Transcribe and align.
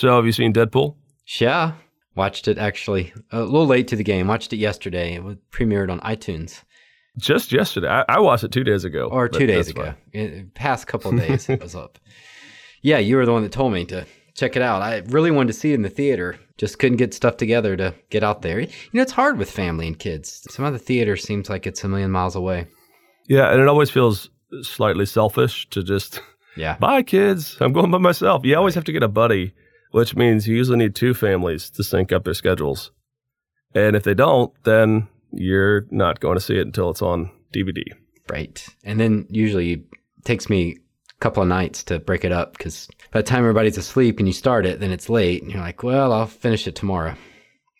So, 0.00 0.16
have 0.16 0.24
you 0.24 0.32
seen 0.32 0.54
Deadpool? 0.54 0.94
Yeah, 1.38 1.72
watched 2.14 2.48
it 2.48 2.56
actually 2.56 3.12
a 3.32 3.42
little 3.42 3.66
late 3.66 3.86
to 3.88 3.96
the 3.96 4.02
game. 4.02 4.28
Watched 4.28 4.50
it 4.54 4.56
yesterday. 4.56 5.12
It 5.14 5.22
was 5.22 5.36
premiered 5.52 5.90
on 5.92 6.00
iTunes. 6.00 6.62
Just 7.18 7.52
yesterday. 7.52 7.88
I, 7.88 8.06
I 8.08 8.20
watched 8.20 8.44
it 8.44 8.50
two 8.50 8.64
days 8.64 8.84
ago. 8.84 9.10
or 9.12 9.28
two 9.28 9.46
days 9.46 9.68
ago. 9.68 9.92
past 10.54 10.86
couple 10.86 11.10
of 11.12 11.18
days, 11.28 11.50
it 11.50 11.60
was 11.62 11.74
up. 11.74 11.98
Yeah, 12.80 12.96
you 12.96 13.16
were 13.16 13.26
the 13.26 13.32
one 13.32 13.42
that 13.42 13.52
told 13.52 13.74
me 13.74 13.84
to 13.86 14.06
check 14.34 14.56
it 14.56 14.62
out. 14.62 14.80
I 14.80 15.02
really 15.08 15.30
wanted 15.30 15.48
to 15.52 15.58
see 15.58 15.72
it 15.72 15.74
in 15.74 15.82
the 15.82 15.90
theater. 15.90 16.38
Just 16.56 16.78
couldn't 16.78 16.96
get 16.96 17.12
stuff 17.12 17.36
together 17.36 17.76
to 17.76 17.94
get 18.08 18.22
out 18.24 18.40
there. 18.40 18.58
You 18.60 18.68
know, 18.94 19.02
it's 19.02 19.12
hard 19.12 19.36
with 19.36 19.50
family 19.50 19.86
and 19.86 19.98
kids. 19.98 20.46
Some 20.48 20.64
of 20.64 20.72
the 20.72 20.78
theater 20.78 21.14
seems 21.18 21.50
like 21.50 21.66
it's 21.66 21.84
a 21.84 21.88
million 21.88 22.10
miles 22.10 22.36
away. 22.36 22.68
Yeah, 23.28 23.52
and 23.52 23.60
it 23.60 23.68
always 23.68 23.90
feels 23.90 24.30
slightly 24.62 25.04
selfish 25.04 25.68
to 25.70 25.82
just 25.82 26.22
Yeah. 26.56 26.76
bye 26.80 27.02
kids. 27.02 27.58
I'm 27.60 27.74
going 27.74 27.90
by 27.90 27.98
myself. 27.98 28.46
You 28.46 28.56
always 28.56 28.74
have 28.76 28.84
to 28.84 28.92
get 28.92 29.02
a 29.02 29.08
buddy, 29.08 29.52
which 29.90 30.16
means 30.16 30.46
you 30.46 30.56
usually 30.56 30.78
need 30.78 30.94
two 30.94 31.14
families 31.14 31.70
to 31.70 31.82
sync 31.84 32.12
up 32.12 32.24
their 32.24 32.34
schedules. 32.34 32.90
And 33.74 33.94
if 33.94 34.02
they 34.02 34.14
don't, 34.14 34.52
then 34.64 35.08
you're 35.32 35.86
not 35.90 36.20
going 36.20 36.36
to 36.36 36.40
see 36.40 36.56
it 36.58 36.66
until 36.66 36.90
it's 36.90 37.02
on 37.02 37.30
DVD. 37.54 37.82
Right. 38.28 38.66
And 38.84 38.98
then 38.98 39.26
usually 39.30 39.72
it 39.72 39.80
takes 40.24 40.48
me 40.48 40.78
a 41.10 41.14
couple 41.20 41.42
of 41.42 41.48
nights 41.48 41.84
to 41.84 41.98
break 41.98 42.24
it 42.24 42.32
up 42.32 42.56
because 42.56 42.88
by 43.12 43.20
the 43.20 43.26
time 43.26 43.40
everybody's 43.40 43.78
asleep 43.78 44.18
and 44.18 44.28
you 44.28 44.32
start 44.32 44.66
it, 44.66 44.80
then 44.80 44.90
it's 44.90 45.08
late. 45.08 45.42
And 45.42 45.50
you're 45.52 45.60
like, 45.60 45.82
well, 45.82 46.12
I'll 46.12 46.26
finish 46.26 46.66
it 46.66 46.74
tomorrow. 46.74 47.14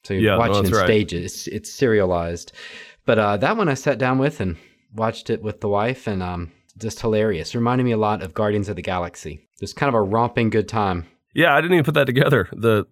So 0.05 0.15
you're 0.15 0.37
Yeah, 0.37 0.47
no, 0.47 0.59
in 0.61 0.71
right. 0.73 0.85
stages. 0.87 1.25
It's, 1.25 1.47
it's 1.49 1.73
serialized. 1.73 2.53
But 3.05 3.19
uh, 3.19 3.37
that 3.39 3.57
one 3.57 3.69
I 3.69 3.75
sat 3.75 3.99
down 3.99 4.19
with 4.19 4.41
and 4.41 4.57
watched 4.95 5.31
it 5.31 5.43
with 5.43 5.61
the 5.61 5.69
wife 5.69 6.07
and 6.07 6.23
um, 6.23 6.53
just 6.79 7.01
hilarious. 7.01 7.55
Reminded 7.55 7.85
me 7.85 7.93
a 7.93 7.97
lot 7.97 8.23
of 8.23 8.35
Guardians 8.35 8.69
of 8.69 8.77
the 8.77 8.83
Galaxy. 8.83 9.41
Just 9.59 9.77
kind 9.77 9.89
of 9.89 9.95
a 9.95 10.03
romping 10.03 10.51
good 10.51 10.69
time. 10.69 11.07
Yeah, 11.35 11.55
I 11.55 11.61
didn't 11.61 11.75
even 11.75 11.85
put 11.85 11.95
that 11.95 12.07
together. 12.07 12.49
The 12.53 12.87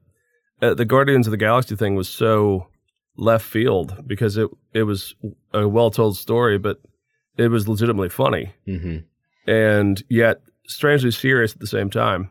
uh, 0.62 0.75
the 0.75 0.84
Guardians 0.84 1.27
of 1.27 1.31
the 1.33 1.36
Galaxy 1.36 1.77
thing 1.77 1.94
was 1.94 2.08
so 2.08 2.67
left 3.17 3.44
field 3.44 4.05
because 4.06 4.36
it 4.36 4.48
it 4.72 4.84
was 4.84 5.14
a 5.53 5.67
well 5.69 5.91
told 5.91 6.17
story, 6.17 6.59
but 6.59 6.81
it 7.36 7.48
was 7.48 7.69
legitimately 7.69 8.09
funny 8.09 8.53
hmm 8.66 8.98
and 9.47 10.03
yet 10.11 10.42
strangely 10.66 11.11
serious 11.11 11.55
at 11.55 11.61
the 11.61 11.66
same 11.66 11.89
time. 11.89 12.31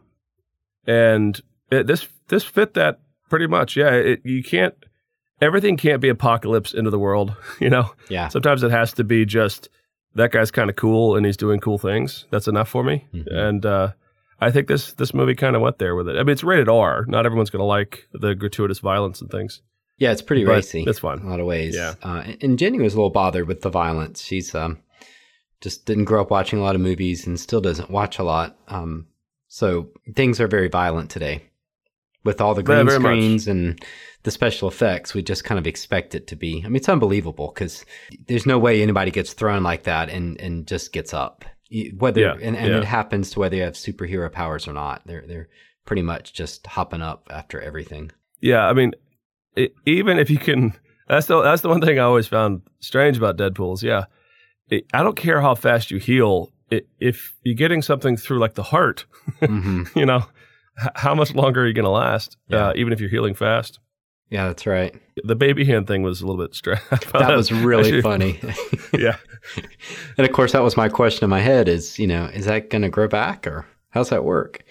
And 0.86 1.40
it, 1.72 1.88
this 1.88 2.08
this 2.28 2.44
fit 2.44 2.74
that 2.76 3.00
pretty 3.30 3.48
much. 3.48 3.76
Yeah, 3.76 3.92
it, 3.92 4.22
you 4.24 4.44
can't 4.44 4.74
everything 5.42 5.78
can't 5.78 6.02
be 6.02 6.10
apocalypse 6.10 6.74
into 6.74 6.90
the 6.90 7.00
world. 7.00 7.36
You 7.60 7.70
know, 7.70 7.92
Yeah. 8.10 8.28
sometimes 8.28 8.64
it 8.64 8.72
has 8.72 8.94
to 8.94 9.04
be 9.04 9.26
just 9.26 9.70
that 10.16 10.32
guy's 10.32 10.52
kind 10.52 10.70
of 10.70 10.76
cool 10.76 11.16
and 11.16 11.26
he's 11.26 11.38
doing 11.38 11.60
cool 11.60 11.78
things. 11.78 12.26
That's 12.32 12.48
enough 12.48 12.70
for 12.70 12.84
me. 12.84 13.08
Mhm. 13.14 13.34
And 13.34 13.66
uh, 13.66 13.92
I 14.40 14.52
think 14.52 14.68
this 14.68 14.94
this 14.94 15.14
movie 15.14 15.36
kind 15.36 15.56
of 15.56 15.62
went 15.62 15.80
there 15.80 15.96
with 15.96 16.08
it. 16.10 16.16
I 16.18 16.20
mean, 16.20 16.30
it's 16.30 16.44
rated 16.44 16.70
R. 16.70 17.06
Not 17.08 17.26
everyone's 17.26 17.50
going 17.50 17.62
to 17.62 17.66
like 17.66 18.08
the 18.14 18.36
gratuitous 18.36 18.80
violence 18.80 19.22
and 19.22 19.30
things. 19.32 19.62
Yeah, 19.98 20.12
it's 20.12 20.22
pretty 20.22 20.46
racy. 20.46 20.84
it's 20.86 21.00
fine. 21.00 21.20
a 21.20 21.28
lot 21.30 21.40
of 21.40 21.48
ways. 21.48 21.76
Yeah. 21.76 21.96
Uh, 22.04 22.24
and- 22.42 22.60
Jenny 22.60 22.80
was 22.80 22.94
a 22.94 22.98
little 22.98 23.10
bothered 23.10 23.48
with 23.48 23.62
the 23.62 23.70
violence. 23.72 24.22
She's 24.22 24.54
um, 24.54 24.78
just 25.60 25.86
didn't 25.88 26.06
grow 26.06 26.22
up 26.22 26.30
watching 26.30 26.60
a 26.60 26.62
lot 26.62 26.76
of 26.76 26.82
movies 26.82 27.26
and 27.26 27.40
still 27.40 27.62
doesn't 27.62 27.90
watch 27.90 28.20
a 28.20 28.24
lot. 28.24 28.58
Um, 28.68 29.08
so 29.48 29.90
things 30.16 30.40
are 30.40 30.48
very 30.48 30.68
violent 30.68 31.10
today. 31.10 31.44
With 32.24 32.42
all 32.42 32.54
the 32.54 32.62
Yeah, 32.62 32.84
green 32.84 32.86
much. 32.86 32.94
screens 32.96 33.48
and 33.48 33.84
the 34.24 34.32
special 34.32 34.68
effects, 34.68 35.14
we 35.14 35.24
just 35.24 35.46
kind 35.46 35.58
of 35.58 35.66
expect 35.66 36.14
it 36.14 36.28
to 36.28 36.36
be. 36.36 36.62
I 36.64 36.68
mean, 36.68 36.76
it's 36.76 36.90
unbelievable 36.90 37.52
because 37.56 37.86
there's 38.28 38.46
no 38.46 38.60
way 38.60 38.82
anybody 38.84 39.10
gets 39.12 39.34
thrown 39.34 39.64
like 39.64 39.84
that 39.84 40.10
and, 40.10 40.40
and 40.42 40.68
just 40.68 40.92
gets 40.94 41.14
up. 41.14 41.46
Whether 41.98 42.22
Yeah, 42.22 42.34
and, 42.42 42.56
and 42.56 42.70
yeah. 42.70 42.78
it 42.78 42.86
happens 42.86 43.30
to 43.32 43.40
whether 43.40 43.56
you 43.56 43.64
have 43.64 43.74
superhero 43.74 44.32
powers 44.32 44.68
or 44.68 44.74
not. 44.74 45.02
They're 45.06 45.26
they're 45.28 45.50
pretty 45.86 46.02
much 46.02 46.34
just 46.34 46.66
hopping 46.68 47.02
up 47.02 47.28
after 47.30 47.60
everything. 47.62 48.12
Yeah, 48.42 48.66
I 48.68 48.74
mean, 48.74 48.94
it, 49.56 49.74
even 49.86 50.20
if 50.20 50.30
you 50.30 50.38
can, 50.38 50.74
that's 51.08 51.28
the 51.28 51.42
that's 51.42 51.62
the 51.62 51.70
one 51.70 51.82
thing 51.82 52.00
I 52.00 52.04
always 52.04 52.28
found 52.28 52.62
strange 52.80 53.18
about 53.18 53.38
Deadpool 53.38 53.74
is 53.76 53.84
yeah, 53.84 54.06
it, 54.70 54.86
I 54.94 55.04
don't 55.04 55.16
care 55.18 55.42
how 55.42 55.56
fast 55.56 55.92
you 55.92 55.98
heal. 55.98 56.52
It, 56.70 56.88
if 57.00 57.34
you're 57.44 57.56
getting 57.56 57.82
something 57.82 58.18
through 58.18 58.40
like 58.40 58.56
the 58.56 58.64
heart, 58.64 59.06
hmm 59.40 59.84
you 59.96 60.06
know, 60.06 60.26
h- 60.82 60.90
how 60.96 61.16
much 61.16 61.34
longer 61.34 61.62
are 61.64 61.68
you 61.68 61.74
going 61.74 61.86
to 61.86 61.90
last? 61.92 62.38
Yeah. 62.50 62.68
Uh, 62.70 62.74
even 62.76 62.92
if 62.94 63.00
you're 63.00 63.10
healing 63.10 63.34
fast. 63.34 63.80
Yeah, 64.30 64.48
that's 64.48 64.66
right. 64.68 64.94
The 65.24 65.36
baby 65.36 65.64
hand 65.64 65.88
thing 65.88 66.02
was 66.04 66.22
a 66.22 66.28
little 66.28 66.44
bit 66.44 66.54
strange. 66.54 66.82
That 67.14 67.36
was 67.36 67.52
really 67.52 68.02
funny. 68.02 68.40
yeah, 68.94 69.16
and 70.18 70.26
of 70.28 70.34
course, 70.34 70.52
that 70.52 70.62
was 70.64 70.76
my 70.76 70.90
question 70.90 71.24
in 71.24 71.30
my 71.30 71.40
head: 71.40 71.68
is 71.70 71.98
you 71.98 72.08
know, 72.08 72.26
is 72.26 72.46
that 72.46 72.70
going 72.70 72.82
to 72.82 72.90
grow 72.90 73.08
back, 73.08 73.48
or 73.48 73.66
how's 73.92 74.10
that 74.10 74.24
work? 74.26 74.64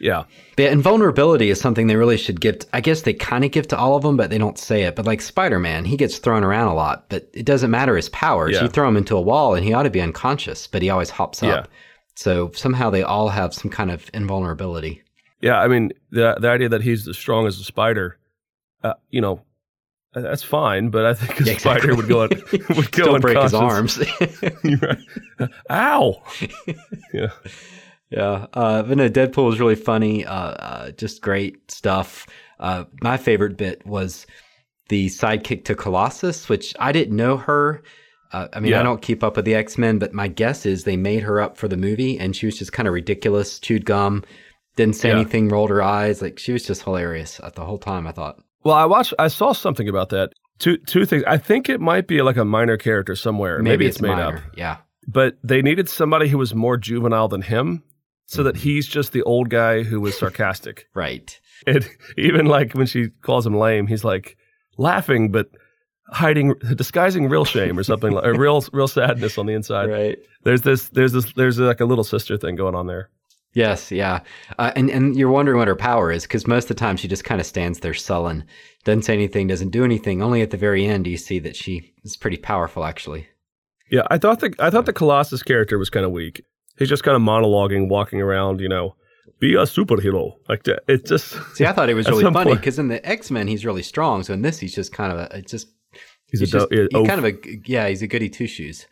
yeah, 0.00 0.24
But 0.56 0.66
invulnerability 0.72 1.50
is 1.50 1.60
something 1.60 1.86
they 1.86 1.96
really 1.96 2.16
should 2.16 2.40
give. 2.40 2.60
To, 2.60 2.66
I 2.72 2.80
guess 2.80 3.02
they 3.02 3.12
kind 3.12 3.44
of 3.44 3.50
give 3.50 3.68
to 3.68 3.76
all 3.76 3.96
of 3.96 4.02
them, 4.02 4.16
but 4.16 4.30
they 4.30 4.38
don't 4.38 4.58
say 4.58 4.82
it. 4.84 4.96
But 4.96 5.04
like 5.04 5.20
Spider 5.20 5.58
Man, 5.58 5.84
he 5.84 5.96
gets 5.96 6.16
thrown 6.18 6.42
around 6.42 6.68
a 6.68 6.74
lot, 6.74 7.08
but 7.10 7.28
it 7.34 7.44
doesn't 7.44 7.70
matter 7.70 7.94
his 7.94 8.08
powers. 8.08 8.54
Yeah. 8.54 8.62
You 8.62 8.68
throw 8.68 8.88
him 8.88 8.96
into 8.96 9.16
a 9.16 9.20
wall, 9.20 9.54
and 9.54 9.64
he 9.64 9.72
ought 9.74 9.82
to 9.82 9.90
be 9.90 10.00
unconscious, 10.00 10.66
but 10.66 10.80
he 10.82 10.88
always 10.90 11.10
hops 11.10 11.42
up. 11.42 11.66
Yeah. 11.66 11.72
So 12.16 12.50
somehow 12.54 12.90
they 12.90 13.02
all 13.02 13.28
have 13.28 13.52
some 13.54 13.70
kind 13.70 13.90
of 13.90 14.08
invulnerability. 14.14 15.02
yeah. 15.40 15.60
I 15.60 15.68
mean, 15.68 15.92
the 16.10 16.36
the 16.40 16.48
idea 16.48 16.68
that 16.70 16.80
he's 16.82 17.06
as 17.06 17.18
strong 17.18 17.46
as 17.46 17.58
a 17.60 17.64
spider, 17.64 18.18
uh, 18.84 18.94
you 19.10 19.20
know, 19.20 19.40
that's 20.12 20.44
fine. 20.44 20.90
But 20.90 21.06
I 21.06 21.14
think 21.14 21.40
a 21.40 21.44
Yeah, 21.44 21.58
spider 21.58 21.96
would 21.96 22.06
go 22.08 22.20
would 22.28 22.30
go 22.70 22.82
Still 22.82 23.18
break 23.18 23.36
his 23.38 23.52
arms. 23.54 23.98
Ow. 25.70 26.22
yeah. 27.12 27.28
Yeah, 28.10 28.46
uh, 28.52 28.82
but 28.84 28.96
no, 28.96 29.08
Deadpool 29.08 29.46
was 29.46 29.58
really 29.58 29.74
funny. 29.74 30.24
Uh, 30.24 30.32
uh, 30.34 30.90
just 30.92 31.20
great 31.20 31.68
stuff. 31.70 32.26
Uh, 32.60 32.84
my 33.02 33.16
favorite 33.16 33.56
bit 33.56 33.84
was 33.84 34.26
the 34.88 35.06
sidekick 35.08 35.64
to 35.64 35.74
Colossus, 35.74 36.48
which 36.48 36.74
I 36.78 36.92
didn't 36.92 37.16
know 37.16 37.36
her. 37.38 37.82
Uh, 38.30 38.46
I 38.52 38.60
mean, 38.60 38.74
I 38.74 38.82
don't 38.84 39.02
keep 39.02 39.24
up 39.24 39.34
with 39.36 39.46
the 39.46 39.54
X 39.56 39.78
Men, 39.78 39.98
but 39.98 40.12
my 40.12 40.28
guess 40.28 40.64
is 40.64 40.84
they 40.84 40.96
made 40.96 41.22
her 41.24 41.40
up 41.40 41.56
for 41.56 41.66
the 41.66 41.76
movie, 41.76 42.18
and 42.18 42.36
she 42.36 42.46
was 42.46 42.56
just 42.58 42.72
kind 42.72 42.86
of 42.86 42.94
ridiculous, 42.94 43.58
chewed 43.58 43.84
gum, 43.84 44.22
didn't 44.76 44.96
say 44.96 45.08
Yeah. 45.08 45.16
anything, 45.16 45.48
rolled 45.48 45.70
her 45.70 45.82
eyes. 45.82 46.22
Like 46.22 46.38
she 46.38 46.52
was 46.52 46.64
just 46.64 46.82
hilarious 46.82 47.40
the 47.56 47.64
whole 47.64 47.78
time. 47.78 48.06
I 48.06 48.12
thought. 48.12 48.40
Well, 48.64 48.74
I 48.74 48.86
watched. 48.86 49.14
I 49.18 49.28
saw 49.28 49.52
something 49.52 49.88
about 49.88 50.08
that. 50.10 50.32
Two 50.58 50.78
two 50.78 51.04
things. 51.04 51.24
I 51.26 51.36
think 51.36 51.68
it 51.68 51.80
might 51.80 52.06
be 52.06 52.22
like 52.22 52.36
a 52.36 52.44
minor 52.44 52.76
character 52.76 53.14
somewhere. 53.14 53.60
Maybe, 53.60 53.86
it's, 53.86 54.00
made 54.00 54.08
minor. 54.08 54.38
up. 54.38 54.42
Yeah, 54.56 54.78
But 55.06 55.36
they 55.44 55.62
needed 55.62 55.88
somebody 55.88 56.28
who 56.28 56.38
was 56.38 56.54
more 56.54 56.76
juvenile 56.76 57.28
than 57.28 57.42
him, 57.42 57.82
so 58.26 58.42
that 58.44 58.54
mm-hmm. 58.54 58.62
he's 58.62 58.86
just 58.86 59.12
the 59.12 59.22
old 59.22 59.50
guy 59.50 59.82
who 59.82 60.00
was 60.00 60.16
sarcastic. 60.16 60.86
right. 60.94 61.38
And 61.66 61.88
even 62.16 62.46
like 62.46 62.72
when 62.72 62.86
she 62.86 63.08
calls 63.22 63.46
him 63.46 63.54
lame, 63.54 63.86
he's 63.86 64.04
like 64.04 64.36
laughing 64.78 65.30
but 65.30 65.48
hiding, 66.08 66.54
disguising 66.76 67.28
real 67.28 67.44
shame 67.44 67.78
or 67.78 67.82
something, 67.82 68.12
like, 68.12 68.24
or 68.24 68.34
real 68.34 68.64
real 68.72 68.88
sadness 68.88 69.38
on 69.38 69.46
the 69.46 69.54
inside. 69.54 69.90
Right. 69.94 70.18
There's 70.44 70.62
this. 70.62 70.88
There's 70.90 71.12
this. 71.12 71.32
There's 71.32 71.58
like 71.58 71.80
a 71.80 71.84
little 71.84 72.04
sister 72.04 72.36
thing 72.36 72.56
going 72.56 72.74
on 72.74 72.86
there. 72.86 73.10
Yes, 73.54 73.92
yeah, 73.92 74.20
uh, 74.58 74.72
and 74.74 74.90
and 74.90 75.16
you're 75.16 75.30
wondering 75.30 75.58
what 75.58 75.68
her 75.68 75.76
power 75.76 76.10
is 76.10 76.24
because 76.24 76.46
most 76.46 76.64
of 76.64 76.68
the 76.68 76.74
time 76.74 76.96
she 76.96 77.06
just 77.06 77.24
kind 77.24 77.40
of 77.40 77.46
stands 77.46 77.78
there 77.80 77.94
sullen, 77.94 78.44
doesn't 78.84 79.02
say 79.02 79.14
anything, 79.14 79.46
doesn't 79.46 79.70
do 79.70 79.84
anything. 79.84 80.22
Only 80.22 80.42
at 80.42 80.50
the 80.50 80.56
very 80.56 80.84
end 80.84 81.04
do 81.04 81.10
you 81.10 81.16
see 81.16 81.38
that 81.38 81.54
she 81.54 81.94
is 82.02 82.16
pretty 82.16 82.36
powerful, 82.36 82.84
actually. 82.84 83.28
Yeah, 83.90 84.02
I 84.10 84.18
thought 84.18 84.40
the 84.40 84.52
I 84.58 84.70
thought 84.70 84.86
the 84.86 84.92
Colossus 84.92 85.42
character 85.42 85.78
was 85.78 85.88
kind 85.88 86.04
of 86.04 86.10
weak. 86.10 86.44
He's 86.78 86.88
just 86.88 87.04
kind 87.04 87.14
of 87.14 87.22
monologuing, 87.22 87.88
walking 87.88 88.20
around, 88.20 88.60
you 88.60 88.68
know, 88.68 88.96
be 89.38 89.54
a 89.54 89.58
superhero. 89.58 90.32
Like 90.48 90.64
that. 90.64 90.82
It 90.88 91.06
just 91.06 91.36
See, 91.54 91.64
I 91.64 91.72
thought 91.72 91.88
it 91.88 91.94
was 91.94 92.08
really 92.10 92.24
funny 92.24 92.56
because 92.56 92.78
in 92.78 92.88
the 92.88 93.06
X 93.06 93.30
Men 93.30 93.46
he's 93.46 93.64
really 93.64 93.82
strong, 93.82 94.24
so 94.24 94.34
in 94.34 94.42
this 94.42 94.58
he's 94.58 94.74
just 94.74 94.92
kind 94.92 95.12
of 95.12 95.18
a 95.18 95.38
it's 95.38 95.50
just 95.52 95.68
he's, 96.26 96.40
he's, 96.40 96.54
a 96.54 96.58
just 96.58 96.70
do- 96.70 96.88
he's 96.90 97.08
kind 97.08 97.24
of 97.24 97.26
a 97.26 97.38
yeah 97.66 97.88
he's 97.88 98.02
a 98.02 98.08
goody 98.08 98.28
two 98.28 98.48
shoes. 98.48 98.86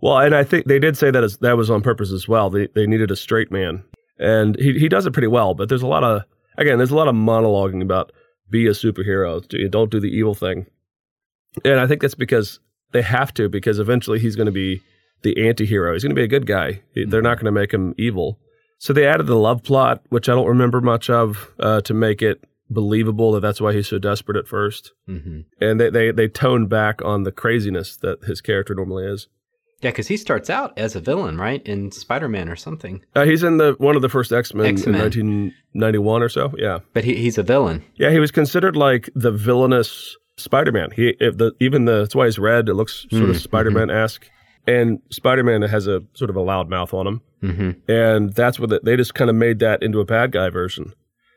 Well, 0.00 0.18
and 0.18 0.34
I 0.34 0.44
think 0.44 0.66
they 0.66 0.78
did 0.78 0.96
say 0.96 1.10
that 1.10 1.24
as, 1.24 1.38
that 1.38 1.56
was 1.56 1.70
on 1.70 1.82
purpose 1.82 2.12
as 2.12 2.26
well. 2.28 2.50
They 2.50 2.68
they 2.74 2.86
needed 2.86 3.10
a 3.10 3.16
straight 3.16 3.50
man, 3.50 3.82
and 4.18 4.56
he 4.58 4.78
he 4.78 4.88
does 4.88 5.06
it 5.06 5.12
pretty 5.12 5.28
well. 5.28 5.54
But 5.54 5.68
there's 5.68 5.82
a 5.82 5.86
lot 5.86 6.04
of 6.04 6.22
again, 6.56 6.78
there's 6.78 6.90
a 6.90 6.96
lot 6.96 7.08
of 7.08 7.14
monologuing 7.14 7.82
about 7.82 8.12
be 8.50 8.66
a 8.66 8.70
superhero, 8.70 9.46
do- 9.48 9.68
don't 9.68 9.90
do 9.90 10.00
the 10.00 10.08
evil 10.08 10.34
thing, 10.34 10.66
and 11.64 11.78
I 11.80 11.86
think 11.86 12.00
that's 12.00 12.14
because 12.14 12.60
they 12.92 13.02
have 13.02 13.34
to 13.34 13.48
because 13.48 13.78
eventually 13.78 14.18
he's 14.18 14.36
going 14.36 14.46
to 14.46 14.52
be 14.52 14.80
the 15.22 15.46
anti-hero. 15.48 15.92
He's 15.92 16.02
going 16.02 16.14
to 16.14 16.20
be 16.20 16.24
a 16.24 16.28
good 16.28 16.46
guy. 16.46 16.80
He- 16.94 17.04
They're 17.04 17.20
not 17.22 17.36
going 17.36 17.46
to 17.46 17.60
make 17.60 17.72
him 17.74 17.94
evil. 17.98 18.38
So 18.78 18.92
they 18.92 19.06
added 19.06 19.26
the 19.26 19.34
love 19.34 19.64
plot, 19.64 20.02
which 20.10 20.28
I 20.28 20.32
don't 20.34 20.46
remember 20.46 20.80
much 20.80 21.10
of, 21.10 21.50
uh, 21.58 21.80
to 21.82 21.92
make 21.92 22.22
it 22.22 22.44
believable 22.70 23.32
that 23.32 23.40
that's 23.40 23.60
why 23.60 23.72
he's 23.72 23.88
so 23.88 23.98
desperate 23.98 24.36
at 24.38 24.46
first. 24.46 24.92
hmm 25.06 25.40
And 25.60 25.80
they, 25.80 25.90
they, 25.90 26.10
they 26.12 26.28
toned 26.28 26.68
back 26.68 27.02
on 27.04 27.24
the 27.24 27.32
craziness 27.32 27.96
that 27.98 28.22
his 28.24 28.40
character 28.40 28.74
normally 28.76 29.04
is. 29.06 29.26
Yeah, 29.80 29.90
because 29.90 30.08
he 30.08 30.16
starts 30.16 30.50
out 30.50 30.76
as 30.76 30.96
a 30.96 31.00
villain, 31.00 31.38
right, 31.38 31.62
in 31.66 31.92
Spider 31.92 32.28
Man 32.28 32.48
or 32.48 32.56
something, 32.56 33.00
Uh, 33.14 33.24
he's 33.24 33.42
in 33.44 33.58
the 33.58 33.74
one 33.78 33.94
of 33.96 34.02
the 34.02 34.08
first 34.08 34.32
X 34.32 34.52
Men 34.52 34.66
in 34.66 34.74
X-Men. 34.74 35.00
1991 35.00 36.22
or 36.22 36.28
so. 36.28 36.52
Yeah, 36.58 36.78
but 36.92 37.04
he, 37.04 37.14
he's 37.16 37.38
a 37.38 37.42
villain. 37.42 37.84
yeah. 37.96 38.10
He 38.10 38.18
was 38.18 38.30
considered 38.30 38.76
like 38.76 39.08
the 39.14 39.30
villainous 39.30 40.16
Spider 40.36 40.72
Man. 40.72 40.90
He 40.94 41.14
if 41.20 41.36
the 41.38 41.52
even 41.60 41.84
the 41.84 42.00
that's 42.00 42.14
why 42.14 42.26
he's 42.26 42.38
red. 42.38 42.68
It 42.68 42.74
looks 42.74 43.06
sort 43.10 43.30
of 43.30 43.36
Mm, 43.36 43.40
Spider 43.40 43.70
Man 43.70 43.90
esque. 43.90 44.28
And 44.66 45.00
Spider 45.10 45.42
Man 45.44 45.62
has 45.62 45.86
a 45.86 46.02
sort 46.12 46.28
of 46.28 46.36
a 46.36 46.42
loud 46.42 46.68
mouth 46.68 46.92
on 46.92 47.06
him, 47.06 47.20
hmm 47.40 47.70
and 47.88 48.32
that's 48.34 48.58
what 48.60 48.68
the, 48.70 48.80
they 48.82 48.96
just 48.96 49.14
kind 49.14 49.30
of 49.30 49.36
made 49.36 49.60
that 49.60 49.82
into 49.82 49.98
a 50.00 50.04
bad 50.04 50.32
guy 50.32 50.50
version. 50.50 50.92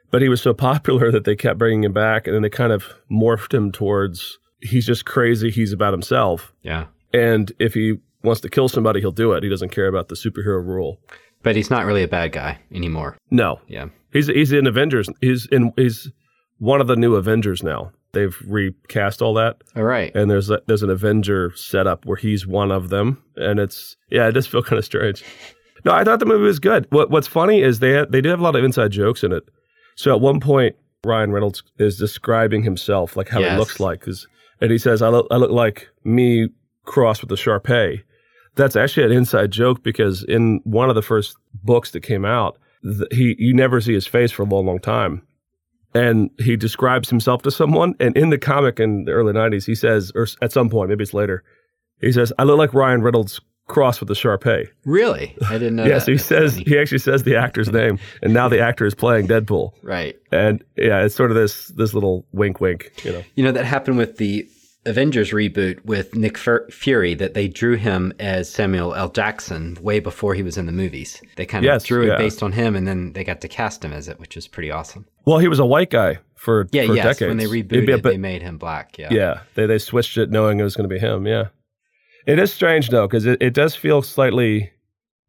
but 0.10 0.22
he 0.22 0.28
was 0.30 0.42
so 0.42 0.54
popular 0.70 1.12
that 1.12 1.24
they 1.24 1.36
kept 1.36 1.58
bringing 1.60 1.84
him 1.86 1.94
back, 1.94 2.28
and 2.28 2.36
then 2.36 2.42
they 2.42 2.50
kind 2.50 2.74
of 2.74 2.86
morphed 3.10 3.54
him 3.54 3.72
towards 3.72 4.38
he's 4.62 4.86
just 4.86 5.06
crazy. 5.06 5.50
He's 5.50 5.72
about 5.74 5.94
himself, 5.94 6.52
Yeah. 6.64 6.86
and 7.14 7.52
if 7.60 7.74
he 7.76 8.00
wants 8.24 8.42
to 8.42 8.50
kill 8.50 8.68
somebody, 8.70 9.00
he'll 9.00 9.12
do 9.12 9.32
it. 9.34 9.44
He 9.44 9.50
doesn't 9.50 9.70
care 9.70 9.88
about 9.88 10.08
the 10.10 10.16
superhero 10.16 10.66
rule. 10.66 11.00
But 11.44 11.56
he's 11.56 11.70
not 11.72 11.86
really 11.86 12.04
a 12.04 12.08
bad 12.08 12.32
guy 12.34 12.60
anymore. 12.74 13.18
No, 13.32 13.60
Yeah. 13.68 13.88
he's 14.14 14.28
he's 14.28 14.52
in 14.52 14.68
Avengers. 14.68 15.10
He's 15.22 15.48
in 15.48 15.74
he's 15.76 16.12
one 16.60 16.82
of 16.82 16.88
the 16.88 16.96
new 16.96 17.16
Avengers 17.16 17.64
now. 17.64 17.92
They've 18.14 18.38
recast 18.46 19.22
all 19.22 19.34
that, 19.36 19.58
All 19.76 19.84
right. 19.84 20.14
and 20.14 20.30
there's 20.30 20.50
a, 20.50 20.62
there's 20.68 20.84
an 20.84 20.90
Avenger 20.90 21.52
setup 21.56 22.06
where 22.06 22.18
he's 22.18 22.46
one 22.46 22.70
of 22.72 22.90
them, 22.90 23.24
and 23.38 23.60
it's 23.60 23.96
yeah, 24.10 24.28
it 24.28 24.34
does 24.34 24.46
feel 24.48 24.62
kind 24.70 24.78
of 24.78 24.86
strange. 24.86 25.24
No, 25.86 25.94
I 25.94 26.04
thought 26.04 26.20
the 26.20 26.26
movie 26.28 26.44
was 26.44 26.60
good. 26.60 26.86
What 26.92 27.10
What's 27.10 27.28
funny 27.28 27.62
is 27.62 27.80
they 27.80 28.06
they 28.10 28.22
do 28.22 28.30
have 28.30 28.40
a 28.40 28.44
lot 28.44 28.56
of 28.56 28.64
inside 28.64 28.92
jokes 28.92 29.24
in 29.24 29.32
it. 29.32 29.44
So 29.96 30.14
at 30.14 30.22
one 30.22 30.40
point, 30.40 30.76
Ryan 31.04 31.32
Reynolds 31.32 31.64
is 31.80 31.98
describing 31.98 32.62
himself, 32.64 33.16
like 33.18 33.30
how 33.30 33.40
Yes. 33.40 33.54
he 33.54 33.58
looks 33.58 33.80
like, 33.80 34.02
'cause- 34.02 34.28
and 34.60 34.70
he 34.72 34.78
says, 34.78 35.02
"I 35.02 35.10
look 35.10 35.26
I 35.32 35.38
look 35.38 35.50
like 35.52 35.88
me 36.04 36.50
crossed 36.86 37.22
with 37.22 37.32
a 37.32 37.36
Sharpei." 37.36 38.04
That's 38.56 38.76
actually 38.76 39.06
an 39.06 39.12
inside 39.14 39.52
joke 39.52 39.82
because 39.84 40.24
in 40.24 40.60
one 40.64 40.90
of 40.90 40.96
the 40.96 41.02
first 41.02 41.36
books 41.64 41.92
that 41.92 42.02
came 42.02 42.26
out, 42.26 42.58
th- 42.84 43.08
he 43.12 43.36
you 43.40 43.54
never 43.54 43.80
see 43.82 43.94
his 43.94 44.06
face 44.08 44.32
for 44.32 44.44
a 44.44 44.46
long, 44.46 44.66
long 44.66 44.80
time 44.80 45.22
and 45.94 46.30
he 46.40 46.56
describes 46.56 47.10
himself 47.10 47.42
to 47.44 47.52
someone. 47.52 47.94
And 48.00 48.16
in 48.18 48.30
the 48.30 48.38
comic 48.38 48.80
in 48.80 49.06
the 49.06 49.12
early 49.12 49.34
'90s, 49.34 49.66
he 49.66 49.76
says, 49.76 50.12
or 50.16 50.28
at 50.42 50.52
some 50.52 50.70
point, 50.70 50.90
maybe 50.90 51.04
it's 51.04 51.14
later, 51.14 51.44
he 52.00 52.12
says, 52.12 52.32
"I 52.40 52.44
look 52.44 52.58
like 52.58 52.74
Ryan 52.74 53.02
Reynolds 53.02 53.40
crossed 53.68 54.00
with 54.00 54.08
the 54.08 54.14
Sharpei." 54.16 54.68
Really? 54.86 55.36
I 55.48 55.54
didn't 55.58 55.76
know. 55.76 55.84
Yeah, 55.86 55.96
that. 55.96 56.02
so 56.06 56.12
he 56.12 56.18
That's 56.18 56.28
says 56.28 56.54
funny. 56.54 56.66
he 56.66 56.78
actually 56.80 57.00
says 57.00 57.24
the 57.24 57.36
actor's 57.36 57.70
name, 57.74 58.00
and 58.22 58.34
now 58.34 58.48
the 58.48 58.60
actor 58.62 58.86
is 58.86 58.96
playing 58.96 59.28
Deadpool. 59.28 59.72
Right. 59.84 60.18
And 60.32 60.64
yeah, 60.78 61.04
it's 61.04 61.16
sort 61.16 61.30
of 61.32 61.36
this 61.36 61.68
this 61.70 61.94
little 61.94 62.26
wink, 62.32 62.62
wink. 62.62 62.92
You 63.04 63.12
know, 63.14 63.24
You 63.36 63.44
know 63.44 63.52
that 63.52 63.66
happened 63.66 63.98
with 63.98 64.18
the 64.18 64.48
Avengers 64.86 65.32
reboot 65.32 65.84
with 65.86 66.16
Nick 66.16 66.38
Fury 66.38 67.14
that 67.14 67.34
they 67.36 67.48
drew 67.48 67.76
him 67.76 68.14
as 68.20 68.50
Samuel 68.50 68.96
L. 68.96 69.10
Jackson 69.10 69.78
way 69.82 70.00
before 70.00 70.34
he 70.34 70.42
was 70.42 70.58
in 70.58 70.66
the 70.66 70.72
movies. 70.72 71.22
They 71.36 71.46
kind 71.46 71.64
of 71.64 71.68
Yes, 71.72 71.84
drew 71.84 72.12
it 72.12 72.18
based 72.18 72.42
on 72.42 72.52
him, 72.52 72.76
and 72.76 72.88
then 72.88 73.14
they 73.14 73.24
got 73.24 73.42
to 73.42 73.48
cast 73.48 73.86
him 73.86 73.94
as 73.94 74.08
it, 74.08 74.20
which 74.20 74.36
was 74.36 74.48
pretty 74.48 74.72
awesome. 74.72 75.06
well, 75.26 75.38
he 75.38 75.48
was 75.48 75.60
a 75.60 75.66
white 75.66 75.92
guy 75.92 76.18
for 76.36 76.68
Yeah, 76.72 76.88
for 76.88 76.96
yes. 76.96 77.06
decades. 77.20 77.30
When 77.30 77.38
they 77.38 77.46
rebooted, 77.46 77.86
be 77.86 77.92
a 77.92 77.96
it, 77.98 78.02
bit- 78.04 78.10
they 78.14 78.18
made 78.18 78.42
him 78.42 78.58
black. 78.58 78.98
Yeah. 78.98 79.10
Yeah, 79.12 79.42
they 79.54 79.68
they 79.68 79.78
switched 79.78 80.18
it 80.18 80.32
knowing 80.32 80.60
it 80.60 80.64
was 80.64 80.76
going 80.76 80.90
to 80.90 80.94
be 80.94 81.00
him. 81.00 81.28
Yeah, 81.28 81.50
it 82.26 82.40
is 82.40 82.52
strange 82.52 82.90
though 82.90 83.08
because 83.08 83.28
it, 83.28 83.40
it 83.42 83.54
does 83.54 83.76
feel 83.76 84.02
slightly 84.02 84.72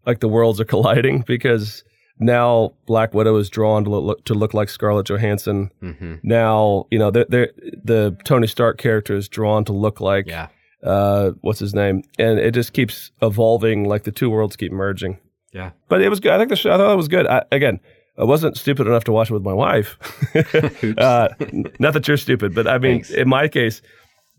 like 0.07 0.21
the 0.21 0.29
worlds 0.29 0.61
are 0.61 0.65
colliding 0.75 1.21
because 1.27 1.85
now 2.19 2.73
Black 2.87 3.15
Widow 3.15 3.37
is 3.37 3.49
drawn 3.51 3.85
to 3.85 3.91
look 3.91 4.25
to 4.25 4.35
look 4.35 4.55
like 4.55 4.69
Scarlett 4.69 5.07
Johansson. 5.07 5.71
hmm 5.81 6.15
Now 6.23 6.87
you 6.91 6.99
know 6.99 7.11
they're, 7.11 7.27
they're, 7.29 7.51
the 7.85 8.17
Tony 8.25 8.47
Stark 8.47 8.79
character 8.79 9.15
is 9.17 9.29
drawn 9.29 9.65
to 9.65 9.73
look 9.73 10.01
like 10.01 10.27
Yeah. 10.29 10.49
uh, 10.85 11.33
what's 11.41 11.59
his 11.59 11.75
name, 11.75 12.03
and 12.19 12.39
it 12.39 12.53
just 12.55 12.73
keeps 12.73 13.11
evolving. 13.23 13.85
Like 13.89 14.05
the 14.05 14.13
two 14.13 14.31
worlds 14.31 14.57
keep 14.57 14.73
merging. 14.73 15.19
Yeah. 15.53 15.73
But 15.89 16.01
it 16.03 16.09
was 16.09 16.21
good. 16.21 16.33
I 16.33 16.39
think 16.39 16.49
the 16.51 16.57
show. 16.57 16.73
I 16.73 16.77
thought 16.79 16.93
it 16.93 16.97
was 16.97 17.09
good. 17.09 17.27
I, 17.27 17.45
again, 17.53 17.79
I 18.19 18.25
wasn't 18.25 18.57
stupid 18.57 18.87
enough 18.87 19.05
to 19.05 19.13
watch 19.13 19.31
it 19.31 19.35
with 19.35 19.43
my 19.43 19.53
wife. 19.53 19.99
uh, 20.99 21.29
not 21.79 21.93
that 21.93 22.09
you're 22.09 22.17
stupid, 22.17 22.55
but 22.55 22.67
I 22.67 22.79
mean, 22.79 23.03
Thanks. 23.03 23.11
in 23.11 23.29
my 23.29 23.49
case, 23.49 23.83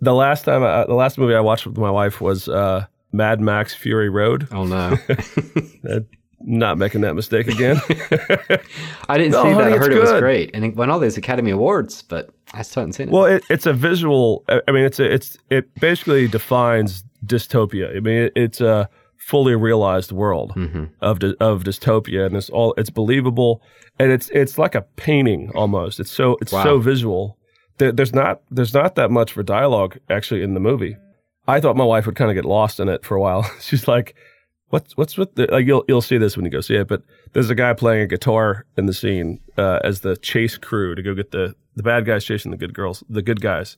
the 0.01 0.13
last 0.13 0.43
time, 0.45 0.63
I, 0.63 0.85
the 0.85 0.95
last 0.95 1.17
movie 1.17 1.35
I 1.35 1.39
watched 1.39 1.65
with 1.67 1.77
my 1.77 1.91
wife 1.91 2.19
was 2.19 2.47
uh, 2.49 2.85
Mad 3.11 3.41
Max 3.41 3.73
Fury 3.75 4.09
Road. 4.09 4.47
Oh 4.51 4.63
no. 4.65 4.97
Not 6.41 6.77
making 6.77 7.01
that 7.01 7.13
mistake 7.15 7.47
again. 7.47 7.77
I 9.09 9.17
didn't 9.17 9.31
No, 9.31 9.43
see 9.43 9.53
that. 9.53 9.71
I 9.73 9.77
heard 9.77 9.93
it 9.93 9.99
was 9.99 10.11
great, 10.19 10.51
and 10.53 10.65
it 10.65 10.75
won 10.75 10.89
all 10.89 10.99
those 10.99 11.17
Academy 11.17 11.51
Awards, 11.51 12.01
but 12.01 12.29
I 12.53 12.61
still 12.63 12.81
haven't 12.81 12.93
seen 12.93 13.07
it. 13.09 13.11
well, 13.13 13.25
it, 13.25 13.43
it's 13.49 13.65
a 13.65 13.73
visual. 13.73 14.43
I 14.49 14.71
mean, 14.71 14.83
it's 14.83 14.99
a, 14.99 15.11
it's 15.13 15.37
it 15.49 15.73
basically 15.79 16.27
defines 16.27 17.03
dystopia. 17.25 17.95
I 17.95 17.99
mean, 17.99 18.23
it, 18.23 18.33
it's 18.35 18.61
a 18.61 18.89
fully 19.17 19.55
realized 19.55 20.11
world. 20.11 20.51
hmm 20.53 20.85
of 21.01 21.19
dy- 21.19 21.35
of 21.39 21.63
dystopia, 21.63 22.25
and 22.25 22.35
it's 22.35 22.49
all 22.49 22.73
it's 22.77 22.89
believable, 22.89 23.61
and 23.99 24.11
it's 24.11 24.29
it's 24.31 24.57
like 24.57 24.75
a 24.75 24.81
painting 24.97 25.49
almost. 25.55 25.99
It's 25.99 26.11
so 26.11 26.37
it's 26.41 26.51
Wow. 26.51 26.63
so 26.63 26.79
visual. 26.79 27.37
There, 27.77 27.91
there's 27.91 28.13
not 28.13 28.41
there's 28.51 28.73
not 28.73 28.95
that 28.95 29.11
much 29.11 29.31
for 29.31 29.43
dialogue 29.43 29.97
actually 30.09 30.43
in 30.43 30.53
the 30.55 30.59
movie. 30.59 30.97
I 31.47 31.59
thought 31.59 31.75
my 31.77 31.83
wife 31.85 32.05
would 32.05 32.15
kind 32.15 32.29
of 32.31 32.35
get 32.35 32.45
lost 32.45 32.79
in 32.79 32.87
it 32.89 33.03
for 33.05 33.15
a 33.15 33.21
while. 33.21 33.43
She's 33.61 33.87
like, 33.87 34.15
"What's 34.73 34.97
what's 34.97 35.17
with 35.17 35.35
the?" 35.35 35.45
Like 35.51 35.67
you'll 35.67 35.85
you'll 35.87 36.01
see 36.01 36.17
this 36.17 36.35
when 36.35 36.45
you 36.45 36.51
go 36.51 36.61
see 36.61 36.75
it. 36.75 36.87
But 36.87 37.03
there's 37.33 37.49
a 37.51 37.55
guy 37.55 37.73
playing 37.73 38.01
a 38.01 38.07
guitar 38.07 38.65
in 38.75 38.87
the 38.87 38.93
scene 38.93 39.39
uh, 39.57 39.79
as 39.83 39.99
the 39.99 40.17
chase 40.17 40.57
crew 40.57 40.95
to 40.95 41.01
go 41.03 41.13
get 41.13 41.29
the 41.31 41.53
the 41.75 41.83
bad 41.83 42.05
guys 42.05 42.25
chasing 42.25 42.49
the 42.51 42.57
good 42.57 42.73
girls, 42.73 43.03
the 43.07 43.21
good 43.21 43.39
guys, 43.39 43.77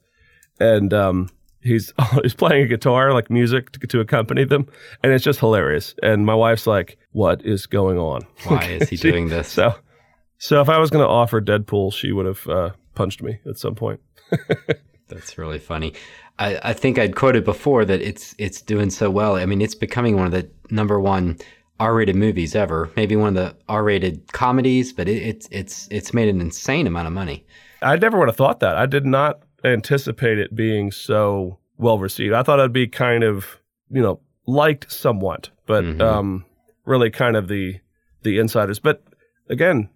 and 0.60 0.94
um, 0.94 1.30
he's 1.62 1.92
he's 2.24 2.34
playing 2.34 2.64
a 2.64 2.68
guitar 2.68 3.14
like 3.14 3.30
music 3.30 3.72
to, 3.74 3.88
to 3.88 4.00
accompany 4.00 4.46
them, 4.46 4.68
and 5.04 5.12
it's 5.12 5.24
just 5.24 5.40
hilarious. 5.42 5.94
And 6.02 6.26
my 6.26 6.36
wife's 6.36 6.66
like, 6.66 6.98
"What 7.12 7.46
is 7.46 7.66
going 7.66 7.98
on? 7.98 8.22
Why 8.46 8.64
is 8.64 8.90
he 8.90 8.96
She- 8.96 9.12
doing 9.12 9.28
this? 9.30 9.50
So, 9.50 9.76
so 10.38 10.62
if 10.62 10.70
I 10.70 10.78
was 10.80 10.90
going 10.90 11.04
to 11.04 11.10
offer 11.10 11.42
Deadpool, 11.42 11.94
she 11.94 12.12
would 12.14 12.26
have 12.26 12.48
uh, 12.48 12.70
punched 12.94 13.22
me 13.22 13.40
at 13.46 13.58
some 13.58 13.76
point. 13.76 14.00
That's 15.08 15.38
really 15.38 15.60
funny. 15.60 15.94
I, 16.40 16.60
I 16.64 16.74
think 16.74 16.98
I'd 16.98 17.16
quoted 17.16 17.46
before 17.46 17.86
that 17.86 18.02
it's 18.02 18.36
it's 18.38 18.62
doing 18.62 18.90
so 18.90 19.10
well. 19.10 19.36
I 19.36 19.46
mean, 19.46 19.62
it's 19.62 19.76
becoming 19.76 20.16
one 20.16 20.26
of 20.26 20.32
the 20.32 20.50
number 20.70 21.00
one 21.00 21.38
R-rated 21.80 22.16
movies 22.16 22.56
ever. 22.56 22.90
Maybe 22.96 23.16
one 23.16 23.30
of 23.30 23.36
the 23.36 23.56
R-rated 23.70 24.32
comedies, 24.34 24.94
but 24.94 25.08
it, 25.08 25.22
it's 25.22 25.48
it's 25.52 25.88
it's 25.92 26.14
made 26.14 26.30
an 26.30 26.42
insane 26.42 26.88
amount 26.88 27.08
of 27.08 27.14
money. 27.14 27.46
I 27.82 27.96
never 27.98 28.18
would 28.18 28.28
have 28.30 28.36
thought 28.38 28.60
that. 28.62 28.78
I 28.78 28.86
did 28.88 29.06
not 29.06 29.42
anticipate 29.64 30.40
it 30.40 30.56
being 30.56 30.92
so 30.92 31.60
well 31.78 32.00
received. 32.00 32.34
I 32.34 32.44
thought 32.44 32.60
it'd 32.60 32.74
be 32.74 32.88
kind 32.88 33.24
of, 33.24 33.60
you 33.92 34.02
know, 34.02 34.20
liked 34.48 34.92
somewhat, 34.92 35.50
but 35.66 35.84
Mhm. 35.84 36.02
um, 36.02 36.46
really 36.86 37.10
kind 37.12 37.36
of 37.36 37.48
the 37.48 37.80
the 38.24 38.40
insiders. 38.40 38.80
But 38.80 39.04
again, 39.50 39.90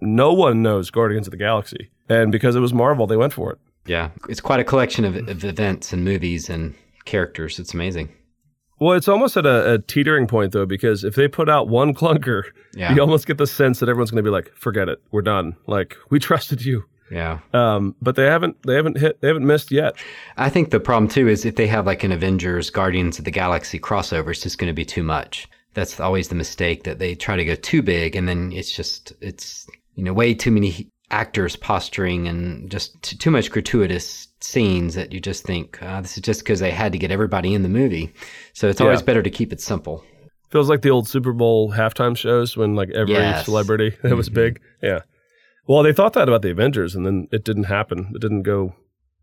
no 0.00 0.32
one 0.32 0.62
knows 0.62 0.90
Guardians 0.90 1.26
of 1.28 1.30
the 1.30 1.36
Galaxy, 1.36 1.90
and 2.08 2.32
because 2.32 2.56
it 2.56 2.60
was 2.60 2.74
Marvel, 2.74 3.06
they 3.06 3.16
went 3.16 3.32
for 3.32 3.52
it. 3.52 3.58
Yeah, 3.86 4.10
it's 4.28 4.40
quite 4.40 4.60
a 4.60 4.64
collection 4.64 5.04
of, 5.04 5.16
of 5.28 5.44
events 5.44 5.92
and 5.92 6.04
movies 6.04 6.48
and 6.48 6.74
characters. 7.04 7.58
It's 7.58 7.74
amazing. 7.74 8.08
Well, 8.78 8.92
it's 8.96 9.08
almost 9.08 9.36
at 9.38 9.46
a, 9.46 9.74
a 9.74 9.78
teetering 9.78 10.26
point 10.26 10.52
though, 10.52 10.66
because 10.66 11.02
if 11.04 11.14
they 11.14 11.28
put 11.28 11.48
out 11.48 11.68
one 11.68 11.94
clunker, 11.94 12.42
Yeah, 12.74 12.94
you 12.94 13.00
almost 13.00 13.26
get 13.26 13.38
the 13.38 13.46
sense 13.46 13.80
that 13.80 13.88
everyone's 13.88 14.10
going 14.10 14.22
to 14.22 14.28
be 14.28 14.32
like, 14.32 14.52
"Forget 14.54 14.88
it, 14.88 15.00
we're 15.12 15.22
done." 15.22 15.56
Like 15.66 15.96
we 16.10 16.18
trusted 16.28 16.64
you, 16.64 16.84
yeah. 17.10 17.38
um, 17.54 17.94
but 18.02 18.16
they 18.16 18.26
haven't. 18.26 18.62
They 18.66 18.74
haven't 18.74 18.98
hit. 18.98 19.20
They 19.22 19.28
haven't 19.28 19.46
missed 19.46 19.70
yet. 19.70 19.96
I 20.36 20.50
think 20.50 20.70
the 20.70 20.80
problem 20.80 21.08
too 21.08 21.26
is 21.28 21.44
if 21.46 21.56
they 21.56 21.66
have 21.68 21.86
like 21.86 22.04
an 22.04 22.12
Avengers 22.12 22.68
Guardians 22.68 23.18
of 23.18 23.24
the 23.24 23.30
Galaxy 23.30 23.78
crossover, 23.78 24.30
it's 24.30 24.42
just 24.42 24.58
going 24.58 24.68
to 24.70 24.74
be 24.74 24.84
too 24.84 25.02
much. 25.02 25.48
That's 25.72 25.98
always 26.00 26.28
the 26.28 26.34
mistake 26.34 26.84
that 26.84 26.98
they 26.98 27.14
try 27.14 27.36
to 27.36 27.44
go 27.44 27.54
too 27.54 27.82
big, 27.82 28.14
and 28.14 28.28
then 28.28 28.52
it's 28.52 28.70
just 28.70 29.14
it's 29.22 29.66
you 29.94 30.04
know 30.04 30.12
way 30.12 30.34
too 30.34 30.50
many 30.50 30.90
actors 31.10 31.54
posturing 31.56 32.26
and 32.26 32.70
just 32.70 33.00
t- 33.02 33.16
too 33.16 33.30
much 33.30 33.50
gratuitous 33.50 34.28
scenes 34.40 34.94
that 34.94 35.12
you 35.12 35.20
just 35.20 35.44
think 35.44 35.80
uh, 35.82 36.00
this 36.00 36.16
is 36.16 36.22
just 36.22 36.40
because 36.40 36.60
they 36.60 36.70
had 36.70 36.92
to 36.92 36.98
get 36.98 37.10
everybody 37.10 37.54
in 37.54 37.62
the 37.62 37.68
movie. 37.68 38.12
So 38.54 38.68
it's 38.68 38.80
always 38.80 39.00
Yeah. 39.00 39.06
better 39.06 39.22
to 39.22 39.30
keep 39.30 39.52
it 39.52 39.60
simple. 39.60 40.04
Feels 40.50 40.68
like 40.68 40.82
the 40.82 40.90
old 40.90 41.08
Super 41.08 41.32
Bowl 41.32 41.72
halftime 41.72 42.16
shows 42.16 42.56
when 42.56 42.74
like 42.74 42.90
every 42.90 43.14
Yes. 43.14 43.44
celebrity 43.44 43.96
that 44.02 44.16
was 44.16 44.28
Mhm. 44.30 44.34
big. 44.34 44.60
Yeah. 44.82 45.00
Well, 45.68 45.82
they 45.82 45.92
thought 45.92 46.12
that 46.14 46.28
about 46.28 46.42
the 46.42 46.50
Avengers, 46.50 46.94
and 46.94 47.04
then 47.04 47.26
it 47.32 47.44
didn't 47.44 47.64
happen. 47.64 48.12
It 48.14 48.20
didn't 48.20 48.42
go 48.42 48.74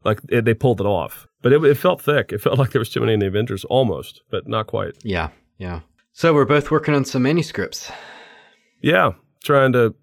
like 0.04 0.20
it, 0.30 0.44
they 0.44 0.54
pulled 0.54 0.82
it 0.82 0.86
off, 0.86 1.28
but 1.42 1.54
it, 1.54 1.64
it 1.64 1.76
felt 1.78 2.02
thick. 2.02 2.34
It 2.34 2.42
felt 2.42 2.58
like 2.60 2.72
there 2.72 2.80
was 2.80 2.90
too 2.90 3.00
many 3.00 3.14
in 3.14 3.20
the 3.20 3.28
Avengers, 3.28 3.64
almost, 3.66 4.22
but 4.30 4.48
not 4.48 4.68
quite. 4.68 4.96
Yeah, 5.04 5.30
yeah. 5.58 5.82
So 6.12 6.34
we're 6.34 6.44
both 6.46 6.70
working 6.72 6.94
on 6.94 7.06
some 7.06 7.24
manuscripts. 7.24 7.90
Yeah, 8.82 9.14
trying 9.44 9.72
to 9.74 9.96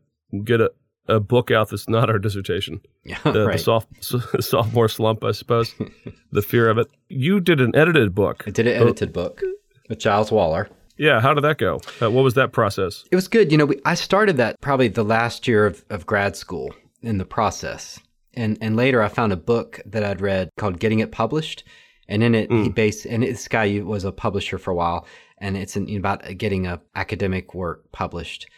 get 0.44 0.60
a, 0.62 0.70
a 1.10 1.20
book 1.20 1.50
out 1.50 1.70
that's 1.70 1.88
not 1.88 2.08
our 2.10 2.18
dissertation. 2.18 2.80
Yeah, 3.02 3.18
The, 3.24 3.50
the 3.50 3.58
soft, 3.58 3.88
sophomore 4.40 4.88
slump, 4.88 5.24
I 5.24 5.32
suppose. 5.32 5.74
the 6.32 6.42
fear 6.42 6.68
of 6.68 6.76
it. 6.76 6.86
You 7.08 7.40
did 7.40 7.58
an 7.58 7.74
edited 7.74 8.14
book. 8.14 8.44
I 8.46 8.50
did 8.50 8.66
an 8.66 8.80
edited 8.80 9.12
book 9.12 9.42
with 9.88 9.98
Giles 9.98 10.30
Waller. 10.30 10.68
Yeah, 10.98 11.20
how 11.22 11.32
did 11.32 11.42
that 11.44 11.56
go? 11.56 11.80
Uh, 12.02 12.10
what 12.10 12.22
was 12.24 12.34
that 12.34 12.52
process? 12.52 13.04
It 13.10 13.16
was 13.16 13.26
good. 13.26 13.50
You 13.50 13.56
know, 13.56 13.64
we, 13.64 13.80
I 13.86 13.94
started 13.94 14.36
that 14.36 14.60
probably 14.60 14.88
the 14.88 15.02
last 15.02 15.48
year 15.48 15.64
of, 15.64 15.82
of 15.88 16.04
grad 16.04 16.36
school 16.36 16.74
in 17.02 17.16
the 17.16 17.24
process. 17.24 17.98
And, 18.34 18.58
and 18.60 18.76
later 18.76 19.02
I 19.02 19.08
found 19.08 19.32
a 19.32 19.36
book 19.36 19.80
that 19.86 20.04
I'd 20.04 20.20
read 20.20 20.50
called 20.58 20.78
Getting 20.78 21.00
It 21.00 21.10
Published. 21.10 21.64
And 22.06 22.22
in 22.22 22.34
it, 22.34 22.50
he 22.50 22.68
based, 22.68 23.06
and 23.06 23.22
this 23.22 23.48
guy 23.48 23.80
was 23.82 24.04
a 24.04 24.10
publisher 24.12 24.58
for 24.58 24.72
a 24.72 24.74
while, 24.74 25.06
and 25.38 25.56
it's 25.56 25.76
in, 25.76 25.96
about 25.96 26.36
getting 26.36 26.66
a 26.66 26.80
academic 26.96 27.54
work 27.54 27.90
published. 27.92 28.48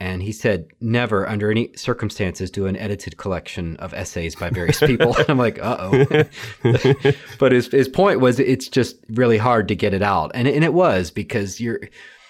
And 0.00 0.22
he 0.22 0.32
said, 0.32 0.68
never 0.80 1.28
under 1.28 1.50
any 1.50 1.70
circumstances 1.76 2.50
do 2.50 2.66
an 2.66 2.76
edited 2.76 3.18
collection 3.18 3.76
of 3.76 3.92
essays 3.92 4.34
by 4.34 4.48
various 4.48 4.80
people. 4.80 5.14
and 5.18 5.28
I'm 5.28 5.38
like, 5.38 5.58
uh 5.62 5.76
oh. 5.78 7.12
but 7.38 7.52
his, 7.52 7.66
his 7.68 7.88
point 7.88 8.20
was 8.20 8.40
it's 8.40 8.68
just 8.68 8.96
really 9.10 9.36
hard 9.36 9.68
to 9.68 9.76
get 9.76 9.92
it 9.92 10.02
out. 10.02 10.30
And, 10.34 10.48
and 10.48 10.64
it 10.64 10.72
was 10.72 11.10
because 11.10 11.60
you're, 11.60 11.80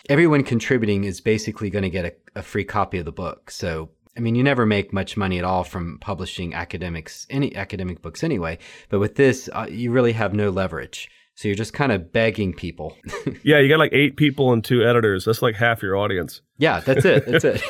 everyone 0.08 0.42
contributing 0.42 1.04
is 1.04 1.20
basically 1.20 1.70
going 1.70 1.84
to 1.84 1.90
get 1.90 2.04
a, 2.04 2.40
a 2.40 2.42
free 2.42 2.64
copy 2.64 2.98
of 2.98 3.04
the 3.04 3.12
book. 3.12 3.52
So 3.52 3.90
I 4.16 4.20
mean, 4.20 4.34
you 4.34 4.42
never 4.42 4.66
make 4.66 4.92
much 4.92 5.16
money 5.16 5.38
at 5.38 5.44
all 5.44 5.62
from 5.62 5.98
publishing 6.00 6.52
academics, 6.52 7.26
any 7.30 7.54
academic 7.54 8.02
books 8.02 8.24
anyway. 8.24 8.58
But 8.88 8.98
with 8.98 9.14
this, 9.14 9.48
uh, 9.52 9.68
you 9.70 9.92
really 9.92 10.12
have 10.12 10.34
no 10.34 10.50
leverage. 10.50 11.08
So 11.40 11.48
you're 11.48 11.54
just 11.54 11.72
kind 11.72 11.90
of 11.90 12.12
begging 12.12 12.52
people. 12.52 12.98
yeah, 13.42 13.60
you 13.60 13.70
got 13.70 13.78
like 13.78 13.94
eight 13.94 14.18
people 14.18 14.52
and 14.52 14.62
two 14.62 14.84
editors. 14.86 15.24
That's 15.24 15.40
like 15.40 15.54
half 15.54 15.82
your 15.82 15.96
audience. 15.96 16.42
Yeah, 16.58 16.80
that's 16.80 17.06
it. 17.06 17.24
That's 17.24 17.46
it. 17.46 17.62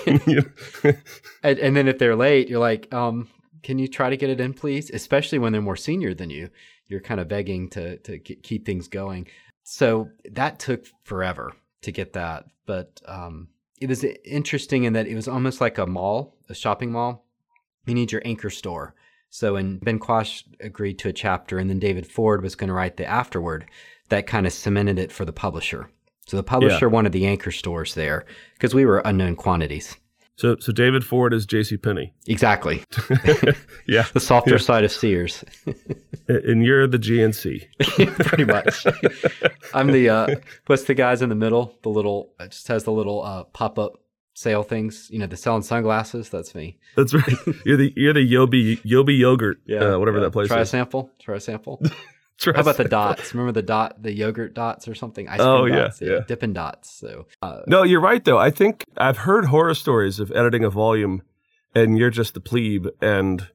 and, 1.44 1.56
and, 1.60 1.76
then 1.76 1.86
if 1.86 1.96
they're 1.98 2.16
late, 2.16 2.48
you're 2.48 2.58
like, 2.58 2.92
um, 2.92 3.28
can 3.62 3.78
you 3.78 3.86
try 3.86 4.10
to 4.10 4.16
get 4.16 4.28
it 4.28 4.40
in, 4.40 4.54
please? 4.54 4.90
Especially 4.90 5.38
when 5.38 5.52
they're 5.52 5.62
more 5.62 5.76
senior 5.76 6.14
than 6.14 6.30
you. 6.30 6.50
You're 6.88 7.00
kind 7.00 7.20
of 7.20 7.28
begging 7.28 7.70
to 7.70 7.98
to 7.98 8.18
keep 8.18 8.66
things 8.66 8.88
going. 8.88 9.28
So 9.62 10.08
that 10.32 10.58
took 10.58 10.86
forever 11.04 11.52
to 11.82 11.92
get 11.92 12.14
that, 12.14 12.46
but 12.66 13.00
um, 13.06 13.50
it 13.80 13.88
was 13.88 14.02
interesting 14.02 14.82
in 14.82 14.94
that 14.94 15.06
it 15.06 15.14
was 15.14 15.28
almost 15.28 15.60
like 15.60 15.78
a 15.78 15.86
mall, 15.86 16.36
a 16.48 16.54
shopping 16.56 16.90
mall. 16.90 17.24
You 17.86 17.94
need 17.94 18.10
your 18.10 18.22
anchor 18.24 18.50
store. 18.50 18.96
So 19.30 19.54
when 19.54 19.78
Ben 19.78 19.98
Quash 19.98 20.44
agreed 20.60 20.98
to 20.98 21.08
a 21.08 21.12
chapter 21.12 21.58
and 21.58 21.70
then 21.70 21.78
David 21.78 22.06
Ford 22.06 22.42
was 22.42 22.56
going 22.56 22.68
to 22.68 22.74
write 22.74 22.96
the 22.96 23.06
afterword, 23.06 23.64
that 24.08 24.26
kind 24.26 24.46
of 24.46 24.52
cemented 24.52 24.98
it 24.98 25.12
for 25.12 25.24
the 25.24 25.32
publisher. 25.32 25.88
So 26.26 26.36
the 26.36 26.42
publisher 26.42 26.86
yeah. 26.86 26.92
wanted 26.92 27.12
the 27.12 27.26
anchor 27.26 27.52
stores 27.52 27.94
there 27.94 28.26
because 28.54 28.74
we 28.74 28.84
were 28.84 28.98
unknown 28.98 29.36
quantities. 29.36 29.96
So, 30.36 30.56
so 30.58 30.72
David 30.72 31.04
Ford 31.04 31.34
is 31.34 31.44
J.C. 31.44 31.76
Penney. 31.76 32.14
Exactly. 32.26 32.82
yeah, 33.86 34.06
the 34.14 34.20
softer 34.20 34.52
yeah. 34.52 34.56
side 34.56 34.84
of 34.84 34.90
Sears. 34.90 35.44
and 36.28 36.64
you're 36.64 36.86
the 36.86 36.98
GNC. 36.98 37.66
Pretty 38.26 38.44
much. 38.46 38.86
I'm 39.74 39.88
the 39.88 40.08
uh, 40.08 40.36
what's 40.66 40.84
the 40.84 40.94
guys 40.94 41.20
in 41.20 41.28
the 41.28 41.34
middle? 41.34 41.74
The 41.82 41.90
little 41.90 42.32
it 42.40 42.52
just 42.52 42.68
has 42.68 42.84
the 42.84 42.92
little 42.92 43.22
uh, 43.22 43.44
pop 43.44 43.78
up 43.78 44.00
sale 44.40 44.62
things. 44.62 45.08
You 45.10 45.18
know, 45.18 45.26
the 45.26 45.36
selling 45.36 45.62
sunglasses. 45.62 46.30
That's 46.30 46.54
me. 46.54 46.78
That's 46.96 47.14
right. 47.14 47.34
You're 47.64 47.76
the 47.76 47.92
you're 47.96 48.14
the 48.14 48.32
Yobi 48.32 48.80
Yobi 48.82 49.18
yogurt. 49.18 49.60
Yeah, 49.66 49.94
uh, 49.94 49.98
whatever 49.98 50.18
yeah. 50.18 50.24
that 50.24 50.30
place. 50.30 50.44
Is. 50.44 50.50
Try 50.50 50.60
is. 50.60 50.68
a 50.68 50.70
sample. 50.70 51.10
Try 51.18 51.36
a 51.36 51.40
sample. 51.40 51.82
How 52.42 52.62
about 52.62 52.78
the 52.78 52.84
dots? 52.84 53.34
Remember 53.34 53.52
the 53.52 53.60
dot, 53.60 54.02
the 54.02 54.14
yogurt 54.14 54.54
dots 54.54 54.88
or 54.88 54.94
something? 54.94 55.28
Ice 55.28 55.36
cream 55.36 55.48
oh 55.48 55.68
dots, 55.68 56.00
yeah, 56.00 56.08
yeah, 56.08 56.20
Dippin' 56.26 56.54
Dots. 56.54 56.90
So 56.90 57.26
uh, 57.42 57.60
no, 57.66 57.82
you're 57.82 58.00
right 58.00 58.24
though. 58.24 58.38
I 58.38 58.50
think 58.50 58.86
I've 58.96 59.18
heard 59.18 59.46
horror 59.46 59.74
stories 59.74 60.18
of 60.20 60.32
editing 60.32 60.64
a 60.64 60.70
volume, 60.70 61.22
and 61.74 61.98
you're 61.98 62.08
just 62.08 62.32
the 62.32 62.40
plebe, 62.40 62.86
and 63.02 63.46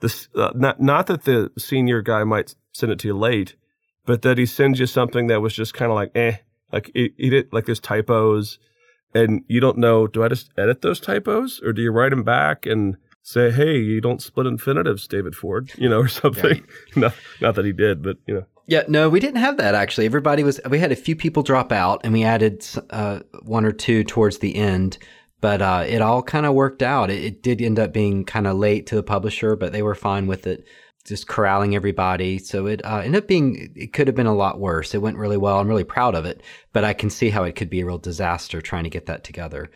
this 0.00 0.28
uh, 0.34 0.50
not 0.56 0.80
not 0.80 1.06
that 1.06 1.22
the 1.22 1.52
senior 1.56 2.02
guy 2.02 2.24
might 2.24 2.56
send 2.72 2.90
it 2.90 2.98
to 3.00 3.08
you 3.08 3.16
late, 3.16 3.54
but 4.06 4.22
that 4.22 4.38
he 4.38 4.46
sends 4.46 4.80
you 4.80 4.86
something 4.86 5.28
that 5.28 5.40
was 5.40 5.54
just 5.54 5.72
kind 5.72 5.92
of 5.92 5.94
like 5.94 6.10
eh, 6.16 6.38
like 6.72 6.90
eat 6.96 7.32
it 7.32 7.52
like 7.52 7.66
there's 7.66 7.78
typos, 7.78 8.58
and 9.14 9.44
you 9.48 9.60
don't 9.60 9.78
know. 9.78 10.06
Do 10.06 10.22
I 10.22 10.28
just 10.28 10.50
edit 10.56 10.82
those 10.82 11.00
typos, 11.00 11.60
or 11.62 11.72
do 11.72 11.82
you 11.82 11.90
write 11.90 12.10
them 12.10 12.22
back 12.22 12.66
and 12.66 12.96
say, 13.22 13.50
"Hey, 13.50 13.78
you 13.78 14.00
don't 14.00 14.22
split 14.22 14.46
infinitives, 14.46 15.06
David 15.06 15.34
Ford," 15.34 15.72
you 15.76 15.88
know, 15.88 16.00
or 16.00 16.08
something. 16.22 16.64
not, 16.96 17.14
not 17.40 17.54
that 17.54 17.64
he 17.64 17.72
did, 17.72 18.02
but 18.02 18.18
you 18.26 18.34
know. 18.34 18.44
Yeah, 18.66 18.84
no, 18.88 19.08
we 19.08 19.20
didn't 19.20 19.40
have 19.40 19.56
that 19.56 19.74
actually. 19.74 20.06
Everybody 20.06 20.44
was. 20.44 20.60
We 20.68 20.78
had 20.78 20.92
a 20.92 20.96
few 20.96 21.16
people 21.16 21.42
drop 21.42 21.72
out, 21.72 22.00
and 22.04 22.12
we 22.12 22.24
added 22.24 22.64
uh, 22.90 23.20
one 23.42 23.64
or 23.64 23.72
two 23.72 24.04
towards 24.04 24.38
the 24.38 24.56
end. 24.56 24.98
But 25.40 25.60
uh, 25.60 25.84
it 25.88 26.00
all 26.00 26.22
kind 26.22 26.46
of 26.46 26.54
worked 26.54 26.82
out. 26.82 27.10
It, 27.10 27.24
it, 27.24 27.42
did 27.42 27.60
end 27.60 27.80
up 27.80 27.92
being 27.92 28.24
kind 28.24 28.46
of 28.46 28.56
late 28.56 28.86
to 28.86 28.94
the 28.94 29.02
publisher, 29.02 29.56
but 29.56 29.72
they 29.72 29.82
were 29.82 29.96
fine 29.96 30.28
with 30.28 30.46
it, 30.46 30.64
just 31.04 31.26
corralling 31.26 31.74
everybody. 31.74 32.38
So 32.38 32.66
it 32.66 32.84
uh, 32.84 32.98
ended 32.98 33.22
up 33.22 33.28
being. 33.28 33.72
It 33.74 33.92
could 33.92 34.06
have 34.06 34.16
been 34.16 34.26
a 34.26 34.34
lot 34.34 34.60
worse. 34.60 34.94
It 34.94 35.02
went 35.02 35.16
really 35.16 35.36
well. 35.36 35.58
I'm 35.58 35.68
really 35.68 35.84
proud 35.84 36.14
of 36.14 36.24
it, 36.24 36.42
but 36.72 36.84
I 36.84 36.92
can 36.92 37.10
see 37.10 37.30
how 37.30 37.44
it 37.44 37.56
could 37.56 37.70
be 37.70 37.80
a 37.80 37.86
real 37.86 37.98
disaster 37.98 38.60
trying 38.60 38.84
to 38.84 38.90
get 38.90 39.06
that 39.06 39.24
together. 39.24 39.70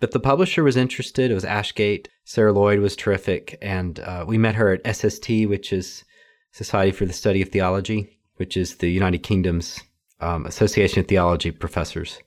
But 0.00 0.10
the 0.10 0.20
publisher 0.20 0.62
was 0.62 0.76
interested. 0.76 1.30
It 1.30 1.34
was 1.34 1.44
Ashgate. 1.44 2.08
Sarah 2.24 2.52
Lloyd 2.52 2.80
was 2.80 2.96
terrific. 2.96 3.58
And 3.62 3.98
uh, 4.00 4.24
we 4.26 4.36
met 4.36 4.54
her 4.56 4.72
at 4.72 4.96
SST, 4.96 5.28
which 5.46 5.72
is 5.72 6.04
Society 6.52 6.92
for 6.92 7.06
the 7.06 7.12
Study 7.12 7.40
of 7.40 7.48
Theology, 7.48 8.18
which 8.36 8.56
is 8.56 8.76
the 8.76 8.90
United 8.90 9.22
Kingdom's 9.22 9.80
um, 10.20 10.44
Association 10.46 11.00
of 11.00 11.08
Theology 11.08 11.50
Professors. 11.50 12.18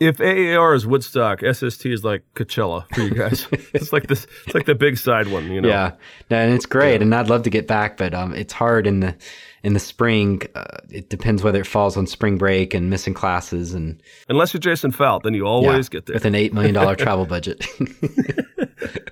If 0.00 0.20
AAR 0.20 0.74
is 0.74 0.86
Woodstock, 0.86 1.40
SST 1.40 1.86
is 1.86 2.04
like 2.04 2.22
Coachella 2.34 2.86
for 2.94 3.00
you 3.00 3.10
guys. 3.10 3.48
it's 3.74 3.92
like 3.92 4.06
this. 4.06 4.28
It's 4.46 4.54
like 4.54 4.66
the 4.66 4.76
big 4.76 4.96
side 4.96 5.26
one, 5.26 5.50
you 5.50 5.60
know. 5.60 5.68
Yeah, 5.68 5.92
and 6.30 6.54
it's 6.54 6.66
great, 6.66 6.96
yeah. 6.96 7.02
and 7.02 7.14
I'd 7.14 7.28
love 7.28 7.42
to 7.42 7.50
get 7.50 7.66
back, 7.66 7.96
but 7.96 8.14
um, 8.14 8.32
it's 8.32 8.52
hard 8.52 8.86
in 8.86 9.00
the 9.00 9.16
in 9.64 9.72
the 9.72 9.80
spring. 9.80 10.42
Uh, 10.54 10.78
it 10.88 11.10
depends 11.10 11.42
whether 11.42 11.60
it 11.60 11.66
falls 11.66 11.96
on 11.96 12.06
spring 12.06 12.38
break 12.38 12.74
and 12.74 12.90
missing 12.90 13.12
classes, 13.12 13.74
and 13.74 14.00
unless 14.28 14.54
you're 14.54 14.60
Jason 14.60 14.92
Felt, 14.92 15.24
then 15.24 15.34
you 15.34 15.46
always 15.46 15.86
yeah, 15.86 15.90
get 15.90 16.06
there 16.06 16.14
with 16.14 16.24
an 16.24 16.36
eight 16.36 16.54
million 16.54 16.74
dollar 16.74 16.94
travel 16.96 17.26
budget. 17.26 17.66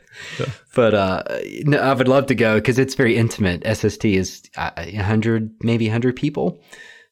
but 0.75 0.95
uh, 0.95 1.23
no, 1.65 1.79
I 1.79 1.95
would 1.95 2.09
love 2.09 2.27
to 2.27 2.35
go 2.37 2.59
because 2.59 2.79
it's 2.79 2.95
very 2.95 3.17
intimate. 3.17 3.67
SST 3.67 4.05
is 4.05 4.43
uh, 4.57 4.71
hundred, 5.03 5.51
maybe 5.63 5.89
hundred 5.89 6.15
people, 6.15 6.61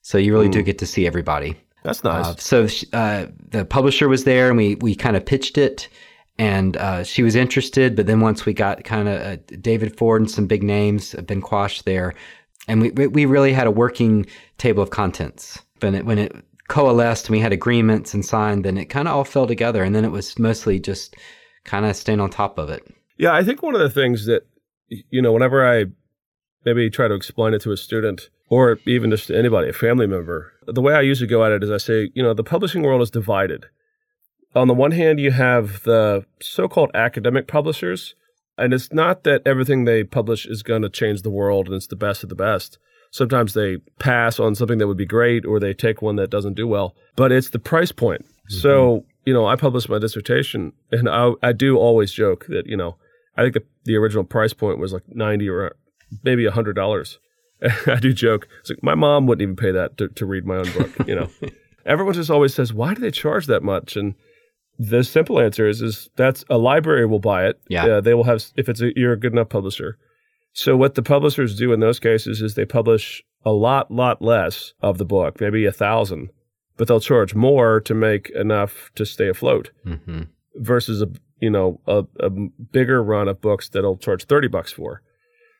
so 0.03 0.17
you 0.17 0.33
really 0.33 0.49
mm. 0.49 0.53
do 0.53 0.63
get 0.63 0.79
to 0.79 0.87
see 0.87 1.09
everybody. 1.09 1.57
That's 1.85 2.03
nice. 2.03 2.27
Uh, 2.27 2.35
so 2.37 2.67
uh, 2.93 3.27
the 3.51 3.65
publisher 3.65 4.09
was 4.09 4.25
there, 4.25 4.49
and 4.49 4.57
we 4.57 4.75
we 4.77 4.95
kind 4.95 5.17
of 5.17 5.25
pitched 5.25 5.59
it, 5.59 5.89
and 6.39 6.77
uh, 6.79 7.05
she 7.05 7.23
was 7.23 7.37
interested. 7.37 7.95
But 7.95 8.07
then 8.07 8.21
once 8.21 8.47
we 8.47 8.55
got 8.55 8.85
kind 8.85 9.09
of 9.09 9.21
uh, 9.21 9.37
David 9.61 9.97
Ford 9.97 10.23
and 10.23 10.31
some 10.31 10.47
big 10.47 10.63
names, 10.63 11.15
Ben 11.15 11.43
Quash 11.43 11.83
there, 11.83 12.15
and 12.67 12.81
we 12.81 12.91
we 12.91 13.27
really 13.27 13.53
had 13.53 13.67
a 13.67 13.71
working 13.71 14.27
table 14.59 14.83
of 14.83 14.91
contents. 14.91 15.63
But 15.79 15.95
it, 15.95 16.07
when 16.07 16.19
it 16.19 16.35
coalesced 16.69 17.27
and 17.27 17.37
we 17.37 17.41
had 17.41 17.53
agreements 17.53 18.15
and 18.15 18.25
signed, 18.25 18.65
then 18.65 18.79
it 18.79 18.87
kind 18.87 19.07
of 19.07 19.15
all 19.15 19.25
fell 19.25 19.47
together. 19.47 19.85
And 19.85 19.95
then 19.95 20.05
it 20.05 20.11
was 20.11 20.39
mostly 20.39 20.81
just 20.81 21.15
kind 21.65 21.85
of 21.85 21.95
staying 21.95 22.21
on 22.21 22.31
top 22.31 22.59
of 22.59 22.71
it. 22.71 22.83
Yeah, 23.19 23.35
I 23.35 23.45
think 23.45 23.63
one 23.63 23.75
of 23.75 23.81
the 23.83 23.91
things 23.91 24.25
that 24.25 24.47
you 24.89 25.21
know, 25.21 25.33
whenever 25.33 25.67
I 25.67 25.87
maybe 26.65 26.89
try 26.91 27.09
to 27.09 27.15
explain 27.15 27.55
it 27.55 27.63
to 27.63 27.73
a 27.73 27.77
student 27.77 28.29
or 28.49 28.79
even 28.87 29.11
just 29.11 29.29
to 29.29 29.37
anybody, 29.37 29.69
a 29.69 29.73
family 29.73 30.07
member, 30.07 30.53
the 30.67 30.81
way 30.81 30.95
I 30.95 31.01
usually 31.01 31.29
go 31.29 31.45
at 31.45 31.53
it 31.53 31.63
is 31.63 31.71
I 31.71 31.79
say, 31.79 32.11
you 32.15 32.23
know, 32.23 32.35
the 32.35 32.45
publishing 32.45 32.83
world 32.83 33.03
is 33.03 33.11
divided. 33.11 33.67
On 34.55 34.69
the 34.69 34.75
one 34.75 34.93
hand, 34.93 35.19
you 35.19 35.33
have 35.33 35.83
the 35.83 36.25
so 36.41 36.69
called 36.69 36.91
academic 36.95 37.49
publishers, 37.49 38.15
and 38.57 38.73
it's 38.73 38.93
not 38.93 39.25
that 39.25 39.43
everything 39.45 39.85
they 39.85 40.05
publish 40.05 40.47
is 40.47 40.63
going 40.63 40.83
to 40.83 40.89
change 40.89 41.23
the 41.23 41.31
world 41.31 41.67
and 41.67 41.75
it's 41.75 41.89
the 41.89 41.97
best 41.97 42.23
of 42.23 42.29
the 42.29 42.37
best. 42.37 42.79
Sometimes 43.11 43.55
they 43.55 43.79
pass 43.99 44.39
on 44.39 44.55
something 44.55 44.79
that 44.79 44.87
would 44.87 44.97
be 44.97 45.07
great 45.07 45.45
or 45.45 45.59
they 45.59 45.75
take 45.75 46.03
one 46.03 46.17
that 46.17 46.31
doesn't 46.31 46.55
do 46.55 46.67
well, 46.67 46.95
but 47.17 47.33
it's 47.33 47.51
the 47.51 47.59
price 47.59 47.93
point. 47.93 48.23
Mm-hmm. 48.23 48.59
So, 48.59 49.05
you 49.25 49.33
know, 49.33 49.47
I 49.47 49.57
published 49.57 49.89
my 49.89 49.99
dissertation 49.99 50.73
and 50.93 51.09
I, 51.09 51.33
I 51.43 51.53
do 51.53 51.77
always 51.77 52.13
joke 52.13 52.47
that, 52.49 52.67
you 52.67 52.77
know, 52.77 52.97
I 53.37 53.43
think 53.43 53.55
the, 53.55 53.65
the 53.85 53.97
original 53.97 54.25
price 54.25 54.53
point 54.53 54.79
was 54.79 54.93
like 54.93 55.05
90 55.09 55.49
or 55.49 55.77
maybe 56.23 56.47
a 56.47 56.53
$100. 56.53 57.17
I 57.87 57.97
do 57.97 58.13
joke. 58.13 58.49
It's 58.61 58.71
like 58.71 58.83
my 58.83 58.95
mom 58.95 59.27
wouldn't 59.27 59.43
even 59.43 59.57
pay 59.57 59.71
that 59.71 59.97
to, 59.99 60.09
to 60.09 60.27
read 60.27 60.45
my 60.45 60.57
own 60.57 60.73
book. 60.73 60.91
You 61.07 61.15
know, 61.17 61.31
everyone 61.87 62.15
just 62.15 62.31
always 62.31 62.55
says, 62.55 62.73
"Why 62.73 62.95
do 62.95 63.01
they 63.01 63.11
charge 63.11 63.47
that 63.47 63.63
much?" 63.63 63.97
And 63.97 64.15
the 64.79 65.05
simple 65.05 65.41
answer 65.41 65.69
is, 65.69 65.81
is 65.81 66.11
that's 66.17 66.45
a 66.51 66.59
library 66.59 67.07
will 67.07 67.21
buy 67.21 67.47
it. 67.47 67.61
Yeah, 67.69 67.87
uh, 67.87 68.01
they 68.01 68.15
will 68.15 68.25
have 68.25 68.45
if 68.57 68.69
it's 68.69 68.81
a, 68.81 68.91
you're 68.97 69.13
a 69.13 69.19
good 69.19 69.33
enough 69.33 69.49
publisher. 69.49 69.99
So 70.53 70.77
what 70.77 70.95
the 70.95 71.03
publishers 71.03 71.57
do 71.57 71.73
in 71.73 71.81
those 71.81 71.99
cases 71.99 72.41
is 72.41 72.55
they 72.55 72.65
publish 72.65 73.23
a 73.45 73.51
lot, 73.51 73.91
lot 73.91 74.23
less 74.23 74.73
of 74.81 74.99
the 74.99 75.05
book, 75.05 75.41
maybe 75.41 75.65
a 75.65 75.73
thousand, 75.73 76.31
but 76.77 76.87
they'll 76.87 77.01
charge 77.01 77.35
more 77.35 77.81
to 77.81 77.95
make 77.95 78.31
enough 78.31 78.91
to 78.95 79.05
stay 79.05 79.29
afloat. 79.29 79.71
Mm-hmm. 79.85 80.23
Versus 80.57 81.03
a 81.03 81.09
you 81.41 81.51
know 81.51 81.81
a, 81.87 82.05
a 82.21 82.31
bigger 82.31 83.03
run 83.03 83.29
of 83.29 83.41
books 83.41 83.69
that'll 83.69 83.97
charge 83.97 84.25
thirty 84.25 84.49
bucks 84.49 84.73
for. 84.73 85.03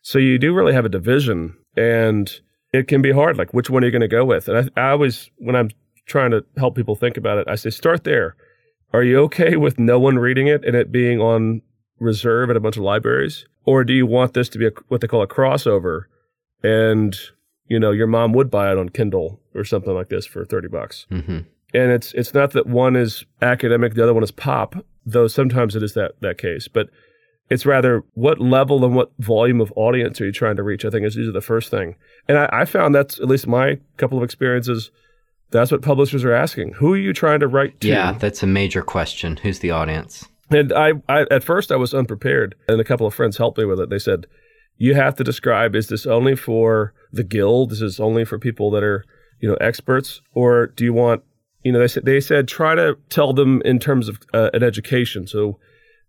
So 0.05 0.19
you 0.19 0.39
do 0.39 0.53
really 0.53 0.75
have 0.75 0.85
a 0.85 0.91
division 0.91 1.57
and 1.77 2.31
it 2.75 2.89
can 2.89 3.01
be 3.01 3.11
hard. 3.11 3.39
Like, 3.39 3.55
which 3.55 3.71
one 3.71 3.83
are 3.83 3.87
you 3.87 3.91
going 3.91 4.03
to 4.03 4.09
go 4.09 4.25
with? 4.25 4.49
And 4.49 4.71
I, 4.77 4.81
I 4.81 4.91
always, 4.91 5.31
when 5.39 5.57
I'm 5.57 5.71
trying 6.05 6.31
to 6.33 6.45
help 6.59 6.77
people 6.77 6.95
think 6.95 7.17
about 7.17 7.39
it, 7.39 7.49
I 7.49 7.55
say, 7.55 7.71
start 7.71 8.05
there. 8.05 8.37
Are 8.93 9.03
you 9.03 9.19
okay 9.23 9.57
with 9.57 9.79
no 9.79 9.99
one 9.99 10.19
reading 10.19 10.47
it 10.47 10.63
and 10.63 10.77
it 10.77 10.93
being 10.93 11.21
on 11.21 11.63
reserve 11.99 12.51
at 12.51 12.57
a 12.57 12.61
bunch 12.61 12.77
of 12.77 12.83
libraries? 12.83 13.47
Or 13.65 13.83
do 13.83 13.95
you 13.95 14.05
want 14.05 14.35
this 14.35 14.51
to 14.51 14.59
be 14.59 14.67
a, 14.67 14.73
what 14.89 15.01
they 15.01 15.07
call 15.07 15.23
a 15.23 15.27
crossover? 15.27 16.03
And, 16.63 17.17
you 17.67 17.81
know, 17.81 17.91
your 17.91 18.07
mom 18.07 18.35
would 18.35 18.51
buy 18.51 18.71
it 18.71 18.77
on 18.77 18.91
Kindle 18.91 19.41
or 19.55 19.65
something 19.65 19.95
like 19.95 20.11
this 20.11 20.27
for 20.27 20.45
30 20.45 20.69
bucks. 20.69 21.07
Mm-hmm. 21.11 21.39
And 21.73 21.93
it's, 21.93 22.13
it's 22.13 22.35
not 22.35 22.51
that 22.51 22.67
one 22.67 22.95
is 22.95 23.25
academic, 23.41 23.95
the 23.95 24.03
other 24.03 24.15
one 24.15 24.23
is 24.23 24.31
pop, 24.31 24.77
though 25.07 25.29
sometimes 25.29 25.75
it 25.75 25.83
is 25.83 25.95
that, 25.95 26.21
that 26.21 26.37
case. 26.37 26.69
But 26.69 26.91
it's 27.51 27.67
rather 27.67 28.03
what 28.15 28.41
level 28.41 28.85
and 28.85 28.95
what 28.95 29.13
volume 29.19 29.61
of 29.61 29.73
audience 29.77 30.21
are 30.21 30.27
you 30.27 30.33
trying 30.33 30.57
to 30.57 30.63
reach? 30.63 30.85
I 30.85 30.91
think 30.91 31.07
is 31.07 31.17
usually 31.17 31.35
the 31.35 31.41
first 31.41 31.71
thing. 31.71 31.97
And 32.29 32.39
I, 32.39 32.49
I 32.53 32.65
found 32.65 32.95
that's 32.95 33.21
at 33.21 33.29
least 33.29 33.47
my 33.47 33.79
couple 33.97 34.19
of 34.19 34.25
experiences. 34.25 34.91
That's 35.51 35.71
what 35.71 35.83
publishers 35.83 36.25
are 36.25 36.33
asking. 36.33 36.73
Who 36.75 36.95
are 36.95 36.99
you 36.99 37.13
trying 37.13 37.41
to 37.41 37.47
write 37.47 37.81
to? 37.83 37.89
Yeah, 37.89 38.13
that's 38.13 38.43
a 38.43 38.47
major 38.47 38.83
question. 38.83 39.37
Who's 39.37 39.61
the 39.61 39.71
audience? 39.71 40.27
And 40.51 40.73
I, 40.73 40.93
I 41.09 41.27
at 41.31 41.45
first 41.45 41.71
I 41.71 41.77
was 41.77 41.95
unprepared, 41.95 42.55
and 42.69 42.81
a 42.81 42.85
couple 42.85 43.07
of 43.07 43.15
friends 43.15 43.37
helped 43.37 43.59
me 43.59 43.65
with 43.65 43.79
it. 43.79 43.91
They 43.91 43.99
said, 43.99 44.27
"You 44.79 44.95
have 44.95 45.15
to 45.17 45.25
describe: 45.25 45.77
is 45.77 45.89
this 45.89 46.07
only 46.07 46.35
for 46.35 46.93
the 47.13 47.25
guild? 47.25 47.73
Is 47.73 47.81
this 47.81 48.01
only 48.01 48.25
for 48.25 48.39
people 48.39 48.71
that 48.73 48.83
are 48.83 49.05
you 49.41 49.49
know 49.49 49.57
experts, 49.61 50.23
or 50.33 50.69
do 50.69 50.85
you 50.85 50.93
want 50.93 51.23
you 51.63 51.73
know 51.73 51.79
they 51.79 51.89
said 51.89 52.05
they 52.05 52.21
said 52.21 52.49
try 52.49 52.75
to 52.75 52.97
tell 53.11 53.33
them 53.33 53.63
in 53.65 53.79
terms 53.79 54.09
of 54.09 54.19
uh, 54.33 54.51
an 54.55 54.63
education. 54.63 55.27
So 55.27 55.59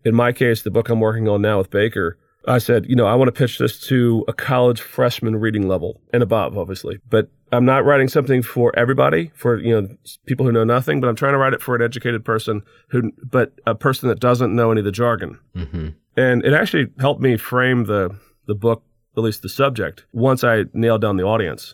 in 0.06 0.16
my 0.16 0.32
case, 0.32 0.62
the 0.62 0.72
book 0.72 0.88
I'm 0.90 1.00
working 1.00 1.28
on 1.28 1.42
now 1.42 1.58
with 1.58 1.70
Baker, 1.70 2.18
I 2.48 2.60
said, 2.60 2.86
you 2.88 2.96
know, 2.96 3.08
I 3.08 3.16
want 3.16 3.28
to 3.28 3.32
pitch 3.32 3.58
this 3.58 3.80
to 3.88 4.24
a 4.28 4.34
college 4.34 4.80
freshman 4.80 5.38
reading 5.38 5.68
level 5.68 6.00
and 6.14 6.22
above, 6.22 6.58
obviously. 6.58 7.00
But 7.10 7.30
I'm 7.52 7.66
not 7.66 7.86
writing 7.86 8.08
something 8.08 8.44
for 8.44 8.72
everybody, 8.78 9.32
for 9.34 9.60
you 9.60 9.82
know, 9.82 9.88
people 10.28 10.46
who 10.46 10.52
know 10.52 10.64
nothing. 10.64 11.02
But 11.02 11.08
I'm 11.08 11.16
trying 11.16 11.34
to 11.34 11.40
write 11.40 11.54
it 11.54 11.62
for 11.62 11.76
an 11.76 11.82
educated 11.82 12.24
person 12.24 12.62
who, 12.90 13.12
but 13.24 13.54
a 13.66 13.74
person 13.74 14.10
that 14.10 14.20
doesn't 14.20 14.56
know 14.56 14.72
any 14.72 14.80
of 14.80 14.86
the 14.86 14.92
jargon. 14.92 15.40
Mm-hmm. 15.56 15.90
And 16.18 16.46
it 16.46 16.54
actually 16.54 16.88
helped 17.00 17.22
me 17.22 17.36
frame 17.36 17.86
the 17.86 18.16
the 18.48 18.56
book, 18.56 18.84
at 19.18 19.24
least 19.24 19.42
the 19.42 19.50
subject, 19.50 20.06
once 20.14 20.44
I 20.44 20.66
nailed 20.74 21.02
down 21.02 21.18
the 21.18 21.24
audience, 21.24 21.74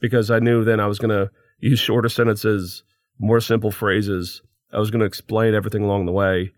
because 0.00 0.30
I 0.30 0.38
knew 0.38 0.62
then 0.62 0.78
I 0.78 0.86
was 0.86 1.00
going 1.00 1.10
to 1.10 1.30
use 1.58 1.80
shorter 1.80 2.08
sentences, 2.08 2.84
more 3.18 3.40
simple 3.40 3.72
phrases. 3.72 4.40
I 4.72 4.78
was 4.78 4.90
going 4.90 5.00
to 5.00 5.06
explain 5.06 5.54
everything 5.54 5.82
along 5.82 6.06
the 6.06 6.12
way, 6.12 6.52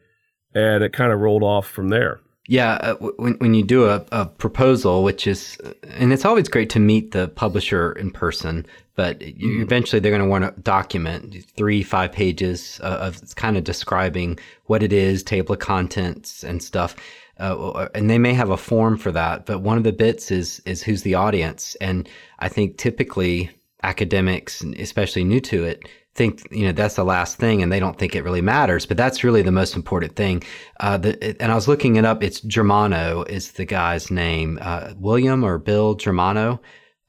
and 0.54 0.84
it 0.84 0.92
kind 0.92 1.12
of 1.12 1.20
rolled 1.20 1.42
off 1.42 1.66
from 1.66 1.88
there. 1.88 2.20
Yeah, 2.46 2.74
uh, 2.74 2.94
when 2.96 3.34
when 3.34 3.54
you 3.54 3.64
do 3.64 3.86
a, 3.86 4.04
a 4.12 4.26
proposal, 4.26 5.02
which 5.02 5.26
is, 5.26 5.56
and 5.88 6.12
it's 6.12 6.26
always 6.26 6.46
great 6.48 6.68
to 6.70 6.78
meet 6.78 7.12
the 7.12 7.28
publisher 7.28 7.92
in 7.92 8.10
person, 8.10 8.66
but 8.96 9.22
you, 9.22 9.62
eventually 9.62 9.98
they're 9.98 10.10
going 10.10 10.22
to 10.22 10.28
want 10.28 10.44
to 10.44 10.60
document 10.60 11.42
three, 11.56 11.82
five 11.82 12.12
pages 12.12 12.78
of, 12.80 13.22
of 13.22 13.34
kind 13.36 13.56
of 13.56 13.64
describing 13.64 14.38
what 14.66 14.82
it 14.82 14.92
is, 14.92 15.22
table 15.22 15.54
of 15.54 15.60
contents 15.60 16.44
and 16.44 16.62
stuff. 16.62 16.94
Uh, 17.38 17.88
and 17.94 18.10
they 18.10 18.18
may 18.18 18.34
have 18.34 18.50
a 18.50 18.56
form 18.58 18.98
for 18.98 19.10
that, 19.10 19.46
but 19.46 19.60
one 19.60 19.78
of 19.78 19.84
the 19.84 19.92
bits 19.92 20.30
is 20.30 20.60
is 20.66 20.82
who's 20.82 21.02
the 21.02 21.14
audience, 21.14 21.76
and 21.80 22.08
I 22.40 22.50
think 22.50 22.76
typically 22.76 23.50
academics, 23.82 24.62
especially 24.78 25.24
new 25.24 25.40
to 25.40 25.64
it, 25.64 25.88
think 26.14 26.46
you 26.50 26.64
know 26.64 26.72
that's 26.72 26.94
the 26.94 27.04
last 27.04 27.36
thing 27.38 27.62
and 27.62 27.72
they 27.72 27.80
don't 27.80 27.98
think 27.98 28.14
it 28.14 28.22
really 28.22 28.40
matters 28.40 28.86
but 28.86 28.96
that's 28.96 29.24
really 29.24 29.42
the 29.42 29.52
most 29.52 29.74
important 29.74 30.14
thing. 30.16 30.42
Uh, 30.80 30.96
the, 30.96 31.36
and 31.42 31.50
i 31.50 31.54
was 31.54 31.68
looking 31.68 31.96
it 31.96 32.04
up. 32.04 32.22
It's 32.22 32.40
germano 32.40 33.24
is 33.24 33.52
the 33.52 33.64
guy's 33.64 34.10
name. 34.10 34.58
Uh, 34.60 34.94
william 34.98 35.44
or 35.44 35.58
bill 35.58 35.94
germano 35.94 36.60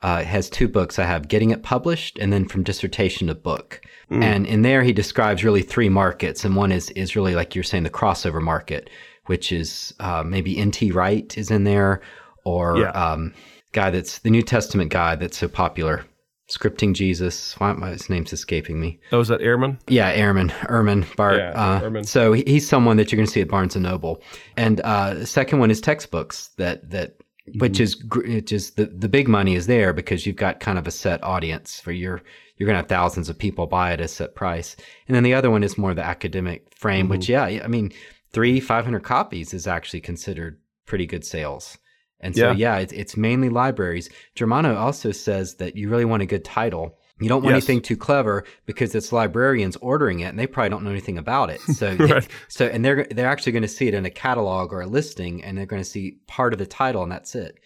uh, 0.02 0.24
has 0.24 0.50
two 0.50 0.68
books. 0.68 1.00
I 1.00 1.06
have 1.06 1.28
getting 1.28 1.52
it 1.52 1.64
published 1.64 2.20
and 2.20 2.32
then 2.32 2.48
from 2.48 2.64
dissertation 2.64 3.28
to 3.28 3.36
book. 3.36 3.82
Mm. 4.12 4.24
and 4.24 4.46
in 4.46 4.62
there 4.62 4.84
he 4.84 4.94
describes 4.94 5.44
really 5.44 5.64
three 5.64 5.90
markets 5.90 6.46
and 6.46 6.56
one 6.56 6.72
is 6.72 6.92
is 6.92 7.16
really 7.16 7.34
like 7.34 7.56
you're 7.56 7.64
saying 7.64 7.84
the 7.84 7.90
crossover 7.90 8.40
market 8.40 8.90
which 9.26 9.52
is 9.52 9.96
uh, 10.00 10.22
maybe 10.24 10.64
nt 10.64 10.94
wright 10.94 11.36
is 11.40 11.50
in 11.50 11.64
there 11.64 12.02
or 12.44 12.78
yeah. 12.78 12.92
um, 12.92 13.34
guy 13.72 13.90
that's 13.90 14.20
the 14.20 14.30
new 14.30 14.44
testament 14.44 14.92
guy 14.92 15.16
that's 15.16 15.40
so 15.40 15.48
popular 15.48 16.06
scripting 16.48 16.94
Jesus. 16.94 17.54
Why 17.60 17.74
his 17.92 18.10
name's 18.10 18.34
escaping 18.34 18.80
me? 18.80 19.00
Oh, 19.12 19.20
is 19.20 19.28
that 19.30 19.42
Ehrman? 19.42 19.80
Yeah, 19.88 20.16
Ehrman, 20.16 20.52
Ehrman 20.70 21.16
Bart. 21.16 21.38
Yeah, 21.38 21.52
uh, 21.52 21.82
Ehrman. 21.82 22.06
So 22.06 22.34
he's 22.34 22.68
someone 22.68 22.98
that 22.98 23.12
you're 23.12 23.18
going 23.18 23.28
to 23.28 23.32
see 23.32 23.42
at 23.42 23.48
Barnes 23.48 23.75
and 23.75 23.84
Noble. 23.84 24.22
And 24.58 24.80
uh, 24.82 25.16
the 25.16 25.25
second 25.25 25.60
one 25.60 25.72
is 25.72 25.82
textbooks 25.82 26.50
that 26.58 26.90
that 26.90 27.16
which 27.60 27.74
mm-hmm. 27.74 27.84
is 27.84 28.36
which 28.36 28.52
is 28.52 28.72
the 28.72 28.86
the 28.86 29.10
big 29.10 29.28
money 29.28 29.56
is 29.56 29.68
there 29.68 29.94
because 29.94 30.25
you've 30.25 30.36
got 30.36 30.60
kind 30.60 30.80
of 30.80 30.88
a 30.88 30.92
set 30.92 31.24
audience 31.24 31.80
for 31.80 31.92
your 31.92 32.22
you're 32.58 32.68
going 32.68 32.75
to 32.75 32.82
have 32.82 32.88
thousands 32.88 33.30
of 33.30 33.38
people 33.38 33.68
buy 33.68 33.92
it 33.92 34.00
at 34.00 34.06
a 34.06 34.08
set 34.08 34.36
price. 34.36 34.75
And 35.08 35.16
then 35.16 35.24
the 35.24 35.34
other 35.34 35.52
one 35.52 35.64
is 35.64 35.78
more 35.78 35.94
the 35.94 36.06
academic 36.06 36.68
frame, 36.75 37.06
mm-hmm. 37.06 37.12
which 37.12 37.30
yeah, 37.30 37.44
I 37.44 37.68
mean, 37.68 37.92
three 38.32 38.60
five 38.60 38.84
hundred 38.86 39.04
copies 39.04 39.54
is 39.54 39.68
actually 39.68 40.02
considered 40.02 40.60
pretty 40.86 41.06
good 41.06 41.25
sales. 41.25 41.78
And 42.20 42.36
so, 42.36 42.52
yeah, 42.52 42.76
yeah 42.76 42.78
it's, 42.78 42.94
it's, 42.94 43.18
mainly 43.18 43.50
libraries. 43.50 44.10
Germano 44.36 44.76
also 44.76 45.12
says 45.12 45.56
that 45.56 45.76
you 45.76 45.90
really 45.90 46.06
want 46.06 46.24
a 46.24 46.26
good 46.26 46.46
title. 46.46 46.98
You 47.20 47.30
don't 47.30 47.44
want 47.44 47.56
yes. 47.56 47.64
anything 47.64 47.82
too 47.82 47.96
clever 47.96 48.44
because 48.66 48.94
it's 48.94 49.14
librarians 49.14 49.78
ordering 49.78 50.20
it 50.20 50.28
and 50.28 50.40
they 50.40 50.48
probably 50.48 50.70
don't 50.70 50.84
know 50.84 50.90
anything 50.90 51.18
about 51.18 51.50
it. 51.50 51.62
So, 51.62 51.96
right. 52.00 52.28
so 52.50 52.66
and 52.66 52.84
they're 52.84 53.08
they're 53.10 53.28
actually 53.28 53.54
going 53.54 53.62
to 53.62 53.70
see 53.70 53.88
it 53.88 53.94
in 53.94 54.06
a 54.06 54.10
catalog 54.10 54.74
or 54.74 54.82
a 54.82 54.88
listing, 54.88 55.44
and 55.44 55.58
they're 55.58 55.66
going 55.66 55.82
to 55.82 55.90
see 55.90 56.18
part 56.28 56.51
of 56.51 56.60
the 56.60 56.66
title, 56.66 57.04
and 57.04 57.12
that's 57.12 57.36
it. 57.36 57.58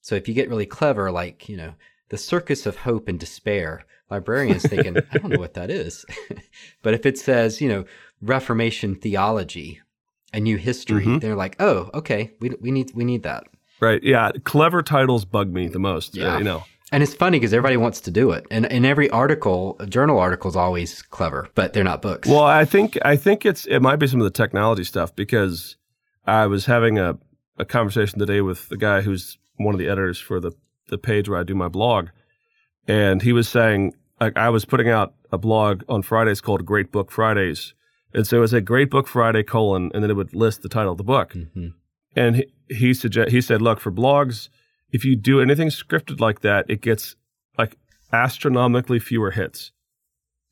So 0.00 0.14
if 0.14 0.28
you 0.28 0.34
get 0.34 0.48
really 0.48 0.66
clever, 0.66 1.10
like 1.10 1.48
you 1.48 1.58
know, 1.58 1.74
the 2.08 2.16
Circus 2.16 2.64
of 2.64 2.76
Hope 2.76 3.08
and 3.08 3.20
Despair, 3.20 3.84
librarians 4.10 4.62
thinking, 4.62 4.96
I 5.12 5.18
don't 5.18 5.32
know 5.32 5.40
what 5.40 5.54
that 5.54 5.70
is, 5.70 6.06
but 6.82 6.94
if 6.94 7.04
it 7.04 7.18
says 7.18 7.60
you 7.60 7.68
know 7.68 7.84
Reformation 8.22 8.94
theology, 8.94 9.80
a 10.32 10.40
new 10.40 10.56
history, 10.56 11.04
mm-hmm. 11.04 11.18
they're 11.18 11.36
like, 11.36 11.56
oh, 11.60 11.90
okay, 11.92 12.32
we 12.40 12.52
we 12.62 12.70
need 12.70 12.92
we 12.94 13.04
need 13.04 13.24
that. 13.24 13.44
Right. 13.80 14.02
Yeah. 14.02 14.32
Clever 14.44 14.82
titles 14.82 15.24
bug 15.24 15.52
me 15.52 15.68
the 15.68 15.78
most. 15.78 16.16
Uh, 16.16 16.20
yeah. 16.20 16.34
Uh, 16.34 16.38
you 16.38 16.44
know. 16.44 16.64
And 16.92 17.02
it's 17.02 17.14
funny 17.14 17.38
because 17.38 17.52
everybody 17.52 17.76
wants 17.76 18.00
to 18.02 18.12
do 18.12 18.30
it, 18.30 18.46
and 18.48 18.64
in 18.66 18.84
every 18.84 19.10
article, 19.10 19.76
a 19.80 19.86
journal 19.86 20.20
article 20.20 20.48
is 20.48 20.54
always 20.54 21.02
clever, 21.02 21.48
but 21.56 21.72
they're 21.72 21.82
not 21.82 22.00
books. 22.00 22.28
Well, 22.28 22.44
I 22.44 22.64
think 22.64 22.96
I 23.04 23.16
think 23.16 23.44
it's 23.44 23.66
it 23.66 23.80
might 23.80 23.96
be 23.96 24.06
some 24.06 24.20
of 24.20 24.24
the 24.24 24.30
technology 24.30 24.84
stuff 24.84 25.14
because 25.16 25.76
I 26.28 26.46
was 26.46 26.66
having 26.66 26.96
a, 26.96 27.18
a 27.58 27.64
conversation 27.64 28.20
today 28.20 28.40
with 28.40 28.68
the 28.68 28.76
guy 28.76 29.00
who's 29.00 29.36
one 29.56 29.74
of 29.74 29.80
the 29.80 29.88
editors 29.88 30.20
for 30.20 30.38
the 30.38 30.52
the 30.88 30.96
page 30.96 31.28
where 31.28 31.40
I 31.40 31.42
do 31.42 31.56
my 31.56 31.66
blog, 31.66 32.10
and 32.86 33.20
he 33.20 33.32
was 33.32 33.48
saying 33.48 33.94
like 34.20 34.36
I 34.36 34.50
was 34.50 34.64
putting 34.64 34.88
out 34.88 35.12
a 35.32 35.38
blog 35.38 35.82
on 35.88 36.02
Fridays 36.02 36.40
called 36.40 36.64
Great 36.64 36.92
Book 36.92 37.10
Fridays, 37.10 37.74
and 38.14 38.24
so 38.24 38.36
it 38.36 38.40
was 38.40 38.52
a 38.52 38.60
Great 38.60 38.90
Book 38.90 39.08
Friday 39.08 39.42
colon, 39.42 39.90
and 39.92 40.04
then 40.04 40.10
it 40.10 40.14
would 40.14 40.36
list 40.36 40.62
the 40.62 40.68
title 40.68 40.92
of 40.92 40.98
the 40.98 41.04
book. 41.04 41.32
Mm-hmm. 41.32 41.68
And 42.16 42.36
he 42.36 42.46
he, 42.68 42.94
suggest, 42.94 43.30
he 43.30 43.40
said, 43.40 43.62
look, 43.62 43.78
for 43.78 43.92
blogs, 43.92 44.48
if 44.90 45.04
you 45.04 45.14
do 45.14 45.40
anything 45.40 45.68
scripted 45.68 46.18
like 46.18 46.40
that, 46.40 46.64
it 46.68 46.80
gets 46.80 47.14
like 47.56 47.76
astronomically 48.12 48.98
fewer 48.98 49.30
hits 49.30 49.70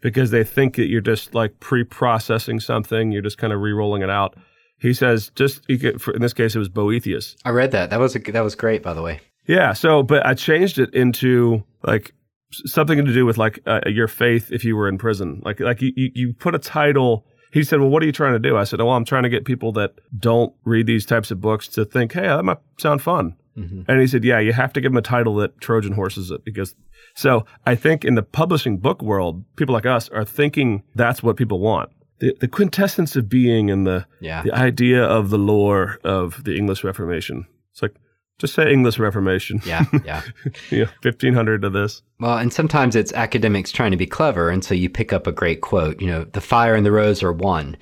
because 0.01 0.31
they 0.31 0.45
think 0.45 0.77
that 0.77 0.87
you're 0.87 1.01
just 1.01 1.35
like 1.35 1.59
pre-processing 1.59 2.61
something, 2.61 3.11
you're 3.11 3.23
just 3.23 3.39
kind 3.39 3.53
of 3.53 3.61
re-rolling 3.61 4.03
it 4.03 4.11
out. 4.11 4.37
He 4.79 4.93
says, 4.93 5.33
just 5.35 5.63
for, 5.99 6.15
in 6.15 6.21
this 6.21 6.35
case, 6.35 6.55
it 6.55 6.59
was 6.59 6.69
Boethius. 6.69 7.37
I 7.45 7.51
read 7.51 7.71
that. 7.73 7.91
That 7.91 7.99
was 7.99 8.15
a, 8.15 8.19
that 8.19 8.45
was 8.45 8.55
great, 8.55 8.83
by 8.83 8.93
the 8.93 9.03
way. 9.03 9.21
Yeah. 9.47 9.73
So, 9.73 10.03
but 10.03 10.25
I 10.27 10.35
changed 10.35 10.79
it 10.79 10.93
into 10.95 11.65
like 11.83 12.13
something 12.51 13.05
to 13.05 13.13
do 13.13 13.25
with 13.27 13.39
like 13.39 13.61
uh, 13.67 13.81
your 13.87 14.09
faith 14.09 14.53
if 14.53 14.65
you 14.65 14.77
were 14.77 14.89
in 14.89 14.99
prison. 14.99 15.43
Like 15.45 15.61
like 15.61 15.81
you 15.81 15.93
you 15.97 16.33
put 16.35 16.55
a 16.55 16.59
title 16.59 17.27
he 17.55 17.63
said, 17.63 17.79
Well, 17.79 17.89
what 17.89 18.03
are 18.03 18.07
you 18.07 18.13
trying 18.13 18.33
to 18.33 18.41
do? 18.41 18.57
I 18.57 18.65
said, 18.65 18.81
Oh, 18.81 18.87
well, 18.87 18.97
I'm 18.97 19.05
trying 19.05 19.23
to 19.23 19.29
get 19.29 19.45
people 19.45 19.71
that 19.73 19.93
don't 20.19 20.53
read 20.65 20.87
these 20.87 21.07
types 21.07 21.31
of 21.31 21.41
books 21.41 21.69
to 21.69 21.85
think, 21.85 22.13
Hey, 22.13 22.23
that 22.23 22.45
might 22.45 22.59
sound 22.79 23.01
fun. 23.01 23.37
Mm-hmm. 23.57 23.83
And 23.87 24.01
he 24.01 24.09
said, 24.09 24.25
Yeah, 24.25 24.41
you 24.41 24.53
have 24.53 24.73
to 24.73 24.81
give 24.81 24.91
them 24.91 24.99
a 24.99 25.03
title 25.03 25.37
that 25.37 25.61
Trojan 25.61 25.93
horses 25.93 26.33
it 26.33 26.45
because. 26.45 26.75
So 27.15 27.47
I 27.65 27.77
think 27.77 28.05
in 28.05 28.17
the 28.17 28.25
publishing 28.25 28.79
book 28.79 29.01
world, 29.01 29.45
people 29.55 29.73
like 29.73 29.87
us 29.87 30.09
are 30.09 30.25
thinking 30.25 30.83
that's 30.97 31.23
what 31.23 31.37
people 31.37 31.61
want. 31.61 31.91
The, 32.19 32.37
the 32.41 32.49
quintessence 32.49 33.15
of 33.15 33.29
being 33.29 33.71
and 33.71 33.87
the 33.87 34.05
yeah. 34.21 34.43
the 34.43 34.53
idea 34.53 35.05
of 35.05 35.31
the 35.31 35.39
lore 35.39 36.01
of 36.03 36.43
the 36.43 36.57
English 36.57 36.83
Reformation. 36.83 37.47
It's 37.71 37.83
like, 37.83 37.95
just 38.39 38.55
say 38.55 38.73
English 38.73 38.99
Reformation. 38.99 39.61
Yeah, 39.65 39.85
yeah. 40.05 40.23
yeah, 40.71 40.87
1500 41.03 41.65
of 41.65 41.73
this. 41.73 42.03
Well, 42.19 42.37
and 42.37 42.53
sometimes 42.53 42.97
it's 42.97 43.13
academics 43.13 43.71
trying 43.71 43.93
to 43.93 43.97
be 43.97 44.07
clever. 44.07 44.51
And 44.51 44.65
so 44.65 44.75
you 44.75 44.91
pick 44.91 45.13
up 45.13 45.27
a 45.27 45.33
great 45.33 45.61
quote, 45.61 46.01
you 46.01 46.07
know, 46.07 46.25
the 46.25 46.41
fire 46.41 46.75
and 46.75 46.85
the 46.85 46.93
rose 46.93 47.23
are 47.23 47.33
one, 47.33 47.77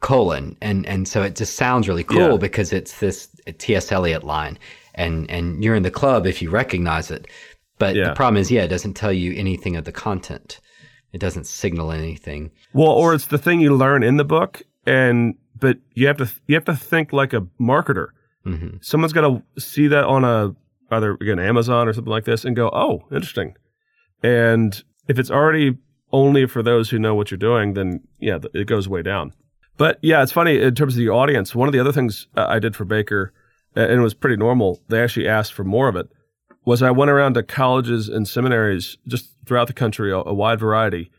colon. 0.00 0.56
And, 0.62 0.86
and 0.86 1.06
so 1.06 1.22
it 1.22 1.36
just 1.36 1.56
sounds 1.56 1.88
really 1.88 2.04
cool 2.04 2.32
yeah. 2.32 2.36
because 2.38 2.72
it's 2.72 3.00
this 3.00 3.28
T.S. 3.58 3.92
Eliot 3.92 4.24
line. 4.24 4.58
And, 4.94 5.30
and 5.30 5.62
you're 5.62 5.74
in 5.74 5.82
the 5.82 5.90
club 5.90 6.26
if 6.26 6.40
you 6.40 6.50
recognize 6.50 7.10
it. 7.10 7.26
But 7.78 7.94
yeah. 7.94 8.08
the 8.08 8.14
problem 8.14 8.40
is, 8.40 8.50
yeah, 8.50 8.62
it 8.62 8.68
doesn't 8.68 8.94
tell 8.94 9.12
you 9.12 9.32
anything 9.34 9.76
of 9.76 9.84
the 9.84 9.92
content. 9.92 10.60
It 11.12 11.18
doesn't 11.18 11.46
signal 11.46 11.92
anything. 11.92 12.50
Well, 12.72 12.90
or 12.90 13.14
it's 13.14 13.26
the 13.26 13.38
thing 13.38 13.60
you 13.60 13.74
learn 13.74 14.02
in 14.02 14.16
the 14.16 14.24
book, 14.24 14.62
and 14.86 15.34
but 15.58 15.78
you 15.94 16.06
have 16.06 16.18
to 16.18 16.30
you 16.46 16.54
have 16.54 16.64
to 16.66 16.76
think 16.76 17.12
like 17.12 17.32
a 17.32 17.40
marketer 17.60 18.08
Mm-hmm. 18.46 18.76
Someone's 18.80 19.12
got 19.12 19.22
to 19.22 19.42
see 19.60 19.88
that 19.88 20.04
on 20.04 20.24
a 20.24 20.54
either 20.90 21.12
again 21.20 21.38
Amazon 21.38 21.88
or 21.88 21.92
something 21.92 22.10
like 22.10 22.24
this 22.24 22.44
and 22.44 22.56
go, 22.56 22.70
oh, 22.72 23.04
interesting. 23.12 23.54
And 24.22 24.82
if 25.08 25.18
it's 25.18 25.30
already 25.30 25.76
only 26.12 26.46
for 26.46 26.62
those 26.62 26.90
who 26.90 26.98
know 26.98 27.14
what 27.14 27.30
you're 27.30 27.38
doing, 27.38 27.74
then 27.74 28.00
yeah, 28.18 28.38
it 28.54 28.66
goes 28.66 28.88
way 28.88 29.02
down. 29.02 29.32
But 29.76 29.98
yeah, 30.02 30.22
it's 30.22 30.32
funny 30.32 30.60
in 30.60 30.74
terms 30.74 30.94
of 30.94 30.98
the 30.98 31.08
audience. 31.08 31.54
One 31.54 31.68
of 31.68 31.72
the 31.72 31.80
other 31.80 31.92
things 31.92 32.26
I 32.36 32.58
did 32.58 32.76
for 32.76 32.84
Baker, 32.84 33.32
and 33.74 33.92
it 33.92 34.00
was 34.00 34.14
pretty 34.14 34.36
normal. 34.36 34.82
They 34.88 35.02
actually 35.02 35.28
asked 35.28 35.52
for 35.52 35.64
more 35.64 35.88
of 35.88 35.96
it. 35.96 36.08
Was 36.66 36.82
I 36.82 36.90
went 36.90 37.10
around 37.10 37.34
to 37.34 37.42
colleges 37.42 38.08
and 38.08 38.28
seminaries 38.28 38.98
just 39.06 39.30
throughout 39.46 39.68
the 39.68 39.72
country, 39.72 40.12
a, 40.12 40.16
a 40.16 40.34
wide 40.34 40.60
variety, 40.60 41.10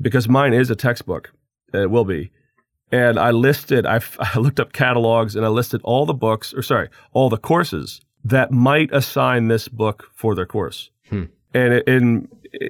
because 0.00 0.28
mine 0.28 0.52
is 0.52 0.68
a 0.70 0.76
textbook. 0.76 1.32
It 1.72 1.90
will 1.90 2.04
be 2.04 2.30
and 2.94 3.18
I 3.18 3.32
listed, 3.32 3.86
I, 3.86 4.00
I 4.20 4.38
looked 4.38 4.60
up 4.60 4.72
catalogs 4.72 5.34
and 5.34 5.44
I 5.44 5.48
listed 5.48 5.80
all 5.82 6.06
the 6.06 6.14
books, 6.14 6.54
or 6.54 6.62
sorry, 6.62 6.88
all 7.12 7.28
the 7.28 7.36
courses 7.36 8.00
that 8.24 8.52
might 8.52 8.90
assign 8.92 9.48
this 9.48 9.66
book 9.68 10.08
for 10.14 10.34
their 10.34 10.46
course. 10.46 10.90
Hmm. 11.08 11.24
And, 11.52 11.82
and 11.88 12.28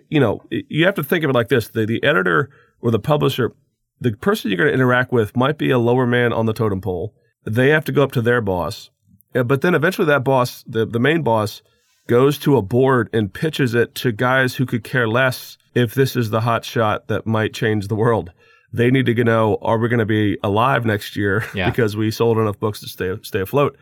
you 0.08 0.18
know, 0.18 0.42
you 0.50 0.86
have 0.86 0.94
to 0.94 1.04
think 1.04 1.24
of 1.24 1.30
it 1.30 1.34
like 1.34 1.48
this: 1.48 1.68
the, 1.68 1.84
the 1.86 2.02
editor 2.02 2.50
or 2.80 2.90
the 2.90 2.98
publisher, 2.98 3.52
the 4.00 4.12
person 4.12 4.50
you're 4.50 4.58
going 4.58 4.68
to 4.68 4.74
interact 4.74 5.12
with 5.12 5.36
might 5.36 5.58
be 5.58 5.70
a 5.70 5.78
lower 5.78 6.06
man 6.06 6.32
on 6.32 6.46
the 6.46 6.52
totem 6.52 6.80
pole. 6.80 7.14
They 7.44 7.68
have 7.68 7.84
to 7.84 7.92
go 7.92 8.02
up 8.02 8.12
to 8.12 8.22
their 8.22 8.40
boss, 8.40 8.90
but 9.32 9.60
then 9.60 9.74
eventually 9.74 10.06
that 10.06 10.24
boss, 10.24 10.64
the, 10.66 10.86
the 10.86 10.98
main 10.98 11.22
boss, 11.22 11.62
goes 12.06 12.38
to 12.38 12.56
a 12.56 12.62
board 12.62 13.10
and 13.12 13.32
pitches 13.32 13.74
it 13.74 13.94
to 13.96 14.12
guys 14.12 14.54
who 14.54 14.64
could 14.64 14.84
care 14.84 15.08
less 15.08 15.58
if 15.74 15.94
this 15.94 16.16
is 16.16 16.30
the 16.30 16.42
hot 16.42 16.64
shot 16.64 17.08
that 17.08 17.26
might 17.26 17.52
change 17.52 17.88
the 17.88 17.94
world 17.94 18.32
they 18.74 18.90
need 18.90 19.06
to 19.06 19.24
know 19.24 19.56
are 19.62 19.78
we 19.78 19.88
going 19.88 20.00
to 20.00 20.06
be 20.06 20.36
alive 20.42 20.84
next 20.84 21.16
year 21.16 21.44
Yeah. 21.54 21.70
because 21.70 21.96
we 21.96 22.10
sold 22.10 22.38
enough 22.38 22.58
books 22.58 22.80
to 22.80 22.88
stay 22.88 23.16
stay 23.22 23.40
afloat. 23.40 23.76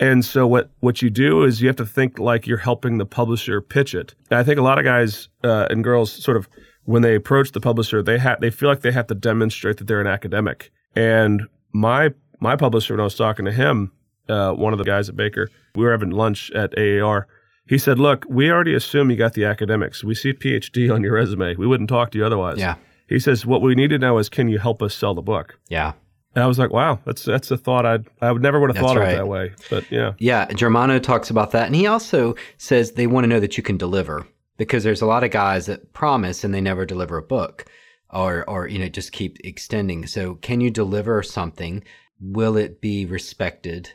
And 0.00 0.24
so 0.24 0.46
what 0.46 0.70
what 0.80 1.02
you 1.02 1.10
do 1.10 1.42
is 1.42 1.60
you 1.60 1.66
have 1.68 1.76
to 1.76 1.86
think 1.86 2.18
like 2.18 2.46
you're 2.46 2.58
helping 2.70 2.98
the 2.98 3.06
publisher 3.06 3.60
pitch 3.60 3.94
it. 3.94 4.14
And 4.30 4.38
I 4.38 4.44
think 4.44 4.58
a 4.58 4.62
lot 4.62 4.78
of 4.78 4.84
guys 4.84 5.28
uh, 5.42 5.66
and 5.70 5.82
girls 5.82 6.12
sort 6.12 6.36
of 6.36 6.48
when 6.84 7.02
they 7.02 7.16
approach 7.16 7.52
the 7.52 7.60
publisher, 7.60 8.02
they 8.02 8.18
have 8.18 8.40
they 8.40 8.50
feel 8.50 8.68
like 8.68 8.80
they 8.82 8.92
have 8.92 9.08
to 9.08 9.14
demonstrate 9.14 9.76
that 9.78 9.86
they're 9.88 10.00
an 10.00 10.06
academic. 10.06 10.70
And 10.94 11.42
my 11.72 12.10
my 12.40 12.54
publisher, 12.54 12.94
when 12.94 13.00
I 13.00 13.04
was 13.04 13.16
talking 13.16 13.44
to 13.44 13.52
him, 13.52 13.90
uh, 14.28 14.52
one 14.52 14.72
of 14.72 14.78
the 14.78 14.84
guys 14.84 15.08
at 15.08 15.16
Baker, 15.16 15.50
we 15.74 15.82
were 15.84 15.90
having 15.90 16.10
lunch 16.10 16.50
at 16.52 16.72
AAR. 16.78 17.26
He 17.66 17.76
said, 17.76 17.98
"Look, 17.98 18.24
we 18.28 18.50
already 18.50 18.74
assume 18.74 19.10
you 19.10 19.16
got 19.16 19.34
the 19.34 19.44
academics. 19.44 20.04
We 20.04 20.14
see 20.14 20.32
PhD 20.32 20.94
on 20.94 21.02
your 21.02 21.14
resume. 21.14 21.56
We 21.56 21.66
wouldn't 21.66 21.88
talk 21.90 22.10
to 22.12 22.18
you 22.18 22.24
otherwise." 22.24 22.58
Yeah. 22.58 22.76
He 23.08 23.18
says, 23.18 23.46
"What 23.46 23.62
we 23.62 23.74
need 23.74 23.90
to 23.90 23.98
know 23.98 24.18
is, 24.18 24.28
can 24.28 24.48
you 24.48 24.58
help 24.58 24.82
us 24.82 24.94
sell 24.94 25.14
the 25.14 25.22
book?" 25.22 25.58
Yeah. 25.68 25.92
And 26.34 26.44
I 26.44 26.46
was 26.46 26.58
like, 26.58 26.72
"Wow, 26.72 27.00
that's 27.04 27.24
that's 27.24 27.50
a 27.50 27.56
thought 27.56 27.86
I'd 27.86 28.06
I 28.20 28.30
would 28.32 28.42
never 28.42 28.60
would 28.60 28.70
have 28.70 28.76
That's 28.76 28.86
thought 28.86 28.96
of 28.96 29.08
it 29.08 29.16
that 29.16 29.28
way." 29.28 29.52
But 29.70 29.90
yeah, 29.90 30.12
Yeah, 30.18 30.46
Germano 30.52 30.98
talks 30.98 31.30
about 31.30 31.52
that. 31.52 31.66
And 31.66 31.74
he 31.74 31.86
also 31.86 32.34
says 32.58 32.92
they 32.92 33.06
want 33.06 33.24
to 33.24 33.28
know 33.28 33.40
that 33.40 33.56
you 33.56 33.62
can 33.62 33.76
deliver 33.76 34.26
because 34.56 34.84
there's 34.84 35.02
a 35.02 35.06
lot 35.06 35.24
of 35.24 35.30
guys 35.30 35.66
that 35.66 35.92
promise 35.92 36.44
and 36.44 36.52
they 36.52 36.60
never 36.60 36.84
deliver 36.84 37.16
a 37.16 37.22
book 37.22 37.64
or, 38.10 38.48
or 38.48 38.66
you 38.66 38.78
know, 38.78 38.88
just 38.88 39.12
keep 39.12 39.38
extending. 39.44 40.06
So, 40.06 40.34
can 40.36 40.60
you 40.60 40.70
deliver 40.70 41.22
something? 41.22 41.84
Will 42.20 42.56
it 42.56 42.80
be 42.80 43.06
respected? 43.06 43.90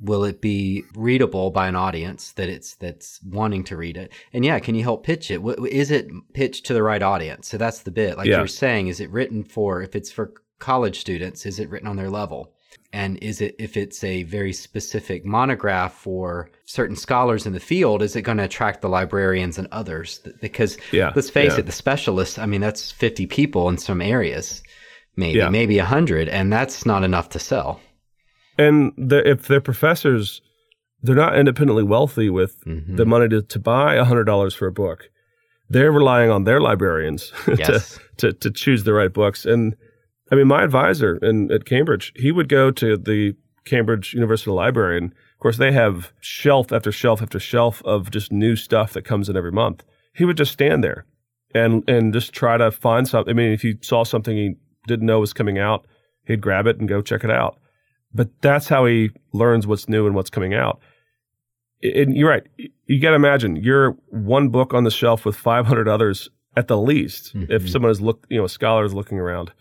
Will 0.00 0.24
it 0.24 0.40
be 0.40 0.84
readable 0.94 1.50
by 1.50 1.68
an 1.68 1.76
audience 1.76 2.32
that 2.32 2.48
it's 2.48 2.74
that's 2.74 3.20
wanting 3.24 3.64
to 3.64 3.76
read 3.76 3.96
it? 3.96 4.12
And 4.32 4.44
yeah, 4.44 4.58
can 4.58 4.74
you 4.74 4.82
help 4.82 5.04
pitch 5.04 5.30
it? 5.30 5.40
Wh- 5.40 5.62
it 5.72 6.08
pitched 6.34 6.66
to 6.66 6.74
the 6.74 6.82
right 6.82 7.02
audience? 7.02 7.48
So 7.48 7.56
that's 7.56 7.80
the 7.82 7.90
bit. 7.90 8.16
Like 8.16 8.26
Yeah. 8.28 8.38
you're 8.38 8.46
saying, 8.46 8.88
is 8.88 9.00
it 9.00 9.10
written 9.10 9.42
for 9.44 9.82
if 9.82 9.96
it's 9.96 10.10
for 10.12 10.32
college 10.58 11.00
students? 11.00 11.46
Is 11.46 11.58
it 11.58 11.70
written 11.70 11.88
on 11.88 11.96
their 11.96 12.10
level? 12.10 12.52
And 12.92 13.18
is 13.22 13.40
it 13.40 13.56
if 13.58 13.76
it's 13.76 14.02
a 14.04 14.22
very 14.24 14.52
specific 14.52 15.24
monograph 15.24 15.94
for 15.94 16.50
certain 16.66 16.96
scholars 16.96 17.46
in 17.46 17.52
the 17.52 17.60
field, 17.60 18.02
is 18.02 18.16
it 18.16 18.22
going 18.22 18.38
to 18.38 18.44
attract 18.44 18.80
the 18.80 18.88
librarians 18.88 19.58
and 19.58 19.66
others? 19.72 20.20
Because 20.40 20.78
Yeah, 20.92 21.12
let's 21.14 21.30
face 21.30 21.52
yeah. 21.54 21.60
it, 21.60 21.66
the 21.66 21.72
specialists, 21.72 22.38
I 22.38 22.46
mean, 22.46 22.60
that's 22.60 22.90
50 22.92 23.26
people 23.26 23.68
in 23.68 23.78
some 23.78 24.00
areas, 24.00 24.62
maybe, 25.16 25.38
Yeah. 25.38 25.48
maybe 25.48 25.78
100, 25.78 26.28
and 26.28 26.52
that's 26.52 26.86
not 26.86 27.02
enough 27.02 27.28
to 27.30 27.38
sell. 27.38 27.80
And 28.58 28.92
the, 28.96 29.28
if 29.28 29.46
they're 29.48 29.60
professors, 29.60 30.40
they're 31.02 31.14
not 31.16 31.38
independently 31.38 31.82
wealthy 31.84 32.30
with 32.30 32.64
Mhm. 32.64 32.96
the 32.96 33.06
money 33.06 33.28
to, 33.28 33.42
to 33.42 33.58
buy 33.58 33.96
hundred 34.02 34.24
dollars 34.24 34.54
for 34.54 34.66
a 34.66 34.72
book. 34.72 35.10
They're 35.68 35.92
relying 35.92 36.30
on 36.30 36.44
their 36.44 36.60
librarians 36.60 37.32
Yes. 37.58 37.98
to, 38.18 38.32
to 38.32 38.38
to 38.38 38.50
choose 38.50 38.84
the 38.84 38.92
right 38.92 39.12
books. 39.12 39.44
And 39.44 39.76
I 40.30 40.34
mean, 40.36 40.46
my 40.48 40.62
advisor 40.64 41.16
in 41.16 41.50
at 41.52 41.64
Cambridge, 41.64 42.12
he 42.16 42.32
would 42.32 42.48
go 42.48 42.70
to 42.72 42.96
the 42.96 43.34
Cambridge 43.64 44.14
University 44.14 44.50
Library, 44.50 44.96
and 44.98 45.12
of 45.12 45.38
course, 45.40 45.56
they 45.58 45.72
have 45.72 46.12
shelf 46.20 46.72
after 46.72 46.92
shelf 46.92 47.20
after 47.20 47.38
shelf 47.40 47.82
of 47.84 48.10
just 48.10 48.30
new 48.32 48.54
stuff 48.56 48.92
that 48.92 49.04
comes 49.04 49.28
in 49.28 49.36
every 49.36 49.52
month. 49.52 49.84
He 50.14 50.24
would 50.24 50.36
just 50.36 50.52
stand 50.52 50.82
there 50.84 51.04
and 51.54 51.82
and 51.88 52.12
just 52.12 52.32
try 52.32 52.56
to 52.56 52.70
find 52.70 53.06
something. 53.08 53.30
I 53.30 53.34
mean, 53.34 53.52
if 53.52 53.62
he 53.62 53.74
saw 53.82 54.04
something 54.04 54.36
he 54.36 54.54
didn't 54.86 55.06
know 55.06 55.18
was 55.20 55.32
coming 55.32 55.58
out, 55.58 55.84
he'd 56.26 56.40
grab 56.40 56.66
it 56.68 56.78
and 56.78 56.88
go 56.88 57.02
check 57.02 57.24
it 57.24 57.30
out. 57.30 57.58
But 58.16 58.28
that's 58.40 58.68
how 58.68 58.86
he 58.86 59.10
learns 59.32 59.66
what's 59.66 59.88
new 59.88 60.06
and 60.06 60.14
what's 60.14 60.30
coming 60.30 60.54
out. 60.54 60.80
And 61.82 62.16
you're 62.16 62.30
right. 62.30 62.44
You 62.86 63.00
got 63.00 63.10
to 63.10 63.16
imagine 63.16 63.56
you're 63.56 63.92
one 64.10 64.48
book 64.48 64.72
on 64.74 64.84
the 64.84 64.90
shelf 64.90 65.24
with 65.24 65.36
500 65.36 65.86
others 65.88 66.28
at 66.56 66.68
the 66.68 66.78
least. 66.78 67.34
If 67.34 67.62
Mhm. 67.64 67.68
someone 67.68 67.90
is 67.90 68.00
look, 68.00 68.26
you 68.30 68.38
know, 68.38 68.44
a 68.44 68.48
scholar 68.48 68.84
is 68.84 68.94
looking 68.94 69.18
around, 69.18 69.52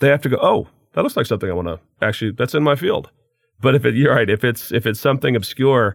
they 0.00 0.08
have 0.08 0.22
to 0.22 0.28
go. 0.28 0.38
Oh, 0.42 0.66
that 0.94 1.02
looks 1.02 1.16
like 1.16 1.26
something 1.26 1.48
I 1.48 1.52
want 1.52 1.68
to 1.68 1.78
actually. 2.04 2.32
That's 2.32 2.54
in 2.54 2.62
my 2.64 2.74
field. 2.74 3.10
But 3.60 3.74
if 3.74 3.84
it, 3.84 3.94
you're 3.94 4.14
right. 4.14 4.28
If 4.28 4.42
it's 4.42 4.72
if 4.72 4.86
it's 4.86 4.98
something 4.98 5.36
obscure, 5.36 5.94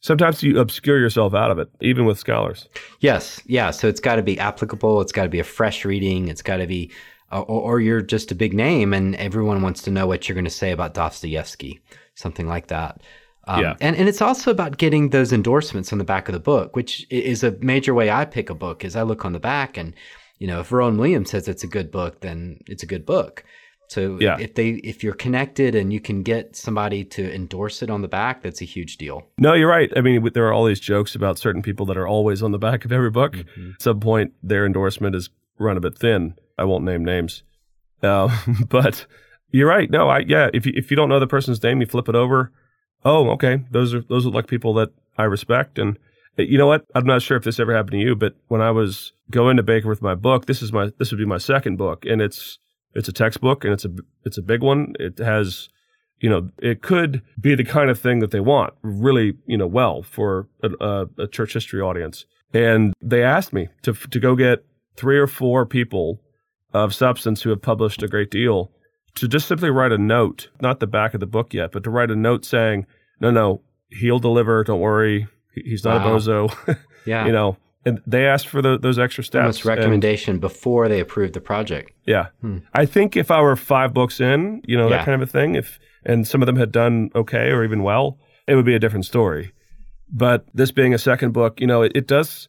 sometimes 0.00 0.42
you 0.42 0.60
obscure 0.60 0.98
yourself 0.98 1.34
out 1.34 1.50
of 1.50 1.58
it, 1.58 1.68
even 1.80 2.04
with 2.04 2.18
scholars. 2.18 2.68
Yes, 3.00 3.42
yeah. 3.46 3.70
So 3.72 3.88
it's 3.88 4.00
got 4.00 4.16
to 4.16 4.22
be 4.22 4.38
applicable. 4.38 5.00
It's 5.00 5.12
got 5.12 5.24
to 5.24 5.28
be 5.28 5.40
a 5.40 5.44
fresh 5.44 5.84
reading. 5.84 6.28
It's 6.28 6.42
got 6.42 6.58
to 6.58 6.66
be, 6.66 6.90
or, 7.32 7.44
or 7.44 7.80
you're 7.80 8.02
just 8.02 8.30
a 8.32 8.34
big 8.34 8.52
name, 8.54 8.92
and 8.92 9.14
everyone 9.16 9.62
wants 9.62 9.82
to 9.82 9.90
know 9.90 10.06
what 10.06 10.28
you're 10.28 10.34
going 10.34 10.44
to 10.44 10.50
say 10.50 10.70
about 10.72 10.94
Dostoevsky, 10.94 11.80
something 12.14 12.46
like 12.48 12.68
that. 12.68 13.02
Um, 13.46 13.62
Yeah. 13.62 13.74
and, 13.80 13.96
and 13.96 14.08
it's 14.08 14.20
also 14.22 14.50
about 14.50 14.76
getting 14.78 15.10
those 15.10 15.32
endorsements 15.32 15.92
on 15.92 15.98
the 15.98 16.04
back 16.04 16.28
of 16.28 16.32
the 16.34 16.40
book, 16.40 16.76
which 16.76 17.06
is 17.10 17.42
a 17.42 17.52
major 17.60 17.94
way 17.94 18.10
I 18.10 18.24
pick 18.24 18.50
a 18.50 18.54
book. 18.54 18.84
Is 18.84 18.96
I 18.96 19.02
look 19.02 19.24
on 19.24 19.32
the 19.32 19.40
back, 19.40 19.76
and 19.76 19.94
you 20.38 20.46
know, 20.46 20.60
if 20.60 20.72
Rowan 20.72 20.96
Williams 20.98 21.30
says 21.30 21.48
it's 21.48 21.64
a 21.64 21.68
good 21.68 21.90
book, 21.90 22.20
then 22.20 22.60
it's 22.66 22.82
a 22.82 22.86
good 22.86 23.04
book. 23.06 23.44
So 23.88 24.18
Yeah. 24.20 24.38
if 24.38 24.54
they 24.54 24.68
if 24.84 25.02
you're 25.02 25.14
connected 25.14 25.74
and 25.74 25.92
you 25.92 26.00
can 26.00 26.22
get 26.22 26.54
somebody 26.54 27.04
to 27.06 27.34
endorse 27.34 27.82
it 27.82 27.90
on 27.90 28.02
the 28.02 28.08
back, 28.08 28.42
that's 28.42 28.62
a 28.62 28.64
huge 28.64 28.98
deal. 28.98 29.26
No, 29.38 29.54
you're 29.54 29.68
right. 29.68 29.90
I 29.96 30.00
mean, 30.00 30.28
there 30.32 30.46
are 30.46 30.52
all 30.52 30.64
these 30.66 30.78
jokes 30.80 31.14
about 31.16 31.38
certain 31.38 31.60
people 31.62 31.86
that 31.86 31.96
are 31.96 32.06
always 32.06 32.42
on 32.42 32.52
the 32.52 32.58
back 32.58 32.84
of 32.84 32.92
every 32.92 33.10
book. 33.10 33.36
At 33.36 33.46
some 33.80 33.98
point, 34.00 34.32
their 34.42 34.64
endorsement 34.64 35.16
is 35.16 35.30
run 35.58 35.76
a 35.76 35.80
bit 35.80 35.98
thin. 35.98 36.34
I 36.60 36.64
won't 36.64 36.84
name 36.84 37.04
names, 37.04 37.42
uh, 38.02 38.28
but 38.68 39.06
you're 39.50 39.68
right. 39.68 39.90
No, 39.90 40.08
I 40.08 40.20
yeah. 40.20 40.50
If 40.52 40.66
you, 40.66 40.72
if 40.76 40.90
you 40.90 40.96
don't 40.96 41.08
know 41.08 41.18
the 41.18 41.26
person's 41.26 41.62
name, 41.62 41.80
you 41.80 41.86
flip 41.86 42.08
it 42.08 42.14
over. 42.14 42.52
Oh, 43.04 43.30
okay. 43.30 43.64
Those 43.70 43.94
are 43.94 44.02
those 44.02 44.26
are 44.26 44.30
like 44.30 44.46
people 44.46 44.74
that 44.74 44.90
I 45.16 45.24
respect. 45.24 45.78
And 45.78 45.98
uh, 46.38 46.42
you 46.42 46.58
know 46.58 46.66
what? 46.66 46.86
I'm 46.94 47.06
not 47.06 47.22
sure 47.22 47.36
if 47.36 47.44
this 47.44 47.58
ever 47.58 47.74
happened 47.74 47.92
to 47.92 47.98
you, 47.98 48.14
but 48.14 48.34
when 48.48 48.60
I 48.60 48.70
was 48.70 49.12
going 49.30 49.56
to 49.56 49.62
Baker 49.62 49.88
with 49.88 50.02
my 50.02 50.14
book, 50.14 50.46
this 50.46 50.62
is 50.62 50.72
my 50.72 50.92
this 50.98 51.10
would 51.10 51.18
be 51.18 51.26
my 51.26 51.38
second 51.38 51.76
book, 51.76 52.04
and 52.04 52.20
it's 52.20 52.58
it's 52.94 53.08
a 53.08 53.12
textbook, 53.12 53.64
and 53.64 53.72
it's 53.72 53.84
a 53.84 53.90
it's 54.24 54.38
a 54.38 54.42
big 54.42 54.62
one. 54.62 54.94
It 54.98 55.18
has 55.18 55.68
you 56.20 56.28
know, 56.28 56.50
it 56.58 56.82
could 56.82 57.22
be 57.40 57.54
the 57.54 57.64
kind 57.64 57.90
of 57.90 57.98
thing 57.98 58.20
that 58.20 58.30
they 58.30 58.40
want 58.40 58.74
really, 58.82 59.34
you 59.46 59.56
know, 59.56 59.66
well 59.66 60.02
for 60.02 60.48
a, 60.62 60.68
a, 60.80 61.06
a 61.22 61.26
church 61.26 61.54
history 61.54 61.80
audience. 61.80 62.26
And 62.52 62.92
they 63.00 63.22
asked 63.22 63.52
me 63.52 63.68
to 63.82 63.92
to 63.92 64.20
go 64.20 64.36
get 64.36 64.64
three 64.96 65.18
or 65.18 65.26
four 65.26 65.64
people 65.64 66.20
of 66.72 66.94
substance 66.94 67.42
who 67.42 67.50
have 67.50 67.62
published 67.62 68.02
a 68.02 68.08
great 68.08 68.30
deal 68.30 68.70
to 69.16 69.26
just 69.26 69.48
simply 69.48 69.70
write 69.70 69.92
a 69.92 69.98
note, 69.98 70.48
not 70.60 70.78
the 70.80 70.86
back 70.86 71.14
of 71.14 71.20
the 71.20 71.26
book 71.26 71.52
yet, 71.52 71.72
but 71.72 71.82
to 71.84 71.90
write 71.90 72.10
a 72.10 72.16
note 72.16 72.44
saying, 72.44 72.86
"No, 73.20 73.30
no, 73.30 73.62
he'll 73.90 74.18
deliver. 74.20 74.62
Don't 74.64 74.80
worry. 74.80 75.26
He's 75.54 75.84
not 75.84 76.04
Wow. 76.04 76.14
a 76.14 76.16
bozo." 76.18 76.76
Yeah, 77.06 77.24
you 77.26 77.32
know, 77.32 77.56
and 77.86 78.00
they 78.06 78.26
asked 78.26 78.46
for 78.48 78.60
the, 78.60 78.78
those 78.78 78.98
extra 78.98 79.24
steps. 79.24 79.40
almost 79.42 79.60
And- 79.64 79.68
recommendation 79.78 80.38
before 80.38 80.86
they 80.86 81.00
approved 81.00 81.32
the 81.32 81.40
project. 81.40 81.92
yeah. 82.06 82.26
Hmm. 82.42 82.58
I 82.74 82.84
think 82.84 83.16
if 83.16 83.30
I 83.30 83.40
were 83.40 83.56
five 83.56 83.94
books 83.94 84.20
in, 84.20 84.60
you 84.66 84.76
know, 84.76 84.84
Yeah. 84.90 84.98
that 84.98 85.06
kind 85.06 85.20
of 85.20 85.26
a 85.26 85.30
thing, 85.32 85.54
if 85.54 85.78
and 86.04 86.28
some 86.28 86.42
of 86.42 86.46
them 86.46 86.56
had 86.56 86.72
done 86.72 87.08
okay 87.14 87.50
or 87.50 87.64
even 87.64 87.82
well, 87.82 88.18
it 88.46 88.54
would 88.54 88.66
be 88.66 88.74
a 88.74 88.78
different 88.78 89.06
story. 89.06 89.52
But 90.12 90.44
this 90.52 90.70
being 90.72 90.92
a 90.92 90.98
second 90.98 91.32
book, 91.32 91.58
you 91.60 91.66
know, 91.66 91.80
it, 91.82 91.92
it 91.94 92.06
does 92.06 92.48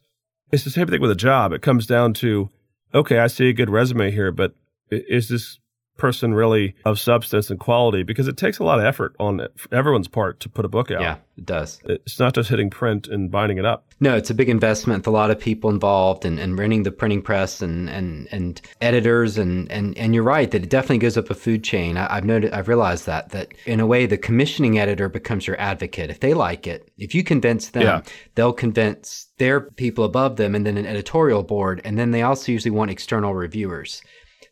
it's 0.52 0.64
the 0.64 0.70
same 0.70 0.86
thing 0.86 1.00
with 1.00 1.10
a 1.10 1.14
job. 1.16 1.52
It 1.54 1.62
comes 1.62 1.86
down 1.86 2.12
to, 2.14 2.50
okay, 2.94 3.18
I 3.18 3.26
see 3.26 3.48
a 3.48 3.52
good 3.52 3.70
resume 3.70 4.10
here, 4.10 4.32
but 4.32 4.54
is 4.90 5.28
this 5.28 5.58
person 6.02 6.34
really 6.34 6.74
of 6.84 6.98
substance 6.98 7.48
and 7.48 7.60
quality? 7.60 8.02
Because 8.02 8.26
it 8.26 8.36
takes 8.36 8.58
a 8.58 8.64
lot 8.64 8.80
of 8.80 8.84
effort 8.84 9.14
on 9.20 9.40
everyone's 9.70 10.08
part 10.08 10.40
to 10.40 10.48
put 10.48 10.64
a 10.64 10.68
book 10.68 10.90
out. 10.90 11.00
Yeah, 11.00 11.16
it 11.36 11.46
does. 11.46 11.80
It's 11.84 12.18
not 12.18 12.34
just 12.34 12.50
hitting 12.50 12.70
print 12.70 13.06
and 13.06 13.30
binding 13.30 13.58
it 13.58 13.64
up. 13.64 13.86
No, 14.00 14.16
it's 14.16 14.28
a 14.28 14.34
big 14.34 14.48
investment. 14.48 14.98
with 15.02 15.06
A 15.06 15.10
lot 15.12 15.30
of 15.30 15.38
people 15.38 15.70
involved 15.70 16.24
and, 16.24 16.40
and 16.40 16.58
running 16.58 16.82
the 16.82 16.90
printing 16.90 17.22
press 17.22 17.62
and, 17.62 17.88
and, 17.88 18.26
and 18.32 18.60
editors 18.80 19.38
and, 19.38 19.70
and, 19.70 19.96
and 19.96 20.12
you're 20.12 20.24
right 20.24 20.50
that 20.50 20.64
it 20.64 20.68
definitely 20.68 20.98
goes 20.98 21.16
up 21.16 21.30
a 21.30 21.34
food 21.34 21.62
chain. 21.62 21.96
I, 21.96 22.16
I've 22.16 22.24
noted, 22.24 22.52
I've 22.52 22.66
realized 22.66 23.06
that 23.06 23.28
that 23.30 23.54
in 23.64 23.78
a 23.78 23.86
way 23.86 24.06
the 24.06 24.18
commissioning 24.18 24.80
editor 24.80 25.08
becomes 25.08 25.46
your 25.46 25.58
advocate. 25.60 26.10
If 26.10 26.18
they 26.18 26.34
like 26.34 26.66
it, 26.66 26.90
if 26.98 27.14
you 27.14 27.22
convince 27.22 27.68
them, 27.68 27.82
Yeah. 27.84 28.02
they'll 28.34 28.52
convince 28.52 29.28
their 29.38 29.60
people 29.60 30.04
above 30.04 30.34
them 30.36 30.56
and 30.56 30.66
then 30.66 30.76
an 30.76 30.86
editorial 30.86 31.44
board, 31.44 31.80
and 31.84 31.96
then 31.96 32.10
they 32.10 32.22
also 32.22 32.50
usually 32.50 32.70
want 32.72 32.90
external 32.90 33.34
reviewers. 33.34 34.02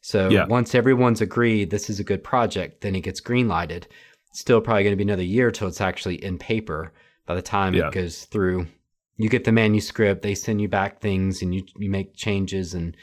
So 0.01 0.29
Yeah. 0.31 0.47
once 0.47 0.75
everyone's 0.75 1.21
agreed 1.21 1.71
this 1.71 1.91
is 1.91 2.01
a 2.01 2.05
good 2.05 2.25
project, 2.25 2.81
then 2.81 2.95
it 2.95 3.01
gets 3.03 3.21
green 3.21 3.49
lighted. 3.49 3.87
Still 4.33 4.61
probably 4.61 4.85
going 4.85 4.93
to 4.93 4.97
be 4.97 5.03
another 5.11 5.23
year 5.25 5.51
till 5.51 5.69
it's 5.69 5.81
actually 5.81 6.23
in 6.25 6.39
paper. 6.39 6.93
By 7.27 7.35
the 7.35 7.43
time 7.43 7.75
Yeah. 7.75 7.89
it 7.89 7.93
goes 7.95 8.25
through, 8.25 8.67
you 9.17 9.29
get 9.29 9.45
the 9.45 9.53
manuscript, 9.53 10.23
they 10.23 10.35
send 10.35 10.61
you 10.61 10.69
back 10.69 11.01
things, 11.01 11.43
and 11.43 11.55
you 11.55 11.63
you 11.77 11.91
make 11.91 12.17
changes 12.17 12.75
and 12.75 12.97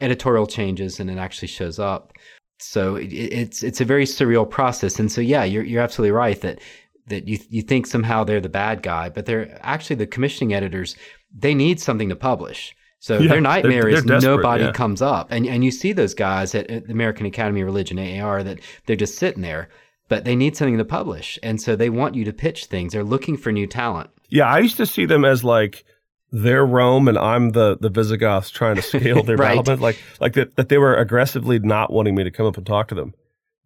editorial 0.00 0.46
changes, 0.46 1.00
and 1.00 1.10
it 1.10 1.18
actually 1.18 1.48
shows 1.48 1.78
up. 1.78 2.12
So 2.60 2.96
it, 2.96 3.12
it's 3.12 3.62
it's 3.62 3.80
a 3.80 3.84
very 3.84 4.04
surreal 4.04 4.48
process. 4.48 4.98
And 4.98 5.10
so 5.10 5.20
yeah, 5.20 5.44
you're 5.44 5.64
you're 5.64 5.82
absolutely 5.82 6.12
right 6.12 6.40
that 6.42 6.60
that 7.08 7.26
you 7.26 7.38
you 7.50 7.62
think 7.62 7.86
somehow 7.86 8.24
they're 8.24 8.40
the 8.40 8.48
bad 8.48 8.82
guy, 8.82 9.08
but 9.08 9.26
they're 9.26 9.58
actually 9.62 9.96
the 9.96 10.06
commissioning 10.06 10.54
editors. 10.54 10.94
They 11.36 11.54
need 11.54 11.80
something 11.80 12.08
to 12.10 12.16
publish. 12.16 12.74
So 13.00 13.18
Yeah, 13.18 13.28
their 13.28 13.40
nightmare 13.40 13.82
they're- 13.82 13.90
is 13.90 14.04
they're 14.04 14.16
desperate, 14.16 14.36
nobody 14.36 14.64
yeah. 14.64 14.72
comes 14.72 15.00
up, 15.02 15.28
and 15.30 15.46
and 15.46 15.64
you 15.64 15.70
see 15.70 15.92
those 15.92 16.14
guys 16.14 16.54
at, 16.54 16.68
at 16.70 16.86
the 16.86 16.92
American 16.92 17.26
Academy 17.26 17.60
of 17.60 17.66
Religion 17.66 17.98
(AAR) 17.98 18.42
that 18.42 18.58
they're 18.86 18.96
just 18.96 19.16
sitting 19.16 19.42
there, 19.42 19.68
but 20.08 20.24
they 20.24 20.34
need 20.34 20.56
something 20.56 20.78
to 20.78 20.84
publish, 20.84 21.38
and 21.42 21.60
so 21.60 21.76
they 21.76 21.90
want 21.90 22.14
you 22.14 22.24
to 22.24 22.32
pitch 22.32 22.64
things. 22.66 22.92
They're 22.92 23.04
looking 23.04 23.36
for 23.36 23.52
new 23.52 23.66
talent. 23.66 24.10
Yeah, 24.30 24.46
I 24.46 24.58
used 24.58 24.76
to 24.78 24.86
see 24.86 25.06
them 25.06 25.24
as 25.24 25.44
like 25.44 25.84
they're 26.32 26.66
Rome 26.66 27.08
and 27.08 27.16
I'm 27.16 27.50
the 27.50 27.78
the 27.80 27.88
Visigoths 27.88 28.50
trying 28.50 28.76
to 28.76 28.82
scale 28.82 29.22
their 29.22 29.36
Right. 29.38 29.50
development. 29.56 29.80
Like 29.80 29.98
like 30.20 30.32
that, 30.34 30.56
that 30.56 30.68
they 30.68 30.78
were 30.78 30.94
aggressively 30.96 31.58
not 31.60 31.92
wanting 31.92 32.14
me 32.14 32.24
to 32.24 32.30
come 32.30 32.46
up 32.46 32.56
and 32.56 32.66
talk 32.66 32.88
to 32.88 32.94
them. 32.94 33.14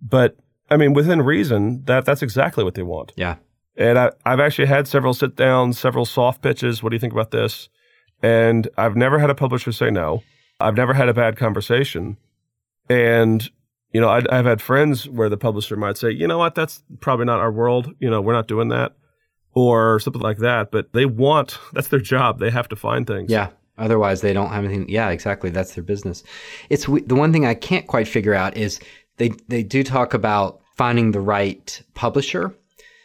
But 0.01 0.37
I 0.71 0.77
mean, 0.77 0.93
within 0.93 1.23
reason, 1.23 1.83
that 1.87 2.05
that's 2.05 2.23
exactly 2.23 2.65
what 2.65 2.75
they 2.75 2.83
want. 2.83 3.13
Yeah. 3.17 3.37
And 3.77 3.99
I, 3.99 4.11
I've 4.27 4.41
actually 4.41 4.67
had 4.69 4.87
several 4.87 5.15
sit 5.15 5.35
downs, 5.37 5.79
several 5.79 6.05
soft 6.05 6.43
pitches. 6.43 6.83
What 6.83 6.91
do 6.91 6.97
you 6.97 7.01
think 7.01 7.15
about 7.15 7.31
this? 7.31 7.69
And 8.23 8.69
I've 8.79 8.97
never 8.97 9.19
had 9.19 9.31
a 9.31 9.35
publisher 9.35 9.73
say 9.73 9.91
no. 9.91 10.23
I've 10.61 10.77
never 10.77 10.95
had 10.95 11.09
a 11.09 11.15
bad 11.15 11.37
conversation. 11.37 12.17
And, 12.89 13.49
you 13.93 14.01
know, 14.01 14.09
I, 14.09 14.23
I've 14.31 14.47
had 14.47 14.63
friends 14.63 15.09
where 15.09 15.29
the 15.29 15.37
publisher 15.37 15.77
might 15.77 15.97
say, 15.97 16.11
you 16.11 16.27
know 16.27 16.39
what, 16.39 16.55
that's 16.55 16.83
probably 17.01 17.27
not 17.27 17.41
our 17.41 17.51
world. 17.51 17.93
You 17.99 18.11
know, 18.11 18.21
we're 18.21 18.33
not 18.33 18.49
doing 18.49 18.69
that 18.69 18.93
or 19.55 19.99
something 20.01 20.23
like 20.23 20.39
that. 20.39 20.71
But 20.71 20.93
they 20.93 21.05
want, 21.05 21.59
that's 21.73 21.89
their 21.89 22.01
job. 22.01 22.39
They 22.39 22.51
have 22.51 22.69
to 22.69 22.77
find 22.77 23.07
things. 23.07 23.31
Yeah. 23.31 23.51
Otherwise, 23.79 24.21
they 24.21 24.33
don't 24.33 24.51
have 24.51 24.65
anything. 24.65 24.89
Yeah, 24.89 25.09
exactly. 25.09 25.51
That's 25.51 25.75
their 25.75 25.83
business. 25.83 26.23
It's 26.69 26.85
the 26.87 27.15
one 27.15 27.33
thing 27.33 27.47
I 27.47 27.55
can't 27.55 27.87
quite 27.87 28.07
figure 28.07 28.35
out 28.35 28.57
is 28.57 28.79
they 29.17 29.31
they 29.49 29.63
do 29.63 29.83
talk 29.83 30.13
about 30.13 30.61
finding 30.77 31.13
the 31.13 31.21
right 31.21 31.83
publisher. 31.95 32.55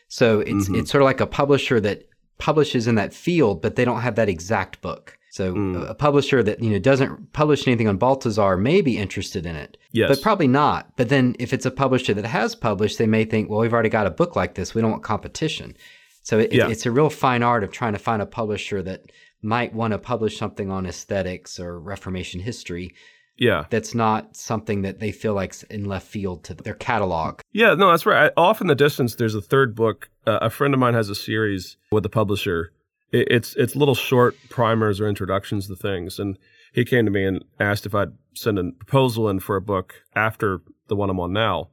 So 0.10 0.42
it's 0.42 0.66
mm-hmm. 0.66 0.76
it's 0.76 0.92
sort 0.92 1.02
of 1.02 1.06
like 1.06 1.22
a 1.22 1.26
publisher 1.26 1.80
that 1.80 2.08
publishes 2.38 2.88
in 2.88 2.96
that 2.96 3.14
field, 3.14 3.62
but 3.62 3.76
they 3.76 3.86
don't 3.86 4.02
have 4.02 4.16
that 4.16 4.30
exact 4.30 4.82
book. 4.82 5.18
So 5.32 5.54
hmm. 5.54 5.76
a, 5.76 5.82
a 5.88 5.94
publisher 5.94 6.42
that 6.44 6.62
you 6.62 6.72
know 6.72 6.80
doesn't 6.80 7.34
publish 7.34 7.68
anything 7.68 7.88
on 7.88 7.98
Balthasar 7.98 8.58
may 8.58 8.82
be 8.82 8.98
interested 8.98 9.46
in 9.46 9.56
it, 9.56 9.78
Yes. 9.92 10.10
but 10.10 10.22
probably 10.22 10.48
not. 10.48 10.96
But 10.96 11.10
then 11.10 11.36
if 11.40 11.54
it's 11.54 11.66
a 11.66 11.72
publisher 11.72 12.14
that 12.14 12.26
has 12.26 12.56
published, 12.56 12.98
they 12.98 13.08
may 13.08 13.24
think, 13.26 13.50
well, 13.50 13.60
we've 13.60 13.74
already 13.74 13.90
got 13.90 14.08
a 14.08 14.12
book 14.12 14.36
like 14.36 14.56
this. 14.56 14.74
We 14.74 14.82
don't 14.82 14.92
want 14.92 15.04
competition. 15.04 15.76
So 16.24 16.40
it, 16.40 16.52
Yeah. 16.52 16.70
it's 16.70 16.86
a 16.86 16.92
real 16.92 17.10
fine 17.10 17.44
art 17.44 17.64
of 17.64 17.72
trying 17.72 17.94
to 17.94 18.00
find 18.00 18.22
a 18.22 18.26
publisher 18.26 18.82
that 18.84 19.12
might 19.42 19.74
want 19.74 19.92
to 19.92 20.00
publish 20.00 20.38
something 20.38 20.72
on 20.72 20.86
aesthetics 20.86 21.60
or 21.60 21.80
Reformation 21.80 22.42
history 22.42 22.94
yeah. 23.38 23.66
that's 23.70 23.94
not 23.96 24.36
something 24.36 24.82
that 24.82 25.00
they 25.00 25.12
feel 25.12 25.34
like's 25.34 25.64
in 25.64 25.86
left 25.86 26.08
field 26.08 26.44
to 26.46 26.54
their 26.54 26.74
catalog. 26.74 27.40
Yeah, 27.52 27.74
no, 27.76 27.92
that's 27.92 28.06
right. 28.06 28.32
I, 28.36 28.40
off 28.42 28.62
in 28.62 28.68
the 28.68 28.76
distance, 28.76 29.16
there's 29.16 29.36
a 29.36 29.42
third 29.42 29.76
book. 29.76 30.10
Uh, 30.26 30.40
a 30.42 30.50
friend 30.50 30.74
of 30.74 30.80
mine 30.80 30.94
has 30.94 31.10
a 31.10 31.16
series 31.16 31.78
with 31.92 32.04
the 32.04 32.10
publisher. 32.10 32.72
It, 33.12 33.28
it's 33.32 33.56
it's 33.56 33.76
little 33.76 33.96
short 33.96 34.36
primers 34.50 35.00
or 35.00 35.08
introductions 35.08 35.68
to 35.68 35.76
things, 35.76 36.20
and 36.20 36.38
he 36.74 36.84
came 36.84 37.06
to 37.06 37.12
me 37.12 37.26
and 37.26 37.44
asked 37.60 37.86
if 37.86 37.96
I'd 37.96 38.12
send 38.34 38.60
a 38.60 38.72
proposal 38.72 39.30
in 39.30 39.40
for 39.40 39.56
a 39.56 39.62
book 39.62 39.96
after 40.16 40.60
the 40.88 40.96
one 40.96 41.10
I'm 41.10 41.20
on 41.20 41.34
now. 41.34 41.70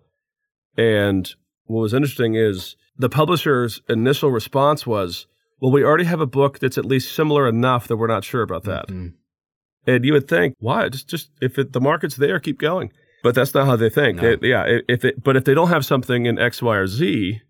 And 0.77 1.33
what 1.66 1.81
was 1.81 1.94
interesting 1.94 2.35
is 2.35 2.77
the 2.96 3.09
publisher's 3.09 3.81
initial 3.88 4.31
response 4.31 4.87
was, 4.87 5.27
"Well, 5.61 5.72
we 5.72 5.85
already 5.85 6.05
have 6.05 6.20
a 6.20 6.27
book 6.27 6.59
that's 6.59 6.79
at 6.79 6.85
least 6.85 7.14
similar 7.14 7.48
enough 7.48 7.88
that 7.88 7.96
we're 7.96 8.07
not 8.07 8.24
sure 8.24 8.42
about 8.42 8.64
that." 8.64 8.88
Mhm. 8.88 9.14
And 9.87 10.05
you 10.05 10.12
would 10.14 10.29
think, 10.29 10.55
why? 10.59 10.88
Just, 10.88 11.09
just 11.09 11.31
if 11.40 11.59
it, 11.59 11.73
the 11.73 11.81
market's 11.81 12.16
there, 12.16 12.40
keep 12.40 12.59
going. 12.59 12.92
But 13.23 13.35
that's 13.35 13.55
not 13.55 13.66
how 13.66 13.77
they 13.77 13.90
think. 13.90 14.20
No. 14.20 14.37
They- 14.37 14.49
yeah, 14.49 14.64
if 14.88 15.05
it, 15.05 15.23
but 15.23 15.37
if 15.37 15.44
they 15.44 15.55
don't 15.55 15.68
have 15.68 15.85
something 15.85 16.27
in 16.27 16.38
X, 16.38 16.61
Y, 16.62 16.77
or 16.77 16.87
Z, 16.87 17.40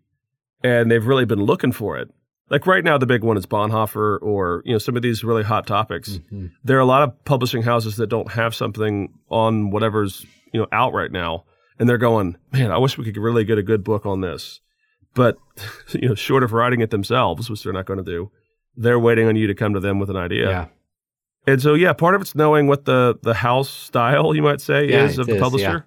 and 0.62 0.90
they've 0.90 1.06
really 1.06 1.24
been 1.24 1.42
looking 1.42 1.72
for 1.72 1.98
it, 1.98 2.08
like 2.50 2.66
right 2.66 2.84
now, 2.84 2.98
the 2.98 3.06
big 3.06 3.24
one 3.24 3.36
is 3.36 3.46
Bonhoeffer, 3.46 4.18
or 4.22 4.62
you 4.64 4.72
know 4.72 4.78
some 4.78 4.96
of 4.96 5.02
these 5.02 5.24
really 5.24 5.42
hot 5.42 5.66
topics. 5.66 6.20
Mhm. 6.32 6.50
There 6.62 6.76
are 6.76 6.80
a 6.80 6.84
lot 6.86 7.02
of 7.02 7.24
publishing 7.24 7.62
houses 7.62 7.96
that 7.96 8.08
don't 8.08 8.32
have 8.32 8.54
something 8.54 9.12
on 9.30 9.70
whatever's 9.70 10.26
you 10.52 10.60
know 10.60 10.66
out 10.70 10.92
right 10.92 11.10
now, 11.10 11.44
and 11.78 11.88
they're 11.88 11.98
going, 11.98 12.36
man, 12.52 12.70
I 12.70 12.78
wish 12.78 12.98
we 12.98 13.04
could 13.04 13.16
really 13.16 13.44
get 13.44 13.58
a 13.58 13.62
good 13.62 13.82
book 13.82 14.04
on 14.06 14.20
this. 14.20 14.60
But 15.14 15.38
you 15.92 16.08
know, 16.08 16.14
short 16.14 16.42
of 16.42 16.52
writing 16.52 16.80
it 16.80 16.90
themselves, 16.90 17.48
which 17.48 17.62
they're 17.64 17.72
not 17.72 17.86
going 17.86 17.98
to 17.98 18.04
do, 18.04 18.30
they're 18.76 18.98
waiting 18.98 19.26
on 19.26 19.36
you 19.36 19.46
to 19.46 19.54
come 19.54 19.72
to 19.74 19.80
them 19.80 19.98
with 19.98 20.10
an 20.10 20.16
idea. 20.16 20.48
Yeah. 20.50 20.66
And 21.46 21.60
so, 21.60 21.74
yeah, 21.74 21.92
part 21.92 22.14
of 22.14 22.20
it's 22.22 22.34
knowing 22.34 22.66
what 22.66 22.84
the 22.84 23.18
the 23.22 23.34
house 23.34 23.68
style, 23.68 24.34
you 24.34 24.42
might 24.42 24.60
say, 24.60 24.88
Yeah, 24.88 25.04
is 25.04 25.18
of 25.18 25.26
the 25.26 25.36
is, 25.36 25.40
publisher. 25.40 25.64
yeah. 25.64 25.80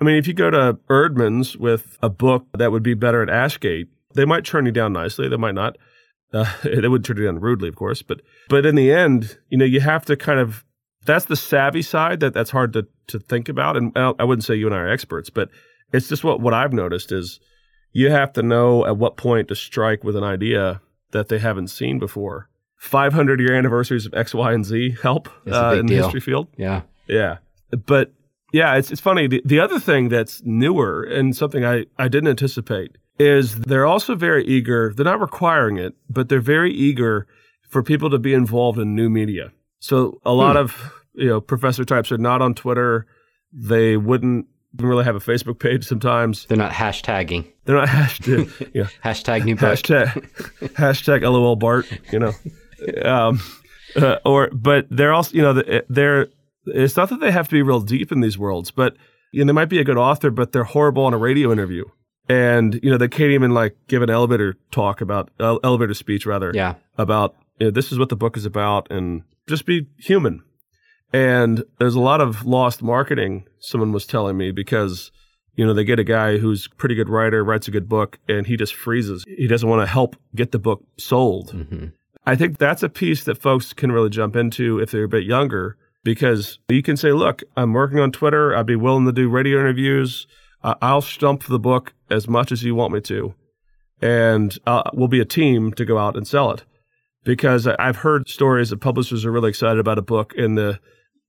I 0.00 0.04
mean, 0.04 0.16
if 0.16 0.26
you 0.26 0.34
go 0.34 0.50
to 0.50 0.78
Eerdmans 0.90 1.56
with 1.56 1.98
a 2.02 2.10
book 2.10 2.46
that 2.54 2.70
would 2.70 2.82
be 2.82 2.94
better 2.94 3.22
at 3.22 3.28
Ashgate, 3.28 3.88
they 4.14 4.24
might 4.24 4.44
turn 4.44 4.66
you 4.66 4.72
down 4.72 4.92
nicely. 4.92 5.28
They 5.28 5.36
might 5.36 5.54
not. 5.54 5.76
Uh, 6.32 6.52
they 6.64 6.88
would 6.88 7.04
turn 7.04 7.16
you 7.16 7.24
down 7.24 7.38
rudely, 7.40 7.68
of 7.68 7.76
course. 7.76 8.02
But 8.02 8.20
but 8.48 8.66
in 8.66 8.74
the 8.74 8.92
end, 8.92 9.38
you 9.48 9.58
know, 9.58 9.64
you 9.64 9.80
have 9.80 10.04
to 10.06 10.16
kind 10.16 10.40
of. 10.40 10.64
That's 11.04 11.26
the 11.26 11.36
savvy 11.36 11.82
side 11.82 12.18
that 12.20 12.34
that's 12.34 12.50
hard 12.50 12.72
to 12.72 12.88
to 13.06 13.20
think 13.20 13.48
about. 13.48 13.76
And 13.76 13.92
I 13.94 14.12
I 14.18 14.24
wouldn't 14.24 14.44
say 14.44 14.56
you 14.56 14.66
and 14.66 14.74
I 14.74 14.78
are 14.78 14.88
experts, 14.88 15.30
but 15.30 15.48
it's 15.92 16.08
just 16.08 16.24
what 16.24 16.40
what 16.40 16.52
I've 16.52 16.72
noticed 16.72 17.12
is 17.12 17.38
you 17.92 18.10
have 18.10 18.32
to 18.32 18.42
know 18.42 18.84
at 18.84 18.96
what 18.96 19.16
point 19.16 19.48
to 19.48 19.54
strike 19.54 20.02
with 20.02 20.16
an 20.16 20.24
idea 20.24 20.80
that 21.12 21.28
they 21.28 21.38
haven't 21.38 21.68
seen 21.68 22.00
before. 22.00 22.48
500 22.76 23.40
year 23.40 23.54
anniversaries 23.54 24.06
of 24.06 24.14
X, 24.14 24.34
Y, 24.34 24.52
and 24.52 24.64
Z 24.64 24.96
help 25.02 25.28
uh, 25.50 25.76
in 25.78 25.86
deal. 25.86 25.96
the 25.96 26.02
history 26.04 26.20
field. 26.20 26.48
Yeah. 26.56 26.82
Yeah. 27.06 27.38
But 27.86 28.12
yeah, 28.52 28.76
it's, 28.76 28.90
it's 28.90 29.00
funny. 29.00 29.26
The, 29.26 29.42
the 29.44 29.60
other 29.60 29.80
thing 29.80 30.08
that's 30.08 30.42
newer 30.44 31.02
and 31.02 31.36
something 31.36 31.64
I, 31.64 31.86
I 31.98 32.08
didn't 32.08 32.28
anticipate 32.28 32.96
is 33.18 33.56
they're 33.56 33.86
also 33.86 34.14
very 34.14 34.44
eager. 34.46 34.92
They're 34.94 35.04
not 35.04 35.20
requiring 35.20 35.78
it, 35.78 35.94
but 36.08 36.28
they're 36.28 36.40
very 36.40 36.72
eager 36.72 37.26
for 37.68 37.82
people 37.82 38.10
to 38.10 38.18
be 38.18 38.34
involved 38.34 38.78
in 38.78 38.94
new 38.94 39.10
media. 39.10 39.52
So 39.78 40.20
a 40.24 40.32
lot 40.32 40.56
of, 40.56 40.92
you 41.14 41.28
know, 41.28 41.40
professor 41.40 41.84
types 41.84 42.12
are 42.12 42.18
not 42.18 42.42
on 42.42 42.54
Twitter. 42.54 43.06
They 43.52 43.96
wouldn't 43.96 44.46
really 44.78 45.04
have 45.04 45.16
a 45.16 45.20
Facebook 45.20 45.58
page 45.58 45.84
sometimes. 45.84 46.46
They're 46.46 46.56
not 46.56 46.72
hashtagging. 46.72 47.50
They're 47.64 47.76
not 47.76 47.88
hashtag, 47.88 48.70
yeah, 48.74 48.88
Hashtag 49.04 49.44
new 49.44 49.56
hashtag 49.56 50.12
hashtag 50.74 51.22
lol 51.22 51.56
bart 51.56 51.86
you 52.12 52.18
know 52.18 52.32
um 53.04 53.40
uh, 53.96 54.16
or 54.24 54.48
but 54.52 54.86
they're 54.90 55.12
also 55.12 55.34
you 55.34 55.42
know 55.42 55.62
they're 55.88 56.28
it's 56.66 56.96
not 56.96 57.08
that 57.08 57.20
they 57.20 57.30
have 57.30 57.48
to 57.48 57.54
be 57.54 57.62
real 57.62 57.80
deep 57.80 58.10
in 58.12 58.20
these 58.20 58.36
worlds 58.38 58.70
but 58.70 58.96
you 59.32 59.42
know 59.44 59.46
they 59.48 59.54
might 59.54 59.68
be 59.68 59.78
a 59.78 59.84
good 59.84 59.96
author 59.96 60.30
but 60.30 60.52
they're 60.52 60.64
horrible 60.64 61.04
on 61.04 61.14
a 61.14 61.18
radio 61.18 61.50
interview 61.52 61.84
and 62.28 62.78
you 62.82 62.90
know 62.90 62.98
they 62.98 63.08
can't 63.08 63.30
even 63.30 63.52
like 63.52 63.76
give 63.88 64.02
an 64.02 64.10
elevator 64.10 64.56
talk 64.70 65.00
about 65.00 65.30
uh, 65.40 65.56
elevator 65.62 65.94
speech 65.94 66.26
rather 66.26 66.50
Yeah. 66.54 66.74
about 66.98 67.34
you 67.58 67.66
know, 67.66 67.70
this 67.70 67.90
is 67.92 67.98
what 67.98 68.08
the 68.10 68.16
book 68.16 68.36
is 68.36 68.44
about 68.44 68.90
and 68.90 69.22
just 69.48 69.64
be 69.64 69.86
human. 69.98 70.42
And 71.12 71.64
there's 71.78 71.94
a 71.94 72.00
lot 72.00 72.20
of 72.20 72.44
lost 72.44 72.82
marketing, 72.82 73.46
someone 73.60 73.92
was 73.92 74.06
telling 74.06 74.36
me, 74.36 74.50
because, 74.50 75.10
you 75.54 75.64
know, 75.64 75.72
they 75.72 75.84
get 75.84 75.98
a 75.98 76.04
guy 76.04 76.36
who's 76.38 76.66
a 76.66 76.74
pretty 76.74 76.94
good 76.94 77.08
writer, 77.08 77.42
writes 77.44 77.68
a 77.68 77.70
good 77.70 77.88
book, 77.88 78.18
and 78.28 78.46
he 78.46 78.56
just 78.56 78.74
freezes. 78.74 79.24
He 79.26 79.46
doesn't 79.46 79.68
want 79.68 79.80
to 79.82 79.86
help 79.90 80.16
get 80.34 80.52
the 80.52 80.58
book 80.58 80.84
sold. 80.98 81.52
hmm 81.52 81.86
I 82.26 82.34
think 82.34 82.58
that's 82.58 82.82
a 82.82 82.88
piece 82.88 83.24
that 83.24 83.38
folks 83.38 83.72
can 83.72 83.92
really 83.92 84.10
jump 84.10 84.34
into 84.34 84.80
if 84.80 84.90
they're 84.90 85.04
a 85.04 85.08
bit 85.08 85.24
younger, 85.24 85.76
because 86.02 86.58
you 86.68 86.82
can 86.82 86.96
say, 86.96 87.12
look, 87.12 87.42
I'm 87.56 87.72
working 87.72 88.00
on 88.00 88.10
Twitter. 88.10 88.54
I'd 88.54 88.66
be 88.66 88.76
willing 88.76 89.06
to 89.06 89.12
do 89.12 89.28
radio 89.28 89.60
interviews. 89.60 90.26
Uh, 90.62 90.74
I'll 90.82 91.02
stump 91.02 91.44
the 91.44 91.58
book 91.58 91.94
as 92.10 92.26
much 92.28 92.50
as 92.50 92.64
you 92.64 92.74
want 92.74 92.92
me 92.92 93.00
to. 93.02 93.34
And 94.02 94.58
uh, 94.66 94.90
we'll 94.92 95.08
be 95.08 95.20
a 95.20 95.24
team 95.24 95.72
to 95.74 95.84
go 95.84 95.98
out 95.98 96.16
and 96.16 96.26
sell 96.26 96.50
it. 96.50 96.64
Because 97.24 97.66
I've 97.66 97.96
heard 97.96 98.28
stories 98.28 98.70
that 98.70 98.80
publishers 98.80 99.24
are 99.24 99.32
really 99.32 99.48
excited 99.48 99.78
about 99.78 99.98
a 99.98 100.02
book 100.02 100.32
and 100.36 100.56
the, 100.56 100.78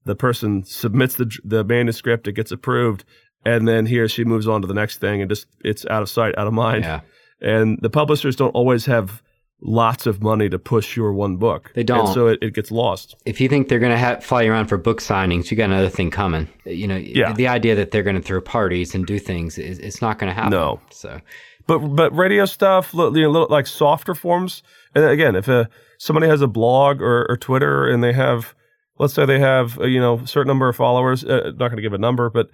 the 0.04 0.14
person 0.14 0.64
submits 0.64 1.16
the, 1.16 1.30
the 1.44 1.64
manuscript, 1.64 2.28
it 2.28 2.32
gets 2.32 2.52
approved, 2.52 3.04
and 3.44 3.66
then 3.66 3.86
he 3.86 3.98
or 3.98 4.08
she 4.08 4.24
moves 4.24 4.46
on 4.46 4.62
to 4.62 4.68
the 4.68 4.74
next 4.74 4.98
thing 4.98 5.20
and 5.20 5.30
just 5.30 5.46
it's 5.64 5.86
out 5.86 6.02
of 6.02 6.08
sight, 6.08 6.36
out 6.38 6.46
of 6.46 6.52
mind. 6.52 6.84
Yeah. 6.84 7.00
And 7.40 7.78
the 7.82 7.90
publishers 7.90 8.36
don't 8.36 8.54
always 8.54 8.86
have 8.86 9.22
lots 9.60 10.06
of 10.06 10.22
money 10.22 10.48
to 10.48 10.58
push 10.58 10.96
your 10.96 11.12
one 11.12 11.36
book. 11.36 11.72
They 11.74 11.82
don't. 11.82 12.06
And 12.06 12.14
so 12.14 12.28
it, 12.28 12.38
it 12.42 12.54
gets 12.54 12.70
lost. 12.70 13.16
If 13.26 13.40
you 13.40 13.48
think 13.48 13.68
they're 13.68 13.80
going 13.80 13.92
to 13.92 13.98
ha- 13.98 14.20
fly 14.20 14.42
you 14.42 14.52
around 14.52 14.66
for 14.66 14.76
book 14.78 15.00
signings, 15.00 15.50
you 15.50 15.56
got 15.56 15.64
another 15.64 15.88
thing 15.88 16.10
coming. 16.10 16.48
You 16.64 16.86
know, 16.86 16.96
Yeah. 16.96 17.32
the 17.32 17.48
idea 17.48 17.74
that 17.74 17.90
they're 17.90 18.02
going 18.04 18.16
to 18.16 18.22
throw 18.22 18.40
parties 18.40 18.94
and 18.94 19.04
do 19.06 19.18
things 19.18 19.58
is 19.58 19.78
it's 19.80 20.00
not 20.00 20.18
going 20.18 20.28
to 20.30 20.34
happen. 20.34 20.50
No. 20.52 20.80
So 20.90 21.20
But 21.66 21.78
but 21.80 22.14
radio 22.14 22.44
stuff, 22.44 22.94
you 22.94 23.00
know, 23.10 23.30
little, 23.30 23.48
like 23.50 23.66
softer 23.66 24.14
forms. 24.14 24.62
And 24.94 25.04
again, 25.04 25.34
if 25.34 25.48
a, 25.48 25.68
somebody 25.98 26.28
has 26.28 26.40
a 26.40 26.46
blog 26.46 27.02
or, 27.02 27.26
or 27.28 27.36
Twitter 27.36 27.88
and 27.88 28.02
they 28.02 28.12
have, 28.12 28.54
let's 28.98 29.12
say 29.14 29.26
they 29.26 29.40
have 29.40 29.76
you 29.82 30.00
know 30.00 30.20
a 30.20 30.26
certain 30.26 30.48
number 30.48 30.68
of 30.68 30.76
followers, 30.76 31.24
uh, 31.24 31.50
not 31.56 31.68
going 31.68 31.76
to 31.76 31.82
give 31.82 31.92
a 31.94 31.98
number, 31.98 32.30
but 32.30 32.48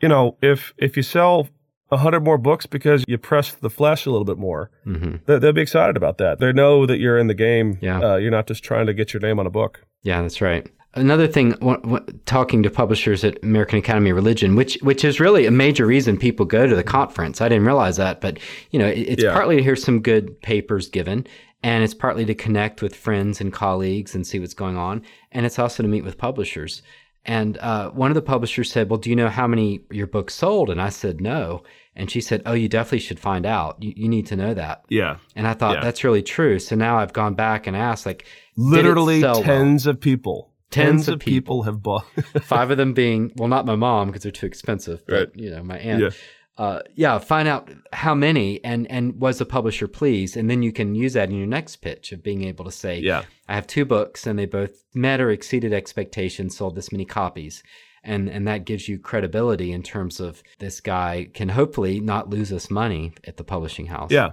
you 0.00 0.08
know, 0.08 0.36
if 0.42 0.72
if 0.78 0.96
you 0.96 1.02
sell 1.02 1.48
a 1.90 1.96
hundred 1.98 2.20
more 2.24 2.38
books 2.38 2.66
because 2.66 3.04
you 3.06 3.18
press 3.18 3.52
the 3.52 3.70
flesh 3.70 4.06
a 4.06 4.10
little 4.10 4.24
bit 4.24 4.38
more, 4.38 4.70
mhm. 4.86 5.20
they, 5.26 5.38
they'll 5.38 5.52
be 5.52 5.60
excited 5.60 5.96
about 5.96 6.18
that. 6.18 6.38
They 6.40 6.52
know 6.52 6.86
that 6.86 6.98
you're 6.98 7.18
in 7.18 7.26
the 7.28 7.34
game. 7.34 7.78
Yeah. 7.80 8.00
Uh, 8.00 8.16
you're 8.16 8.30
not 8.30 8.46
just 8.46 8.64
trying 8.64 8.86
to 8.86 8.94
get 8.94 9.12
your 9.12 9.20
name 9.20 9.38
on 9.38 9.46
a 9.46 9.50
book. 9.50 9.84
Yeah, 10.02 10.22
that's 10.22 10.40
right. 10.40 10.66
Another 10.94 11.26
thing, 11.26 11.52
wh- 11.62 11.86
wh- 11.86 12.08
talking 12.24 12.62
to 12.62 12.70
publishers 12.70 13.22
at 13.22 13.42
American 13.42 13.78
Academy 13.78 14.10
of 14.10 14.16
Religion, 14.16 14.56
which 14.56 14.78
which 14.80 15.04
is 15.04 15.20
really 15.20 15.44
a 15.44 15.50
major 15.50 15.84
reason 15.86 16.16
people 16.16 16.46
go 16.46 16.66
to 16.66 16.74
the 16.74 16.82
conference. 16.82 17.40
I 17.42 17.48
didn't 17.50 17.66
realize 17.66 17.98
that, 17.98 18.20
but 18.22 18.38
you 18.70 18.78
know, 18.78 18.86
it, 18.86 19.00
it's 19.00 19.22
Yeah. 19.22 19.32
partly 19.34 19.56
to 19.56 19.62
hear 19.62 19.76
some 19.76 20.00
good 20.00 20.40
papers 20.40 20.88
given, 20.88 21.26
and 21.62 21.84
it's 21.84 21.92
partly 21.92 22.24
to 22.24 22.34
connect 22.34 22.80
with 22.80 22.96
friends 22.96 23.42
and 23.42 23.52
colleagues 23.52 24.14
and 24.14 24.26
see 24.26 24.38
what's 24.40 24.54
going 24.54 24.78
on, 24.78 25.02
and 25.32 25.44
it's 25.44 25.58
also 25.58 25.82
to 25.82 25.88
meet 25.88 26.02
with 26.04 26.16
publishers. 26.16 26.80
And 27.26 27.58
uh, 27.58 27.90
one 27.90 28.10
of 28.10 28.14
the 28.14 28.22
publishers 28.22 28.70
said, 28.70 28.88
Well, 28.88 28.98
do 28.98 29.10
you 29.10 29.16
know 29.16 29.28
how 29.28 29.46
many 29.46 29.80
your 29.90 30.06
book 30.06 30.30
sold? 30.30 30.70
And 30.70 30.80
I 30.80 30.88
said, 30.90 31.20
No. 31.20 31.64
And 31.94 32.10
she 32.10 32.20
said, 32.20 32.42
Oh, 32.46 32.52
you 32.52 32.68
definitely 32.68 33.00
should 33.00 33.18
find 33.20 33.44
out. 33.44 33.82
You, 33.82 33.92
you 33.96 34.08
need 34.08 34.26
to 34.28 34.36
know 34.36 34.54
that. 34.54 34.84
Yeah. 34.88 35.16
And 35.34 35.46
I 35.46 35.52
thought, 35.54 35.76
Yeah. 35.76 35.80
That's 35.82 36.04
really 36.04 36.22
true. 36.22 36.58
So 36.60 36.76
now 36.76 36.98
I've 36.98 37.12
gone 37.12 37.34
back 37.34 37.66
and 37.66 37.76
asked, 37.76 38.06
like, 38.06 38.26
Literally 38.56 39.20
sell 39.20 39.34
well? 39.34 39.42
tens 39.42 39.86
of 39.86 40.00
people. 40.00 40.52
Tens 40.70 40.86
Tens 41.06 41.08
of 41.08 41.14
of 41.14 41.20
people 41.20 41.62
have 41.64 41.82
bought. 41.82 42.04
five 42.42 42.70
of 42.70 42.76
them 42.76 42.92
being, 42.92 43.32
well, 43.36 43.48
not 43.48 43.66
my 43.66 43.76
mom 43.76 44.08
because 44.08 44.22
they're 44.22 44.32
too 44.32 44.46
expensive, 44.46 45.02
but, 45.06 45.14
Right. 45.14 45.28
you 45.34 45.50
know, 45.50 45.62
my 45.62 45.78
aunt. 45.78 46.02
yeah. 46.02 46.10
Uh, 46.58 46.80
yeah, 46.94 47.18
find 47.18 47.46
out 47.46 47.70
how 47.92 48.14
many 48.14 48.64
and 48.64 48.90
and 48.90 49.20
was 49.20 49.38
the 49.38 49.44
publisher 49.44 49.86
pleased, 49.86 50.36
and 50.36 50.48
then 50.48 50.62
you 50.62 50.72
can 50.72 50.94
use 50.94 51.12
that 51.12 51.28
in 51.28 51.36
your 51.36 51.46
next 51.46 51.76
pitch 51.76 52.12
of 52.12 52.22
being 52.22 52.44
able 52.44 52.64
to 52.64 52.72
say, 52.72 52.98
Yeah. 52.98 53.24
I 53.48 53.54
have 53.54 53.66
two 53.66 53.84
books 53.84 54.26
and 54.26 54.38
they 54.38 54.46
both 54.46 54.82
met 54.94 55.20
or 55.20 55.30
exceeded 55.30 55.72
expectations, 55.72 56.56
sold 56.56 56.74
this 56.74 56.90
many 56.90 57.04
copies. 57.04 57.62
And, 58.02 58.28
and 58.28 58.46
that 58.46 58.64
gives 58.64 58.88
you 58.88 59.00
credibility 59.00 59.72
in 59.72 59.82
terms 59.82 60.20
of 60.20 60.40
this 60.60 60.80
guy 60.80 61.28
can 61.34 61.48
hopefully 61.48 61.98
not 61.98 62.30
lose 62.30 62.52
us 62.52 62.70
money 62.70 63.12
at 63.24 63.36
the 63.36 63.42
publishing 63.42 63.86
house. 63.86 64.12
Yeah. 64.12 64.30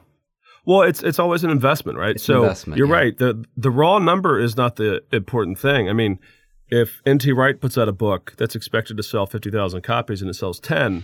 Well, 0.66 0.84
it's 0.84 1.04
it's 1.04 1.20
always 1.20 1.44
an 1.44 1.50
investment, 1.50 1.98
right? 1.98 2.16
It's 2.16 2.24
so 2.24 2.44
investment, 2.44 2.78
you're 2.78 2.88
yeah. 2.88 2.94
right. 2.94 3.18
The 3.18 3.44
the 3.58 3.72
raw 3.72 4.00
number 4.00 4.40
is 4.40 4.56
not 4.56 4.78
the 4.78 5.04
important 5.12 5.60
thing. 5.60 5.90
I 5.90 5.94
mean, 5.94 6.20
if 6.70 7.02
NT 7.08 7.36
Wright 7.36 7.60
puts 7.60 7.78
out 7.78 7.90
a 7.90 7.92
book 7.94 8.34
that's 8.38 8.56
expected 8.56 8.96
to 8.98 9.04
sell 9.04 9.26
50,000 9.26 9.82
copies 9.82 10.22
and 10.22 10.30
it 10.30 10.36
sells 10.36 10.60
10, 10.60 11.04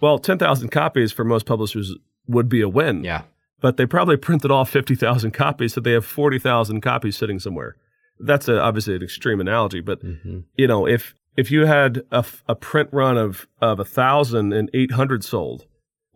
well, 0.00 0.18
10,000 0.18 0.68
copies 0.68 1.12
for 1.12 1.24
most 1.24 1.46
publishers 1.46 1.94
would 2.26 2.48
be 2.48 2.60
a 2.60 2.68
win. 2.68 3.04
Yeah. 3.04 3.22
But 3.60 3.76
they 3.76 3.86
probably 3.86 4.16
printed 4.16 4.50
off 4.50 4.70
50,000 4.70 5.32
copies 5.32 5.74
so 5.74 5.80
they 5.80 5.92
have 5.92 6.04
40,000 6.06 6.80
copies 6.80 7.16
sitting 7.16 7.38
somewhere. 7.40 7.76
That's 8.20 8.48
a, 8.48 8.60
obviously 8.60 8.96
an 8.96 9.02
extreme 9.02 9.40
analogy, 9.40 9.80
but 9.80 10.00
hmm 10.02 10.40
you 10.56 10.66
know, 10.66 10.86
if 10.86 11.14
if 11.36 11.52
you 11.52 11.66
had 11.66 11.98
a, 12.10 12.18
f- 12.18 12.42
a 12.48 12.56
print 12.56 12.88
run 12.92 13.16
of 13.16 13.46
of 13.60 13.78
a 13.78 13.84
thousand 13.84 14.52
and 14.52 14.68
eight 14.74 14.90
hundred 14.90 15.22
sold, 15.22 15.66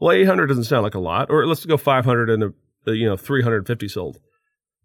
well, 0.01 0.11
eight 0.11 0.25
hundred 0.25 0.49
doesn't 0.49 0.64
sound 0.64 0.83
like 0.83 0.97
a 0.97 0.99
lot, 0.99 1.31
or 1.31 1.47
let's 1.47 1.64
go 1.64 1.77
five 1.77 2.05
hundred 2.05 2.29
and 2.29 2.42
a, 2.87 2.92
you 2.92 3.07
know 3.07 3.16
three 3.16 3.40
hundred 3.42 3.68
fifty 3.68 3.87
sold. 3.87 4.18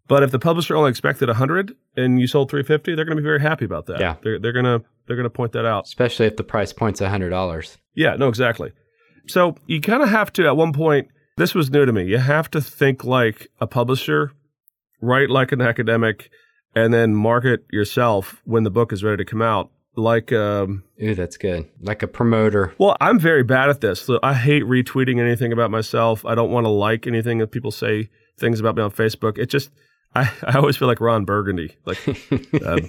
But 0.06 0.22
if 0.22 0.30
the 0.30 0.38
publisher 0.38 0.76
only 0.76 0.90
expected 0.90 1.28
hundred 1.28 1.74
and 1.96 2.20
you 2.20 2.28
sold 2.28 2.50
three 2.50 2.62
fifty, 2.62 2.94
they're 2.94 3.04
going 3.04 3.16
to 3.16 3.20
be 3.22 3.26
very 3.26 3.40
happy 3.40 3.64
about 3.64 3.86
that. 3.86 3.98
Yeah. 3.98 4.14
they're 4.22 4.38
they're 4.38 4.52
gonna 4.52 4.82
they're 5.08 5.16
gonna 5.16 5.28
point 5.28 5.50
that 5.52 5.66
out. 5.66 5.86
Especially 5.86 6.26
if 6.26 6.36
the 6.36 6.44
price 6.44 6.72
point's 6.72 7.00
$100. 7.00 7.76
Yeah, 7.96 8.14
no, 8.14 8.28
exactly. 8.28 8.70
So 9.26 9.56
you 9.66 9.80
kind 9.80 10.02
of 10.02 10.08
have 10.08 10.32
to 10.34 10.46
at 10.46 10.56
one 10.56 10.72
point. 10.72 11.08
This 11.36 11.54
was 11.54 11.70
new 11.70 11.86
to 11.86 11.92
me. 11.92 12.04
You 12.04 12.18
have 12.18 12.50
to 12.50 12.60
think 12.60 13.04
like 13.04 13.48
a 13.60 13.66
publisher, 13.66 14.32
write 15.00 15.30
like 15.30 15.52
an 15.52 15.60
academic, 15.60 16.30
and 16.74 16.92
then 16.92 17.14
market 17.14 17.64
yourself 17.70 18.40
when 18.44 18.64
the 18.64 18.70
book 18.70 18.92
is 18.92 19.04
ready 19.04 19.18
to 19.18 19.24
come 19.24 19.42
out. 19.42 19.70
Like, 19.96 20.32
um, 20.32 20.84
Ooh, 21.02 21.14
that's 21.14 21.36
good. 21.36 21.68
Like 21.80 22.02
a 22.02 22.06
promoter. 22.08 22.74
well, 22.78 22.96
I'm 23.00 23.18
very 23.18 23.42
bad 23.42 23.68
at 23.68 23.80
this. 23.80 24.08
I 24.22 24.34
hate 24.34 24.62
retweeting 24.62 25.18
anything 25.20 25.52
about 25.52 25.70
myself. 25.70 26.24
I 26.24 26.34
don't 26.36 26.50
want 26.50 26.64
to 26.64 26.70
like 26.70 27.06
anything 27.06 27.38
that 27.38 27.48
people 27.48 27.70
say 27.72 28.08
things 28.38 28.60
about 28.60 28.76
me 28.76 28.82
on 28.82 28.92
Facebook. 28.92 29.38
It 29.38 29.46
just, 29.46 29.70
I, 30.14 30.30
I 30.42 30.56
always 30.56 30.76
feel 30.76 30.86
like 30.86 31.00
Ron 31.00 31.24
Burgundy, 31.24 31.76
like 31.84 31.98
um, 32.64 32.88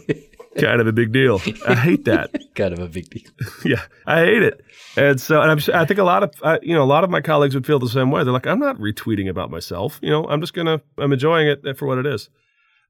kind 0.57 0.81
of 0.81 0.87
a 0.87 0.91
big 0.91 1.11
deal. 1.11 1.41
I 1.67 1.75
hate 1.75 2.05
that. 2.05 2.31
kind 2.55 2.73
of 2.73 2.79
a 2.79 2.87
big 2.87 3.09
deal. 3.09 3.29
yeah, 3.65 3.83
I 4.05 4.25
hate 4.25 4.43
it. 4.43 4.61
And 4.97 5.19
so, 5.21 5.41
and 5.41 5.51
I'm, 5.51 5.59
I 5.73 5.85
think 5.85 5.99
a 5.99 6.03
lot 6.03 6.23
of, 6.23 6.31
uh, 6.41 6.57
you 6.61 6.73
know, 6.73 6.83
a 6.83 6.85
lot 6.85 7.03
of 7.03 7.09
my 7.09 7.21
colleagues 7.21 7.55
would 7.55 7.65
feel 7.65 7.79
the 7.79 7.89
same 7.89 8.11
way. 8.11 8.23
They're 8.23 8.33
like, 8.33 8.47
I'm 8.47 8.59
not 8.59 8.77
retweeting 8.77 9.29
about 9.29 9.51
myself. 9.51 9.99
You 10.01 10.09
know, 10.09 10.25
I'm 10.25 10.41
just 10.41 10.53
gonna, 10.53 10.81
I'm 10.97 11.13
enjoying 11.13 11.47
it 11.47 11.77
for 11.77 11.87
what 11.87 11.97
it 11.97 12.05
is. 12.05 12.29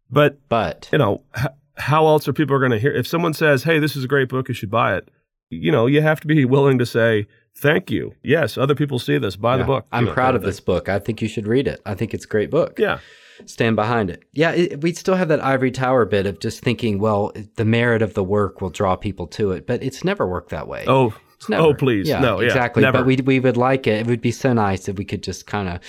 But 0.09 0.39
But 0.49 0.89
you 0.91 0.97
know, 0.97 1.23
h- 1.37 1.47
how 1.75 2.07
else 2.07 2.27
are 2.27 2.33
people 2.33 2.57
going 2.59 2.71
to 2.71 2.79
hear? 2.79 2.91
If 2.91 3.07
someone 3.07 3.33
says, 3.33 3.63
"Hey, 3.63 3.79
this 3.79 3.95
is 3.95 4.03
a 4.03 4.07
great 4.07 4.29
book, 4.29 4.47
you 4.47 4.53
should 4.53 4.71
buy 4.71 4.95
it," 4.97 5.09
you 5.49 5.71
know, 5.71 5.85
you 5.85 6.01
have 6.01 6.19
to 6.21 6.27
be 6.27 6.45
willing 6.45 6.79
to 6.79 6.85
say, 6.85 7.27
"Thank 7.57 7.91
you." 7.91 8.13
Yes, 8.23 8.57
other 8.57 8.75
people 8.75 8.99
see 8.99 9.17
this. 9.17 9.35
Buy 9.35 9.57
the 9.57 9.63
book. 9.63 9.85
I'm 9.91 10.05
know, 10.05 10.13
proud 10.13 10.27
kind 10.27 10.37
of 10.37 10.41
this 10.43 10.59
book. 10.59 10.89
I 10.89 10.99
think 10.99 11.21
you 11.21 11.27
should 11.27 11.47
read 11.47 11.67
it. 11.67 11.81
I 11.85 11.93
think 11.93 12.13
it's 12.13 12.25
a 12.25 12.27
great 12.27 12.49
book. 12.49 12.79
Yeah, 12.79 12.99
stand 13.45 13.75
behind 13.75 14.09
it. 14.09 14.23
Yeah, 14.33 14.51
it, 14.51 14.81
we 14.81 14.93
still 14.93 15.15
have 15.15 15.27
that 15.29 15.43
ivory 15.43 15.71
tower 15.71 16.05
bit 16.05 16.25
of 16.25 16.39
just 16.39 16.61
thinking, 16.61 16.99
well, 16.99 17.31
the 17.55 17.65
merit 17.65 18.01
of 18.01 18.13
the 18.13 18.23
work 18.23 18.61
will 18.61 18.69
draw 18.69 18.95
people 18.95 19.27
to 19.27 19.51
it, 19.51 19.67
but 19.67 19.81
it's 19.83 20.03
never 20.03 20.27
worked 20.27 20.49
that 20.49 20.67
way. 20.67 20.85
Oh, 20.87 21.13
never. 21.47 21.63
oh, 21.63 21.73
please, 21.73 22.07
yeah, 22.07 22.19
no, 22.19 22.39
yeah, 22.39 22.47
exactly. 22.47 22.81
never. 22.81 22.99
But 22.99 23.05
we 23.05 23.17
we 23.17 23.39
would 23.39 23.57
like 23.57 23.87
it. 23.87 24.01
It 24.01 24.07
would 24.07 24.21
be 24.21 24.31
so 24.31 24.53
nice 24.53 24.87
if 24.87 24.97
we 24.97 25.05
could 25.05 25.23
just 25.23 25.47
kind 25.47 25.69
of 25.69 25.79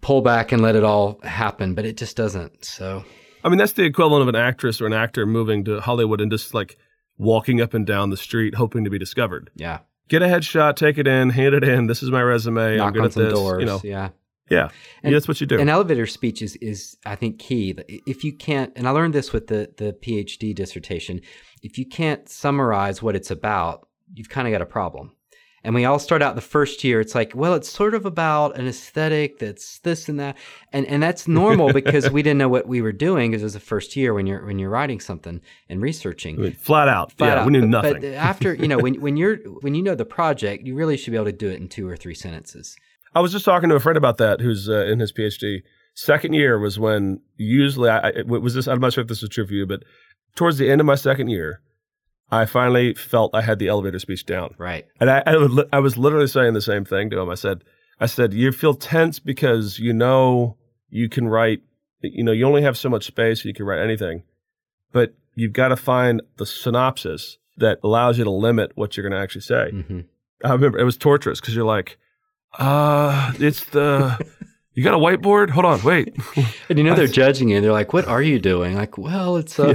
pull 0.00 0.22
back 0.22 0.52
and 0.52 0.62
let 0.62 0.76
it 0.76 0.84
all 0.84 1.20
happen, 1.22 1.74
but 1.74 1.84
it 1.84 1.96
just 1.96 2.16
doesn't. 2.16 2.64
So 2.64 3.04
I 3.44 3.48
mean, 3.48 3.58
that's 3.58 3.72
the 3.72 3.84
equivalent 3.84 4.22
of 4.22 4.28
an 4.28 4.36
actress 4.36 4.80
or 4.80 4.86
an 4.86 4.92
actor 4.92 5.26
moving 5.26 5.64
to 5.64 5.80
Hollywood 5.80 6.20
and 6.20 6.30
just 6.30 6.54
like 6.54 6.76
walking 7.16 7.60
up 7.60 7.74
and 7.74 7.86
down 7.86 8.10
the 8.10 8.16
street 8.16 8.54
hoping 8.54 8.84
to 8.84 8.90
be 8.90 8.98
discovered. 8.98 9.50
yeah, 9.56 9.78
Get 10.08 10.22
a 10.22 10.26
headshot, 10.26 10.76
take 10.76 10.96
it 10.96 11.06
in, 11.06 11.30
hand 11.30 11.54
it 11.54 11.64
in. 11.64 11.86
This 11.86 12.02
is 12.02 12.10
my 12.10 12.22
resume. 12.22 12.72
I'm 12.72 12.76
knock 12.78 12.94
good 12.94 13.00
on 13.00 13.06
at 13.06 13.12
some 13.12 13.24
this. 13.24 13.32
doors. 13.34 13.60
You 13.60 13.66
know, 13.66 13.80
yeah. 13.84 14.08
Yeah, 14.50 14.68
And- 15.02 15.14
that's 15.14 15.28
what 15.28 15.40
you 15.40 15.46
do. 15.46 15.58
An 15.58 15.68
elevator 15.68 16.06
speech 16.06 16.42
is, 16.42 16.56
is 16.56 16.96
I 17.06 17.14
think 17.16 17.38
key. 17.38 17.74
If 18.06 18.24
you 18.24 18.32
can't, 18.32 18.72
and 18.76 18.86
I 18.88 18.90
learned 18.90 19.14
this 19.14 19.32
with 19.32 19.46
the 19.48 19.70
the 19.76 19.92
PhD 19.92 20.54
dissertation, 20.54 21.20
if 21.62 21.78
you 21.78 21.86
can't 21.86 22.28
summarize 22.28 23.02
what 23.02 23.14
it's 23.16 23.30
about, 23.30 23.88
you've 24.14 24.28
kind 24.28 24.46
of 24.48 24.52
got 24.52 24.62
a 24.62 24.66
problem. 24.66 25.12
And 25.64 25.74
we 25.74 25.84
all 25.84 25.98
start 25.98 26.22
out 26.22 26.36
the 26.36 26.40
first 26.40 26.84
year. 26.84 27.00
It's 27.00 27.16
like, 27.16 27.32
well, 27.34 27.52
it's 27.54 27.68
sort 27.68 27.92
of 27.94 28.06
about 28.06 28.56
an 28.56 28.68
aesthetic 28.68 29.40
that's 29.40 29.80
this 29.80 30.08
and 30.08 30.18
that, 30.20 30.36
and 30.72 30.86
and 30.86 31.02
that's 31.02 31.26
normal 31.26 31.72
because 31.72 32.10
we 32.10 32.22
didn't 32.22 32.38
know 32.38 32.48
what 32.48 32.68
we 32.68 32.80
were 32.80 32.92
doing 32.92 33.32
because 33.32 33.42
it 33.42 33.46
was 33.46 33.54
the 33.54 33.60
first 33.60 33.96
year 33.96 34.14
when 34.14 34.26
you're 34.26 34.46
when 34.46 34.60
you're 34.60 34.70
writing 34.70 35.00
something 35.00 35.40
and 35.68 35.82
researching. 35.82 36.36
I 36.38 36.42
mean, 36.42 36.52
flat 36.52 36.88
out. 36.88 37.12
Flat 37.12 37.34
yeah, 37.34 37.40
out. 37.40 37.46
we 37.46 37.52
knew 37.52 37.62
But- 37.62 37.68
nothing. 37.70 37.92
But 38.00 38.04
after 38.14 38.54
you 38.54 38.68
know 38.68 38.78
when 38.78 38.94
when 39.00 39.16
you're 39.16 39.36
when 39.60 39.74
you 39.74 39.82
know 39.82 39.96
the 39.96 40.04
project, 40.06 40.64
you 40.64 40.76
really 40.76 40.96
should 40.96 41.10
be 41.10 41.16
able 41.16 41.26
to 41.26 41.32
do 41.32 41.48
it 41.50 41.60
in 41.60 41.68
two 41.68 41.88
or 41.88 41.96
three 41.96 42.14
sentences. 42.14 42.76
I 43.14 43.20
was 43.20 43.32
just 43.32 43.44
talking 43.44 43.68
to 43.70 43.74
a 43.76 43.80
friend 43.80 43.96
about 43.96 44.18
that 44.18 44.40
who's 44.40 44.68
uh, 44.68 44.84
in 44.86 45.00
his 45.00 45.12
PhD. 45.12 45.62
Second 45.94 46.32
year 46.34 46.58
was 46.58 46.78
when 46.78 47.20
usually 47.36 47.90
I, 47.90 48.22
was 48.26 48.54
this. 48.54 48.68
I'm 48.68 48.80
not 48.80 48.92
sure 48.92 49.02
if 49.02 49.08
this 49.08 49.22
is 49.22 49.28
true 49.28 49.46
for 49.46 49.52
you, 49.54 49.66
but 49.66 49.82
towards 50.36 50.58
the 50.58 50.70
end 50.70 50.80
of 50.80 50.86
my 50.86 50.94
second 50.94 51.28
year, 51.28 51.60
I 52.30 52.44
finally 52.44 52.94
felt 52.94 53.34
I 53.34 53.40
had 53.42 53.58
the 53.58 53.68
elevator 53.68 53.98
speech 53.98 54.24
down, 54.26 54.54
Right. 54.58 54.86
and 55.00 55.10
I 55.10 55.22
I, 55.26 55.36
would, 55.36 55.68
I 55.72 55.78
was 55.80 55.96
literally 55.96 56.26
saying 56.28 56.54
the 56.54 56.60
same 56.60 56.84
thing 56.84 57.10
to 57.10 57.18
him. 57.18 57.30
I 57.30 57.34
said, 57.34 57.64
I 57.98 58.06
said, 58.06 58.32
you 58.34 58.52
feel 58.52 58.74
tense 58.74 59.18
because 59.18 59.78
you 59.78 59.92
know 59.92 60.56
you 60.88 61.08
can 61.08 61.26
write. 61.28 61.62
You 62.00 62.22
know, 62.22 62.30
you 62.32 62.46
only 62.46 62.62
have 62.62 62.78
so 62.78 62.88
much 62.88 63.06
space, 63.06 63.44
you 63.44 63.52
can 63.52 63.66
write 63.66 63.80
anything, 63.82 64.22
but 64.92 65.14
you've 65.34 65.52
got 65.52 65.68
to 65.68 65.76
find 65.76 66.22
the 66.36 66.46
synopsis 66.46 67.38
that 67.56 67.80
allows 67.82 68.18
you 68.18 68.24
to 68.24 68.30
limit 68.30 68.70
what 68.76 68.96
you're 68.96 69.02
going 69.08 69.18
to 69.18 69.22
actually 69.22 69.40
say. 69.40 69.70
hmm 69.70 70.00
I 70.44 70.52
remember 70.52 70.78
it 70.78 70.84
was 70.84 70.96
torturous 70.96 71.40
because 71.40 71.56
you're 71.56 71.64
like, 71.64 71.98
uh, 72.58 73.32
it's 73.38 73.64
the, 73.66 74.18
you 74.74 74.84
got 74.84 74.94
a 74.94 74.98
whiteboard? 74.98 75.50
Hold 75.50 75.66
on, 75.66 75.82
wait. 75.82 76.16
And 76.68 76.78
you 76.78 76.84
know 76.84 76.94
they're 76.94 77.06
judging 77.06 77.48
you. 77.48 77.60
They're 77.60 77.72
like, 77.72 77.92
"What 77.92 78.06
are 78.06 78.22
you 78.22 78.38
doing?" 78.38 78.74
Like, 78.76 78.96
well, 78.98 79.36
it's 79.36 79.58
uh, 79.58 79.74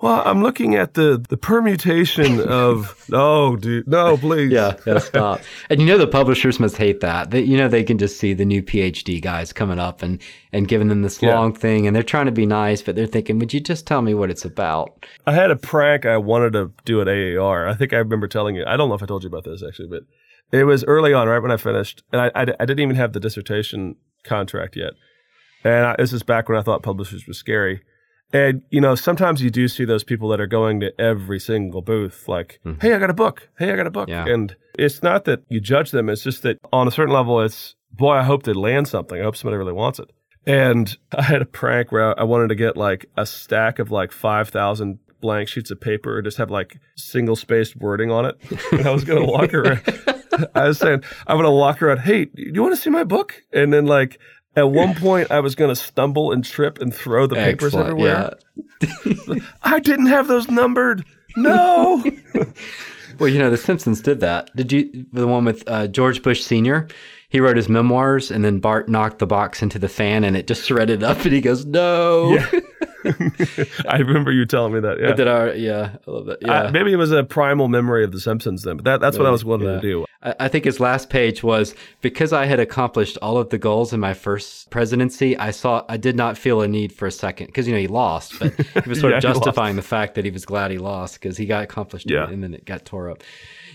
Well, 0.00 0.20
I'm 0.24 0.42
looking 0.42 0.74
at 0.74 0.94
the 0.94 1.24
the 1.28 1.36
permutation 1.36 2.40
of. 2.40 2.98
Oh, 3.14 3.56
dude, 3.56 3.86
no, 3.86 4.16
please. 4.16 4.50
yeah, 4.50 4.74
gotta 4.86 5.00
stop. 5.00 5.42
And 5.68 5.80
you 5.82 5.86
know 5.86 5.98
the 5.98 6.06
publishers 6.06 6.58
must 6.58 6.78
hate 6.78 7.00
that. 7.00 7.30
They, 7.30 7.42
you 7.42 7.58
know 7.58 7.68
they 7.68 7.84
can 7.84 7.98
just 7.98 8.18
see 8.18 8.32
the 8.32 8.44
new 8.46 8.62
PhD 8.62 9.20
guys 9.20 9.52
coming 9.52 9.78
up 9.78 10.02
and 10.02 10.20
and 10.52 10.66
giving 10.66 10.88
them 10.88 11.02
this 11.02 11.20
Yeah. 11.22 11.34
long 11.34 11.52
thing, 11.54 11.86
and 11.86 11.94
they're 11.94 12.02
trying 12.02 12.24
to 12.26 12.32
be 12.32 12.46
nice, 12.46 12.80
but 12.80 12.96
they're 12.96 13.06
thinking, 13.06 13.38
"Would 13.38 13.52
you 13.52 13.60
just 13.60 13.86
tell 13.86 14.00
me 14.00 14.14
what 14.14 14.30
it's 14.30 14.44
about?" 14.46 15.04
I 15.26 15.32
had 15.32 15.50
a 15.50 15.56
prank 15.56 16.06
I 16.06 16.16
wanted 16.16 16.54
to 16.54 16.72
do 16.86 17.02
at 17.02 17.08
AAR. 17.08 17.68
I 17.68 17.74
think 17.74 17.92
I 17.92 17.98
remember 17.98 18.26
telling 18.28 18.56
you. 18.56 18.64
I 18.66 18.76
don't 18.78 18.88
know 18.88 18.94
if 18.94 19.02
I 19.02 19.06
told 19.06 19.22
you 19.24 19.28
about 19.28 19.44
this 19.44 19.62
actually, 19.62 19.88
but 19.88 20.04
it 20.52 20.64
was 20.64 20.84
early 20.84 21.12
on, 21.14 21.26
right 21.28 21.40
when 21.42 21.50
I 21.50 21.56
finished, 21.56 22.02
and 22.12 22.20
I 22.20 22.26
I, 22.34 22.42
I 22.42 22.64
didn't 22.66 22.80
even 22.80 22.96
have 22.96 23.12
the 23.12 23.20
dissertation 23.20 23.96
contract 24.24 24.76
yet. 24.76 24.92
And 25.64 25.86
I, 25.86 25.96
this 25.98 26.12
is 26.12 26.22
back 26.22 26.48
when 26.48 26.58
I 26.58 26.62
thought 26.62 26.82
publishers 26.82 27.26
were 27.26 27.34
scary. 27.34 27.82
And 28.34 28.62
you 28.70 28.80
know, 28.80 28.94
sometimes 28.94 29.42
you 29.42 29.50
do 29.50 29.68
see 29.68 29.84
those 29.84 30.04
people 30.04 30.28
that 30.30 30.40
are 30.40 30.46
going 30.46 30.80
to 30.80 30.98
every 31.00 31.38
single 31.38 31.82
booth, 31.82 32.26
like, 32.28 32.60
Mhm. 32.64 32.80
"Hey, 32.80 32.94
I 32.94 32.98
got 32.98 33.10
a 33.10 33.14
book. 33.14 33.48
Hey, 33.58 33.70
I 33.72 33.76
got 33.76 33.86
a 33.86 33.90
book." 33.90 34.08
Yeah. 34.08 34.24
And 34.26 34.56
it's 34.78 35.02
not 35.02 35.24
that 35.26 35.42
you 35.48 35.60
judge 35.60 35.90
them; 35.90 36.08
it's 36.08 36.22
just 36.22 36.42
that 36.42 36.58
on 36.72 36.88
a 36.88 36.90
certain 36.90 37.12
level, 37.14 37.40
it's 37.42 37.74
boy, 37.92 38.12
I 38.14 38.22
hope 38.22 38.44
they 38.44 38.54
land 38.54 38.88
something. 38.88 39.20
I 39.20 39.24
hope 39.24 39.36
somebody 39.36 39.58
really 39.58 39.74
wants 39.74 39.98
it. 39.98 40.10
And 40.46 40.96
I 41.12 41.22
had 41.22 41.42
a 41.42 41.46
prank 41.46 41.92
where 41.92 42.18
I 42.18 42.24
wanted 42.24 42.48
to 42.48 42.54
get 42.54 42.76
like 42.76 43.04
a 43.18 43.26
stack 43.26 43.78
of 43.78 43.90
like 43.90 44.12
five 44.12 44.48
thousand 44.48 44.98
blank 45.20 45.48
sheets 45.48 45.70
of 45.70 45.80
paper 45.80 46.16
and 46.16 46.24
just 46.24 46.38
have 46.38 46.50
like 46.50 46.78
single 46.96 47.36
spaced 47.36 47.76
wording 47.76 48.10
on 48.10 48.24
it. 48.24 48.36
And 48.72 48.86
I 48.88 48.90
was 48.92 49.04
gonna 49.04 49.24
walk 49.26 49.52
around. 49.54 49.82
I 50.54 50.68
was 50.68 50.78
saying 50.78 51.02
I'm 51.26 51.36
gonna 51.36 51.52
walk 51.52 51.82
around. 51.82 51.98
Hey, 51.98 52.26
do 52.26 52.42
you 52.42 52.62
want 52.62 52.74
to 52.74 52.80
see 52.80 52.90
my 52.90 53.04
book? 53.04 53.42
And 53.52 53.72
then 53.72 53.86
like. 53.86 54.18
At 54.54 54.70
one 54.70 54.94
point, 54.94 55.30
I 55.30 55.40
was 55.40 55.54
going 55.54 55.70
to 55.70 55.74
stumble 55.74 56.30
and 56.30 56.44
trip 56.44 56.78
and 56.78 56.94
throw 56.94 57.26
the 57.26 57.36
papers 57.36 57.74
Excellent, 57.74 57.88
everywhere. 57.88 58.34
Yeah. 58.82 59.38
I 59.62 59.80
didn't 59.80 60.08
have 60.08 60.28
those 60.28 60.50
numbered. 60.50 61.06
No. 61.38 62.04
Well, 63.18 63.28
you 63.28 63.38
know 63.38 63.50
the 63.50 63.56
Simpsons 63.56 64.00
did 64.00 64.18
that. 64.20 64.50
Did 64.56 64.72
you 64.72 65.06
the 65.12 65.28
one 65.28 65.44
with 65.44 65.62
uh, 65.68 65.86
George 65.86 66.22
Bush 66.22 66.42
Senior? 66.42 66.88
He 67.28 67.38
wrote 67.40 67.56
his 67.56 67.68
memoirs, 67.68 68.30
and 68.30 68.44
then 68.44 68.58
Bart 68.58 68.88
knocked 68.88 69.20
the 69.20 69.26
box 69.26 69.62
into 69.62 69.78
the 69.78 69.88
fan, 69.88 70.24
and 70.24 70.36
it 70.36 70.46
just 70.48 70.66
shredded 70.66 71.02
up. 71.04 71.22
And 71.24 71.32
he 71.32 71.40
goes, 71.40 71.64
"No." 71.64 72.32
Yeah. 72.34 72.60
I 73.88 73.98
remember 73.98 74.32
you 74.32 74.44
telling 74.46 74.72
me 74.74 74.80
that. 74.80 74.98
Yeah. 75.00 75.24
Our, 75.24 75.48
uh, 75.50 75.52
yeah, 75.54 75.96
I 76.06 76.10
love 76.10 76.26
that. 76.26 76.38
Yeah. 76.42 76.64
I- 76.64 76.70
maybe 76.70 76.92
it 76.92 76.96
was 76.96 77.12
a 77.12 77.24
primal 77.24 77.68
memory 77.68 78.04
of 78.04 78.12
The 78.12 78.20
Simpsons 78.20 78.62
then, 78.62 78.76
but 78.76 78.84
that, 78.84 79.00
that's 79.00 79.18
what 79.18 79.26
I 79.26 79.30
was 79.30 79.44
wanting 79.44 79.68
Yeah. 79.68 79.74
to 79.76 79.80
do. 79.80 80.04
I 80.22 80.34
I 80.40 80.48
think 80.48 80.64
his 80.64 80.78
last 80.80 81.10
page 81.10 81.42
was 81.42 81.74
because 82.00 82.32
I 82.32 82.46
had 82.46 82.60
accomplished 82.60 83.18
all 83.20 83.38
of 83.38 83.50
the 83.50 83.58
goals 83.58 83.92
in 83.92 83.98
my 84.00 84.14
first 84.14 84.70
presidency. 84.70 85.36
I 85.36 85.50
saw 85.50 85.84
I 85.88 85.96
did 85.96 86.16
not 86.16 86.38
feel 86.38 86.60
a 86.62 86.68
need 86.68 86.92
for 86.92 87.06
a 87.06 87.10
second 87.12 87.46
because 87.46 87.66
you 87.66 87.74
know 87.74 87.80
he 87.80 87.88
lost, 87.88 88.38
but 88.38 88.52
he 88.54 88.88
was 88.88 89.00
sort 89.00 89.10
Yeah, 89.12 89.16
of 89.18 89.22
justifying 89.22 89.76
the 89.76 89.82
fact 89.82 90.14
that 90.14 90.24
he 90.24 90.30
was 90.30 90.44
glad 90.44 90.70
he 90.70 90.78
lost 90.78 91.14
because 91.20 91.36
he 91.36 91.46
got 91.46 91.64
accomplished 91.64 92.08
Yeah. 92.10 92.28
and 92.28 92.42
then 92.42 92.54
it 92.54 92.64
got 92.64 92.84
tore 92.84 93.10
up. 93.10 93.22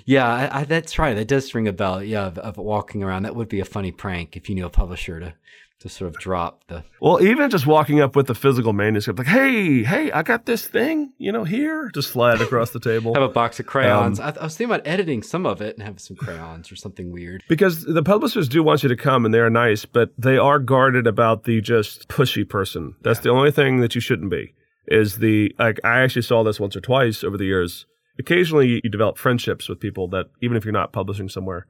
Yeah, 0.05 0.25
I, 0.25 0.61
I, 0.61 0.63
that's 0.63 0.97
right. 0.97 1.15
That 1.15 1.28
does 1.28 1.53
ring 1.53 1.67
a 1.67 1.73
bell. 1.73 2.01
Yeah, 2.01 2.28
of, 2.28 2.38
of 2.38 2.55
walking 2.57 3.03
around. 3.03 3.23
That 3.23 3.36
would 3.36 3.49
be 3.49 3.59
a 3.59 3.65
funny 3.65 3.91
prank 3.91 4.38
if 4.38 4.47
you 4.47 4.55
knew 4.55 4.65
a 4.65 4.69
publisher 4.69 5.19
to 5.19 5.34
to 5.80 5.89
sort 5.89 6.07
of 6.13 6.19
drop 6.19 6.63
the. 6.67 6.84
Well, 6.99 7.21
even 7.21 7.49
just 7.49 7.67
walking 7.67 7.99
up 7.99 8.15
with 8.15 8.28
the 8.28 8.36
physical 8.36 8.73
manuscript, 8.73 9.19
like, 9.19 9.28
hey, 9.28 9.84
hey, 9.84 10.11
I 10.11 10.23
got 10.23 10.45
this 10.45 10.67
thing, 10.67 11.13
you 11.17 11.32
know, 11.32 11.43
here, 11.43 11.91
just 11.93 12.11
slide 12.11 12.36
it 12.36 12.41
across 12.41 12.71
the 12.71 12.80
table. 12.80 13.13
Have 13.13 13.23
a 13.23 13.30
box 13.30 13.59
of 13.59 13.67
crayons. 13.67 14.19
Um, 14.19 14.34
I, 14.36 14.41
I 14.41 14.43
was 14.45 14.57
thinking 14.57 14.73
about 14.73 14.88
editing 14.88 15.21
some 15.21 15.45
of 15.45 15.61
it 15.61 15.78
and 15.78 15.86
have 15.86 15.99
some 15.99 16.17
crayons 16.17 16.71
or 16.71 16.75
something 16.75 17.11
weird. 17.11 17.43
Because 17.47 17.84
the 17.84 18.03
publishers 18.03 18.47
do 18.49 18.63
want 18.63 18.84
you 18.84 18.89
to 18.89 18.95
come 18.95 19.25
and 19.25 19.34
they're 19.34 19.49
nice, 19.49 19.86
but 19.86 20.11
they 20.17 20.38
are 20.38 20.59
guarded 20.59 21.05
about 21.05 21.43
the 21.43 21.61
just 21.61 22.07
pushy 22.07 22.47
person. 22.47 22.95
That's 23.01 23.19
the 23.19 23.30
only 23.30 23.51
thing 23.51 23.80
that 23.82 23.95
you 23.95 24.01
shouldn't 24.01 24.32
be. 24.32 24.53
Is 24.88 25.17
the 25.17 25.53
like 25.59 25.82
I 25.84 25.99
actually 25.99 26.21
saw 26.21 26.43
this 26.43 26.61
once 26.61 26.75
or 26.75 26.82
twice 26.82 27.23
over 27.23 27.38
the 27.38 27.45
years. 27.45 27.86
Occasionally 28.19 28.80
you 28.84 28.89
develop 28.89 29.17
friendships 29.17 29.67
with 29.67 29.82
people 29.82 30.07
that 30.09 30.28
even 30.41 30.55
if 30.55 30.63
you're 30.63 30.71
not 30.71 30.93
publishing 30.93 31.28
somewhere. 31.28 31.67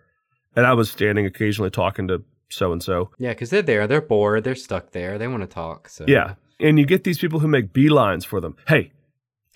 And 0.55 0.66
I 0.66 0.74
was 0.74 0.91
standing 0.91 1.26
occasionally 1.26 1.72
talking 1.72 2.08
to 2.08 2.24
so 2.50 2.72
and 2.72 2.82
so. 2.84 3.10
Yeah, 3.18 3.30
because 3.32 3.50
they're 3.50 3.62
there. 3.62 3.88
They're 3.88 4.02
bored. 4.02 4.43
They're 4.43 4.56
stuck 4.56 4.91
there. 4.91 5.18
They 5.18 5.28
want 5.28 5.41
to 5.43 5.48
talk. 5.48 5.89
So 5.89 6.06
Yeah. 6.08 6.36
And 6.60 6.80
you 6.80 6.86
get 6.86 7.04
these 7.04 7.20
people 7.20 7.39
who 7.39 7.48
make 7.48 7.72
beelines 7.74 8.26
for 8.26 8.41
them. 8.41 8.56
Hey, 8.68 8.91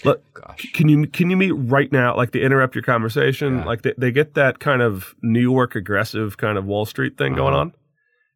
look, 0.04 0.22
Gosh. 0.34 0.72
can 0.74 0.88
you 0.89 1.08
can 1.08 1.30
you 1.32 1.38
meet 1.38 1.52
right 1.52 1.92
now? 1.92 2.16
Like 2.16 2.32
they 2.32 2.42
interrupt 2.42 2.76
your 2.76 2.84
conversation. 2.84 3.58
Yeah. 3.60 3.66
Like 3.66 3.82
they, 3.82 3.94
they 3.98 4.12
get 4.12 4.36
that 4.36 4.60
kind 4.60 4.82
of 4.84 5.16
New 5.24 5.42
York 5.42 5.76
aggressive 5.76 6.38
kind 6.38 6.58
of 6.58 6.66
Wall 6.66 6.86
Street 6.86 7.18
thing 7.18 7.34
going 7.34 7.54
Uh-huh. 7.54 7.62
on, 7.62 7.74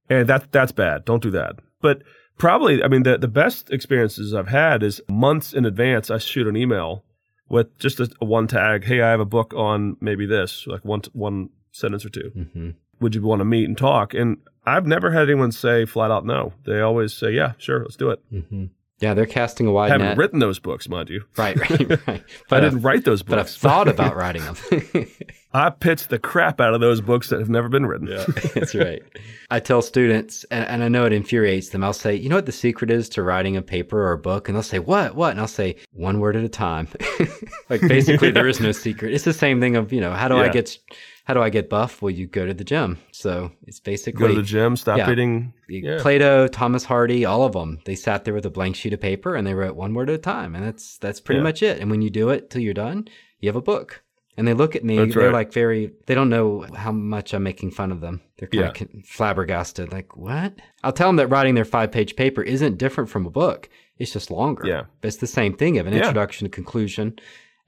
and 0.09 0.27
that 0.29 0.51
that's 0.51 0.71
bad. 0.71 1.05
Don't 1.05 1.21
do 1.21 1.29
that. 1.31 1.55
But 1.81 2.01
probably, 2.39 2.81
I 2.83 2.87
mean, 2.87 3.03
the 3.03 3.17
the 3.19 3.27
best 3.27 3.69
experiences 3.71 4.33
I've 4.33 4.47
had 4.47 4.81
is 4.81 4.99
months 5.09 5.53
in 5.53 5.65
advance. 5.65 6.09
I 6.09 6.17
shoot 6.17 6.47
an 6.47 6.55
email 6.57 7.03
with 7.49 7.77
just 7.77 7.99
a, 7.99 8.09
a 8.19 8.25
one 8.25 8.47
tag. 8.47 8.83
Hey, 8.85 9.01
I 9.01 9.11
have 9.11 9.19
a 9.19 9.25
book 9.25 9.53
on 9.55 9.97
maybe 10.01 10.25
this, 10.25 10.65
like 10.65 10.83
one 10.83 11.01
one 11.13 11.49
sentence 11.71 12.03
or 12.03 12.09
two. 12.09 12.31
hmm 12.51 12.69
Would 12.99 13.15
you 13.15 13.21
want 13.21 13.39
to 13.41 13.45
meet 13.45 13.65
and 13.67 13.77
talk? 13.77 14.13
And 14.13 14.37
I've 14.65 14.85
never 14.87 15.11
had 15.11 15.23
anyone 15.23 15.51
say 15.51 15.85
flat 15.85 16.11
out 16.11 16.25
no. 16.25 16.53
They 16.65 16.81
always 16.81 17.13
say, 17.13 17.31
yeah, 17.31 17.53
sure, 17.57 17.79
let's 17.81 17.95
do 17.95 18.09
it. 18.09 18.19
hmm 18.31 18.65
Yeah, 18.99 19.13
they're 19.13 19.25
casting 19.25 19.67
a 19.67 19.71
wide 19.71 19.87
I 19.87 19.93
haven't 19.93 20.07
net. 20.07 20.17
written 20.17 20.39
those 20.39 20.57
books, 20.59 20.87
mind 20.89 21.09
you. 21.09 21.23
Right, 21.37 21.57
right, 21.69 22.07
right. 22.07 22.23
But 22.49 22.57
I 22.63 22.67
didn't 22.69 22.81
write 22.81 23.03
those 23.05 23.21
books. 23.21 23.29
but 23.29 23.39
I've 23.39 23.49
thought 23.49 23.87
about 23.95 24.15
writing 24.15 24.43
them. 24.43 24.55
I 25.53 25.69
pitched 25.69 26.09
the 26.09 26.19
crap 26.19 26.59
out 26.59 26.73
of 26.73 26.81
those 26.81 26.99
books 26.99 27.29
that 27.29 27.39
have 27.39 27.49
never 27.49 27.69
been 27.69 27.85
written. 27.85 28.07
Yeah. 28.07 28.25
That's 28.55 28.75
right. 28.75 29.01
I 29.49 29.61
tell 29.61 29.81
students, 29.81 30.43
and, 30.51 30.65
and 30.67 30.83
I 30.83 30.89
know 30.89 31.05
it 31.05 31.13
infuriates 31.13 31.69
them. 31.69 31.81
I'll 31.81 31.93
say, 31.93 32.13
you 32.15 32.27
know 32.27 32.35
what 32.35 32.45
the 32.45 32.51
secret 32.51 32.91
is 32.91 33.07
to 33.09 33.21
writing 33.23 33.55
a 33.55 33.61
paper 33.61 34.01
or 34.05 34.11
a 34.11 34.17
book? 34.17 34.49
And 34.49 34.55
they'll 34.55 34.63
say, 34.63 34.79
what? 34.79 35.15
What? 35.15 35.31
And 35.31 35.39
I'll 35.39 35.47
say, 35.47 35.77
one 35.93 36.19
word 36.19 36.35
at 36.35 36.43
a 36.43 36.49
time. 36.49 36.89
like 37.69 37.79
basically, 37.81 38.31
there 38.31 38.49
is 38.49 38.59
no 38.59 38.73
secret. 38.73 39.13
It's 39.13 39.23
the 39.23 39.31
same 39.31 39.61
thing 39.61 39.77
of, 39.77 39.93
you 39.93 40.01
know, 40.01 40.11
how 40.11 40.27
do 40.27 40.35
I 40.35 40.47
Yeah. 40.47 40.51
get, 40.51 40.77
how 41.25 41.33
do 41.33 41.41
I 41.41 41.49
get 41.49 41.69
buff? 41.69 42.01
Well, 42.01 42.09
you 42.11 42.25
go 42.27 42.45
to 42.45 42.53
the 42.53 42.63
gym. 42.63 42.97
So 43.11 43.51
it's 43.67 43.79
basically 43.79 44.19
Go 44.19 44.27
to 44.29 44.35
the 44.35 44.41
gym, 44.43 44.75
stop 44.77 44.97
Yeah. 44.97 45.11
eating. 45.11 45.53
Yeah. 45.67 45.97
Plato, 45.99 46.47
Thomas 46.47 46.85
Hardy, 46.85 47.25
all 47.25 47.43
of 47.43 47.53
them. 47.53 47.79
They 47.85 47.95
sat 47.95 48.23
there 48.25 48.33
with 48.33 48.45
a 48.45 48.49
blank 48.51 48.75
sheet 48.75 48.93
of 48.93 49.01
paper 49.01 49.35
and 49.35 49.45
they 49.45 49.53
wrote 49.53 49.75
one 49.75 49.93
word 49.93 50.09
at 50.09 50.15
a 50.15 50.19
time, 50.19 50.55
and 50.55 50.63
that's 50.63 50.97
that's 50.99 51.19
pretty 51.19 51.39
Yeah. 51.39 51.43
much 51.43 51.61
it. 51.63 51.79
And 51.81 51.91
when 51.91 52.01
you 52.01 52.09
do 52.09 52.29
it 52.29 52.49
till 52.49 52.61
you're 52.61 52.73
done, 52.73 53.07
you 53.39 53.49
have 53.49 53.55
a 53.55 53.61
book. 53.61 54.01
And 54.37 54.45
they 54.45 54.53
look 54.53 54.75
at 54.75 54.83
me. 54.83 54.97
That's 54.97 55.15
they're 55.15 55.27
right. 55.27 55.33
like 55.33 55.53
very. 55.53 55.91
They 56.07 56.13
don't 56.13 56.29
know 56.29 56.65
how 56.75 56.91
much 56.91 57.33
I'm 57.33 57.43
making 57.43 57.71
fun 57.71 57.89
of 57.91 58.01
them. 58.01 58.19
They're 58.37 58.49
kind 58.49 58.89
of 58.99 59.05
flabbergasted. 59.05 59.93
Like 59.93 60.17
what? 60.17 60.55
I'll 60.83 60.91
tell 60.91 61.07
them 61.07 61.15
that 61.15 61.27
writing 61.27 61.55
their 61.55 61.63
five 61.63 61.91
page 61.91 62.17
paper 62.17 62.41
isn't 62.43 62.77
different 62.77 63.09
from 63.09 63.25
a 63.25 63.29
book. 63.31 63.69
It's 63.97 64.11
just 64.11 64.29
longer. 64.29 64.67
Yeah. 64.67 64.83
But 64.99 65.07
it's 65.07 65.17
the 65.17 65.27
same 65.27 65.55
thing 65.55 65.77
of 65.77 65.87
an 65.87 65.93
introduction 65.93 66.45
to 66.45 66.49
conclusion. 66.53 67.17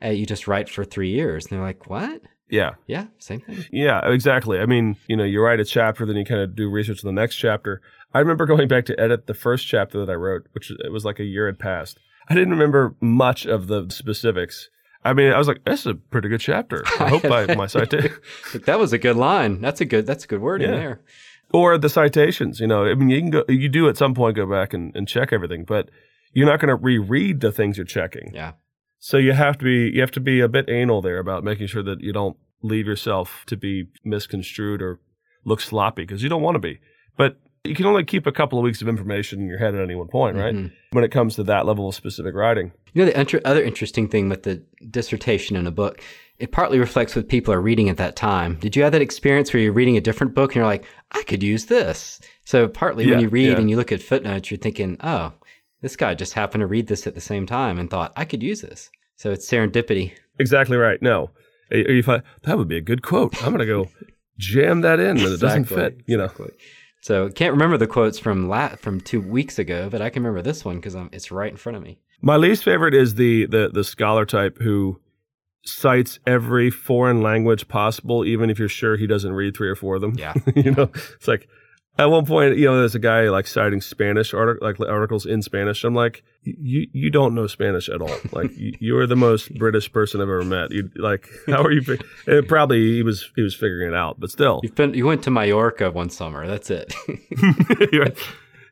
Uh, 0.03 0.09
you 0.09 0.25
just 0.25 0.45
write 0.47 0.67
for 0.69 0.83
three 0.83 1.09
years. 1.09 1.45
And 1.45 1.51
they're 1.57 1.65
like, 1.65 1.89
what? 1.89 2.21
Yeah. 2.49 2.75
Yeah, 2.87 3.07
same 3.19 3.41
thing. 3.41 3.65
Yeah, 3.71 4.09
exactly. 4.09 4.59
I 4.59 4.65
mean, 4.65 4.95
you 5.07 5.15
know, 5.17 5.23
you 5.23 5.41
write 5.41 5.59
a 5.59 5.65
chapter, 5.65 6.05
then 6.05 6.15
you 6.15 6.25
kind 6.25 6.41
of 6.41 6.55
do 6.55 6.69
research 6.69 7.03
on 7.03 7.13
the 7.13 7.19
next 7.21 7.35
chapter. 7.35 7.81
I 8.13 8.19
remember 8.19 8.45
going 8.45 8.67
back 8.67 8.85
to 8.85 8.99
edit 8.99 9.27
the 9.27 9.33
first 9.33 9.67
chapter 9.67 9.99
that 10.05 10.09
I 10.11 10.15
wrote, 10.15 10.47
which 10.53 10.71
it 10.71 10.91
was 10.91 11.03
like 11.03 11.19
a 11.19 11.25
year 11.25 11.45
had 11.47 11.59
passed. 11.59 11.99
I 12.29 12.33
didn't 12.33 12.51
remember 12.51 12.95
much 13.01 13.45
of 13.45 13.67
the 13.67 13.87
specifics. 13.89 14.69
I 15.03 15.13
mean, 15.13 15.31
I 15.31 15.37
was 15.37 15.47
like, 15.47 15.61
"That's 15.65 15.85
a 15.85 15.93
pretty 15.93 16.27
good 16.27 16.41
chapter." 16.41 16.83
I 16.99 17.09
hope 17.09 17.21
by 17.23 17.53
my 17.55 17.67
citation 17.75 18.17
that 18.65 18.79
was 18.79 18.91
a 18.93 18.97
good 18.97 19.15
line. 19.15 19.61
That's 19.61 19.79
a 19.79 19.85
good. 19.85 20.05
That's 20.05 20.25
a 20.25 20.27
good 20.27 20.41
word 20.41 20.61
in 20.61 20.71
there. 20.71 21.01
or 21.53 21.77
the 21.77 21.89
citations. 21.89 22.59
You 22.59 22.67
know, 22.67 22.85
I 22.85 22.95
mean, 22.95 23.09
you 23.09 23.21
can 23.21 23.29
go, 23.29 23.43
you 23.47 23.69
do 23.69 23.87
at 23.87 23.95
some 23.97 24.13
point 24.13 24.35
go 24.35 24.45
back 24.45 24.73
and, 24.73 24.93
and 24.95 25.07
check 25.07 25.31
everything, 25.31 25.63
but 25.63 25.89
you're 26.33 26.47
not 26.47 26.59
going 26.59 26.69
to 26.69 26.75
reread 26.75 27.39
the 27.39 27.51
things 27.51 27.77
you're 27.77 27.85
checking. 27.85 28.31
Yeah. 28.33 28.53
So 28.99 29.17
you 29.17 29.33
have 29.33 29.57
to 29.59 29.65
be 29.65 29.91
you 29.93 30.01
have 30.01 30.11
to 30.11 30.19
be 30.19 30.39
a 30.39 30.47
bit 30.47 30.69
anal 30.69 31.01
there 31.01 31.19
about 31.19 31.43
making 31.43 31.67
sure 31.67 31.83
that 31.83 32.01
you 32.01 32.13
don't 32.13 32.37
leave 32.61 32.87
yourself 32.87 33.43
to 33.47 33.55
be 33.55 33.87
misconstrued 34.03 34.81
or 34.81 34.99
look 35.45 35.61
sloppy 35.61 36.03
because 36.03 36.23
you 36.23 36.29
don't 36.29 36.41
want 36.41 36.55
to 36.55 36.59
be. 36.59 36.79
But 37.15 37.37
you 37.63 37.75
can 37.75 37.85
only 37.85 38.03
keep 38.03 38.25
a 38.25 38.31
couple 38.31 38.57
of 38.57 38.63
weeks 38.63 38.81
of 38.81 38.87
information 38.87 39.39
in 39.39 39.47
your 39.47 39.59
head 39.59 39.75
at 39.75 39.81
any 39.81 39.95
one 39.95 40.07
point, 40.07 40.37
right? 40.37 40.55
Mhm. 40.55 40.71
When 40.91 41.03
it 41.03 41.11
comes 41.11 41.35
to 41.35 41.43
that 41.43 41.65
level 41.65 41.89
of 41.89 41.95
specific 41.95 42.33
writing. 42.33 42.71
You 42.93 43.05
know, 43.05 43.11
the 43.11 43.41
other 43.47 43.61
interesting 43.61 44.07
thing 44.07 44.29
with 44.29 44.43
the 44.43 44.63
dissertation 44.89 45.55
in 45.55 45.67
a 45.67 45.71
book, 45.71 46.01
it 46.39 46.51
partly 46.51 46.79
reflects 46.79 47.15
what 47.15 47.27
people 47.27 47.53
are 47.53 47.61
reading 47.61 47.89
at 47.89 47.97
that 47.97 48.15
time. 48.15 48.57
Did 48.59 48.75
you 48.75 48.83
have 48.83 48.91
that 48.93 49.01
experience 49.01 49.53
where 49.53 49.61
you're 49.61 49.73
reading 49.73 49.97
a 49.97 50.01
different 50.01 50.33
book 50.33 50.51
and 50.51 50.57
you're 50.57 50.65
like, 50.65 50.85
I 51.11 51.23
could 51.23 51.43
use 51.43 51.65
this? 51.65 52.19
So, 52.45 52.67
partly 52.67 53.09
when 53.09 53.19
you 53.19 53.27
read 53.27 53.49
yeah. 53.49 53.57
and 53.57 53.69
you 53.69 53.75
look 53.75 53.91
at 53.91 54.01
footnotes, 54.01 54.49
you're 54.49 54.57
thinking, 54.57 54.97
oh, 55.03 55.33
this 55.88 55.95
guy 55.95 56.13
just 56.13 56.33
happened 56.33 56.59
to 56.59 56.67
read 56.67 56.88
this 56.88 57.07
at 57.07 57.15
the 57.15 57.21
same 57.21 57.45
time 57.45 57.79
and 57.79 57.89
thought, 57.89 58.11
I 58.17 58.25
could 58.25 58.43
use 58.43 58.59
this. 58.59 58.89
So, 59.15 59.31
it's 59.31 59.49
serendipity. 59.49 60.11
Exactly 60.38 60.75
right. 60.75 61.01
No. 61.01 61.31
Or 61.71 61.77
you 61.77 62.03
find 62.03 62.23
that 62.43 62.57
would 62.57 62.67
be 62.67 62.75
a 62.75 62.81
good 62.81 63.01
quote. 63.01 63.41
I'm 63.41 63.55
going 63.55 63.59
to 63.59 63.65
go 63.65 63.89
jam 64.38 64.81
that 64.81 64.99
in, 64.99 65.15
but 65.15 65.31
it 65.31 65.39
doesn't 65.39 65.65
fit. 65.65 66.01
You 66.05 66.17
know. 66.17 66.25
exactly. 66.25 66.51
So, 67.01 67.29
can't 67.29 67.53
remember 67.53 67.77
the 67.77 67.88
quotes 67.88 68.19
from 68.19 68.49
la- 68.49 68.75
from 68.75 68.99
two 68.99 69.21
weeks 69.21 69.57
ago, 69.57 69.89
but 69.89 70.01
I 70.01 70.09
can 70.09 70.23
remember 70.23 70.41
this 70.41 70.65
one 70.65 70.75
because 70.75 70.95
it's 71.13 71.31
right 71.31 71.51
in 71.51 71.57
front 71.57 71.77
of 71.77 71.83
me. 71.83 71.99
My 72.21 72.35
least 72.35 72.65
favorite 72.65 72.93
is 72.93 73.15
the 73.15 73.45
the 73.45 73.69
the 73.73 73.85
scholar 73.85 74.25
type 74.25 74.57
who 74.59 74.99
cites 75.65 76.19
every 76.25 76.69
foreign 76.69 77.21
language 77.21 77.67
possible, 77.67 78.25
even 78.25 78.49
if 78.49 78.59
you're 78.59 78.69
sure 78.69 78.97
he 78.97 79.07
doesn't 79.07 79.33
read 79.33 79.55
three 79.55 79.69
or 79.69 79.75
four 79.75 79.95
of 79.95 80.01
them. 80.01 80.15
Yeah. 80.17 80.33
you 80.55 80.71
know, 80.71 80.89
it's 81.15 81.27
like 81.27 81.47
at 81.99 82.05
one 82.05 82.25
point, 82.25 82.57
you 82.57 82.65
know, 82.65 82.77
there's 82.79 82.95
a 82.95 82.99
guy 82.99 83.29
like 83.29 83.47
citing 83.47 83.81
Spanish 83.81 84.33
artic- 84.33 84.61
like 84.61 84.79
articles 84.79 85.25
in 85.25 85.41
Spanish. 85.41 85.83
I'm 85.83 85.95
like, 85.95 86.23
you 86.43 86.87
you 86.93 87.09
don't 87.09 87.33
know 87.35 87.47
Spanish 87.47 87.89
at 87.89 88.01
all. 88.01 88.15
Like 88.31 88.55
you, 88.57 88.73
you 88.79 88.97
are 88.97 89.07
the 89.07 89.15
most 89.15 89.53
British 89.57 89.91
person 89.91 90.21
I've 90.21 90.29
ever 90.29 90.43
met. 90.43 90.71
You 90.71 90.89
like, 90.95 91.27
how 91.47 91.63
are 91.63 91.71
you? 91.71 91.81
and 92.27 92.47
probably 92.47 92.93
he 92.95 93.03
was 93.03 93.29
he 93.35 93.41
was 93.41 93.53
figuring 93.55 93.87
it 93.89 93.95
out, 93.95 94.19
but 94.19 94.29
still, 94.29 94.59
You've 94.63 94.75
been, 94.75 94.93
you 94.93 95.05
went 95.05 95.23
to 95.23 95.31
Mallorca 95.31 95.91
one 95.91 96.09
summer. 96.09 96.45
That's 96.47 96.69
it. 96.69 96.93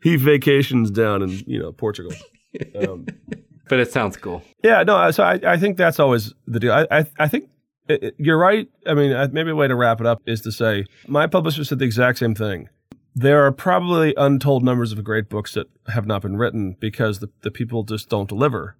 he 0.03 0.15
vacations 0.15 0.91
down 0.91 1.21
in 1.23 1.29
you 1.47 1.59
know 1.59 1.71
Portugal. 1.71 2.13
Um, 2.75 3.05
but 3.67 3.79
it 3.79 3.91
sounds 3.91 4.17
cool. 4.17 4.43
Yeah, 4.63 4.83
no. 4.83 5.11
So 5.11 5.23
I, 5.23 5.39
I 5.45 5.57
think 5.57 5.77
that's 5.77 5.99
always 5.99 6.33
the 6.47 6.59
deal. 6.59 6.71
I, 6.71 6.87
I, 6.91 7.05
I 7.19 7.27
think 7.27 7.49
it, 7.89 8.03
it- 8.03 8.15
you're 8.17 8.37
right. 8.37 8.67
I 8.85 8.93
mean, 8.93 9.11
maybe 9.33 9.49
a 9.51 9.55
way 9.55 9.67
to 9.67 9.75
wrap 9.75 9.99
it 9.99 10.05
up 10.07 10.21
is 10.25 10.41
to 10.41 10.51
say 10.51 10.85
my 11.07 11.27
publisher 11.27 11.63
said 11.63 11.79
the 11.79 11.85
exact 11.85 12.19
same 12.19 12.35
thing. 12.35 12.69
There 13.17 13.45
are 13.45 13.51
probably 13.53 14.13
untold 14.17 14.63
numbers 14.63 14.91
of 14.91 15.03
great 15.03 15.29
books 15.29 15.53
that 15.53 15.67
have 15.87 16.05
not 16.05 16.21
been 16.21 16.35
written 16.35 16.75
because 16.77 17.19
the, 17.19 17.29
the 17.41 17.51
people 17.51 17.83
just 17.83 18.09
don't 18.09 18.27
deliver. 18.27 18.75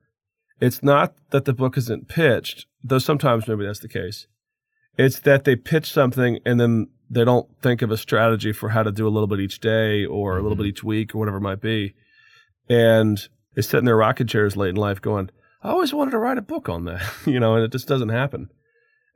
It's 0.60 0.84
not 0.84 1.16
that 1.32 1.46
the 1.46 1.54
book 1.54 1.78
isn't 1.78 2.10
pitched, 2.10 2.66
though 2.84 2.98
sometimes 2.98 3.48
maybe 3.48 3.66
that's 3.66 3.80
the 3.80 3.88
case. 3.88 4.28
It's 4.98 5.20
that 5.20 5.46
they 5.46 5.56
pitch 5.56 5.92
something 5.92 6.40
and 6.46 6.60
then 6.60 6.88
they 7.10 7.24
don't 7.24 7.48
think 7.62 7.82
of 7.82 7.92
a 7.92 7.98
strategy 7.98 8.52
for 8.52 8.70
how 8.70 8.84
to 8.84 8.92
do 8.92 9.08
a 9.08 9.10
little 9.10 9.28
bit 9.28 9.40
each 9.40 9.60
day 9.60 10.06
or 10.06 10.38
a 10.38 10.42
little 10.42 10.58
bit 10.58 10.64
mm-hmm. 10.64 10.70
each 10.70 10.84
week 10.84 11.16
or 11.16 11.20
whatever 11.20 11.38
it 11.38 11.42
might 11.42 11.62
be. 11.62 11.94
And 12.68 13.28
they 13.56 13.62
sit 13.62 13.80
in 13.80 13.86
their 13.86 13.98
rocking 13.98 14.28
chairs 14.28 14.58
late 14.58 14.70
in 14.70 14.76
life 14.76 15.02
going, 15.02 15.30
I 15.64 15.70
always 15.70 15.94
wanted 15.94 16.12
to 16.12 16.20
write 16.20 16.38
a 16.38 16.42
book 16.42 16.68
on 16.68 16.86
that, 16.86 17.04
you 17.26 17.40
know, 17.40 17.56
and 17.56 17.64
it 17.64 17.72
just 17.72 17.88
doesn't 17.88 18.10
happen. 18.10 18.50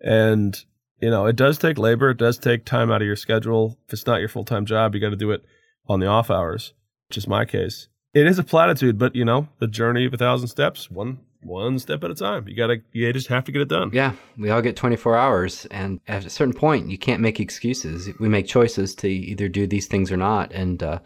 And, 0.01 0.63
you 1.01 1.09
know, 1.09 1.25
it 1.25 1.35
does 1.35 1.57
take 1.57 1.77
labor. 1.77 2.11
It 2.11 2.17
does 2.17 2.37
take 2.37 2.65
time 2.65 2.91
out 2.91 3.01
of 3.01 3.07
your 3.07 3.15
schedule. 3.15 3.77
If 3.87 3.93
it's 3.93 4.05
not 4.05 4.19
your 4.19 4.29
full 4.29 4.45
time 4.45 4.65
job, 4.65 4.93
you 4.93 5.01
got 5.01 5.09
to 5.09 5.15
do 5.15 5.31
it 5.31 5.43
on 5.87 5.99
the 5.99 6.07
off 6.07 6.29
hours, 6.29 6.73
which 7.07 7.17
is 7.17 7.27
my 7.27 7.45
case. 7.45 7.87
It 8.13 8.25
is 8.25 8.39
a 8.39 8.43
platitude, 8.43 8.97
but, 8.97 9.15
you 9.15 9.23
know, 9.23 9.49
the 9.59 9.67
journey 9.67 10.05
of 10.05 10.13
a 10.13 10.17
thousand 10.17 10.47
steps, 10.47 10.89
one 10.89 11.19
one 11.41 11.79
step 11.79 12.03
at 12.03 12.11
a 12.11 12.15
time. 12.15 12.47
You 12.47 12.55
got 12.55 12.67
to, 12.67 12.81
you 12.91 13.11
just 13.13 13.27
have 13.27 13.45
to 13.45 13.51
get 13.51 13.61
it 13.61 13.69
done. 13.69 13.91
Yeah, 13.93 14.13
we 14.37 14.49
all 14.49 14.61
get 14.61 14.75
24 14.75 15.15
hours, 15.15 15.65
and 15.71 15.99
at 16.07 16.25
a 16.25 16.29
certain 16.29 16.53
point, 16.53 16.89
you 16.89 16.97
can't 16.97 17.21
make 17.21 17.39
excuses. 17.39 18.09
We 18.19 18.29
make 18.29 18.47
choices 18.47 18.95
to 18.95 19.07
either 19.07 19.47
do 19.47 19.67
these 19.67 19.87
things 19.87 20.11
or 20.11 20.17
not, 20.17 20.51
and 20.51 20.81
uh, 20.83 20.99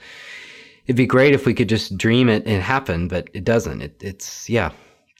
it'd 0.86 0.96
be 0.96 1.06
great 1.06 1.34
if 1.34 1.46
we 1.46 1.54
could 1.54 1.70
just 1.70 1.98
dream 1.98 2.30
it 2.30 2.46
and 2.46 2.62
happen, 2.62 3.08
but 3.08 3.30
it 3.34 3.44
doesn't. 3.44 3.82
It, 3.82 4.02
it's 4.02 4.50
yeah, 4.50 4.72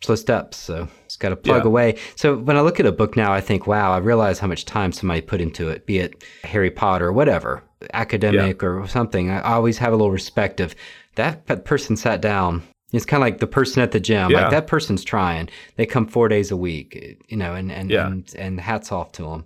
slow 0.04 0.16
steps. 0.16 0.58
So 0.58 0.88
it's 1.06 1.16
got 1.16 1.30
to 1.30 1.36
plug 1.36 1.64
Yeah. 1.64 1.68
away. 1.68 1.96
So 2.16 2.36
when 2.38 2.58
I 2.58 2.62
look 2.62 2.80
at 2.80 2.86
a 2.86 2.92
book 2.92 3.16
now, 3.16 3.32
I 3.34 3.42
think, 3.42 3.66
wow, 3.68 3.94
I 3.94 3.98
realize 3.98 4.38
how 4.40 4.48
much 4.48 4.66
time 4.66 4.92
somebody 4.92 5.22
put 5.22 5.42
into 5.42 5.70
it, 5.70 5.86
be 5.86 6.00
it 6.00 6.24
Harry 6.44 6.70
Potter, 6.70 7.12
whatever, 7.12 7.64
academic 7.94 8.62
or 8.64 8.88
something. 8.88 9.30
I 9.30 9.42
always 9.54 9.78
have 9.78 9.94
a 9.94 9.96
little 9.96 10.12
respect 10.12 10.60
of 10.60 10.76
that, 11.16 11.46
person 11.66 11.96
sat 11.96 12.22
down. 12.22 12.64
It's 12.92 13.06
kind 13.06 13.24
of 13.24 13.26
like 13.26 13.40
the 13.40 13.48
person 13.48 13.82
at 13.82 13.92
the 13.92 14.00
gym. 14.00 14.30
Yeah. 14.30 14.42
Like 14.42 14.52
that 14.52 14.68
person's 14.68 15.04
trying. 15.04 15.50
They 15.78 15.86
come 15.86 16.06
four 16.06 16.28
days 16.28 16.52
a 16.52 16.58
week, 16.58 17.18
you 17.28 17.38
know, 17.38 17.56
and 17.56 17.72
and 17.72 17.90
Yeah. 17.90 18.06
and, 18.06 18.32
and 18.38 18.60
hats 18.60 18.92
off 18.92 19.12
to 19.14 19.24
them, 19.24 19.46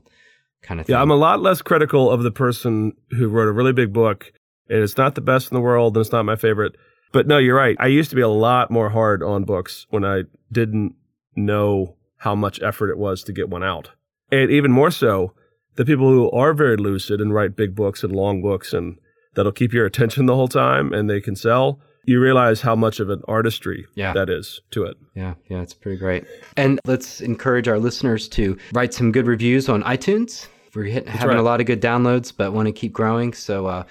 kind 0.64 0.82
of 0.82 0.86
thing. 0.86 0.95
Yeah, 0.95 1.01
I'm 1.01 1.12
a 1.12 1.16
lot 1.16 1.41
less 1.41 1.62
critical 1.62 2.12
of 2.12 2.24
the 2.24 2.32
person 2.32 2.91
who 3.12 3.28
wrote 3.30 3.47
a 3.47 3.53
really 3.53 3.72
big 3.74 3.93
book. 3.93 4.34
And 4.70 4.84
it's 4.84 4.97
not 4.97 5.16
the 5.16 5.22
best 5.22 5.49
in 5.49 5.55
the 5.55 5.62
world, 5.62 5.95
and 5.95 6.01
it's 6.01 6.12
not 6.12 6.26
my 6.26 6.36
favorite. 6.36 6.76
But 7.18 7.26
no, 7.26 7.39
you're 7.39 7.55
right. 7.55 7.76
I 7.80 7.88
used 7.88 8.11
to 8.11 8.15
be 8.15 8.22
a 8.22 8.28
lot 8.28 8.70
more 8.70 8.91
hard 8.91 9.24
on 9.24 9.43
books 9.43 9.88
when 9.89 10.05
I 10.05 10.26
didn't 10.51 10.93
know 11.36 11.95
how 12.18 12.36
much 12.36 12.61
effort 12.61 12.91
it 12.91 12.97
was 12.99 13.24
to 13.24 13.34
get 13.34 13.49
one 13.49 13.63
out. 13.63 13.89
And 14.32 14.51
even 14.51 14.72
more 14.72 14.91
so, 14.91 15.34
the 15.78 15.84
people 15.84 16.11
who 16.11 16.30
are 16.30 16.53
very 16.53 16.78
lucid 16.78 17.20
and 17.20 17.34
write 17.34 17.55
big 17.55 17.74
books 17.74 18.03
and 18.03 18.15
long 18.15 18.43
books 18.43 18.72
and 18.72 18.99
that'll 19.34 19.51
keep 19.51 19.74
your 19.74 19.88
attention 19.88 20.28
the 20.28 20.36
whole 20.36 20.47
time 20.47 20.93
and 20.93 21.09
they 21.09 21.20
can 21.20 21.36
sell, 21.36 21.80
you 22.05 22.22
realize 22.22 22.61
how 22.61 22.76
much 22.76 22.99
of 22.99 23.09
an 23.09 23.24
artistry 23.28 23.88
Yeah. 23.95 24.13
that 24.13 24.30
is 24.30 24.61
to 24.70 24.84
it. 24.84 24.97
Yeah, 25.15 25.34
yeah, 25.49 25.63
it's 25.63 25.74
pretty 25.74 25.97
great. 25.97 26.24
And 26.55 26.80
let's 26.86 27.20
encourage 27.20 27.68
our 27.68 27.80
listeners 27.80 28.28
to 28.30 28.59
write 28.74 28.93
some 28.93 29.11
good 29.11 29.26
reviews 29.26 29.70
on 29.70 29.82
iTunes. 29.82 30.45
We're 30.76 30.84
hit, 30.84 31.07
having 31.07 31.30
right. 31.30 31.39
a 31.39 31.41
lot 31.41 31.61
of 31.61 31.65
good 31.65 31.82
downloads, 31.82 32.32
but 32.38 32.53
want 32.53 32.68
to 32.68 32.72
keep 32.72 32.93
growing. 32.93 33.34
So 33.34 33.65
uh, 33.65 33.84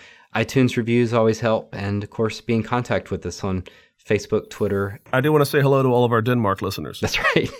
iTunes 0.45 0.76
reviews 0.76 1.12
always 1.12 1.41
help, 1.41 1.74
and 1.74 2.03
of 2.05 2.11
course, 2.11 2.41
be 2.41 2.55
in 2.55 2.62
contact 2.62 3.11
with 3.11 3.24
us 3.26 3.43
on 3.45 3.64
Facebook, 4.09 4.51
Twitter. 4.51 5.01
I 5.12 5.20
do 5.20 5.32
want 5.32 5.43
to 5.45 5.51
say 5.51 5.61
hello 5.61 5.82
to 5.82 5.89
all 5.89 6.05
of 6.05 6.12
our 6.12 6.22
Denmark 6.22 6.62
listeners. 6.62 7.01
That's 7.01 7.18
right. 7.18 7.51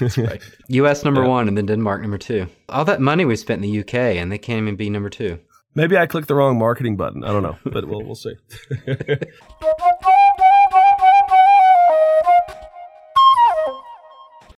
That's 0.00 0.16
right. 0.18 0.40
U.S. 0.68 1.04
number 1.04 1.22
Yeah. 1.22 1.28
one, 1.36 1.48
and 1.48 1.56
then 1.58 1.66
Denmark 1.66 2.00
number 2.02 2.18
two. 2.18 2.46
All 2.68 2.84
that 2.84 3.00
money 3.00 3.24
we 3.24 3.36
spent 3.36 3.58
in 3.58 3.62
the 3.70 3.76
U.K. 3.78 4.18
and 4.18 4.30
they 4.32 4.38
can't 4.38 4.62
even 4.62 4.76
be 4.76 4.88
number 4.90 5.10
two. 5.10 5.38
Maybe 5.74 5.96
I 5.98 6.06
clicked 6.06 6.28
the 6.28 6.34
wrong 6.34 6.58
marketing 6.58 6.96
button. 6.96 7.22
I 7.24 7.28
don't 7.32 7.42
know, 7.42 7.58
but 7.64 7.84
we'll, 7.86 8.02
we'll 8.02 8.14
see. 8.14 8.34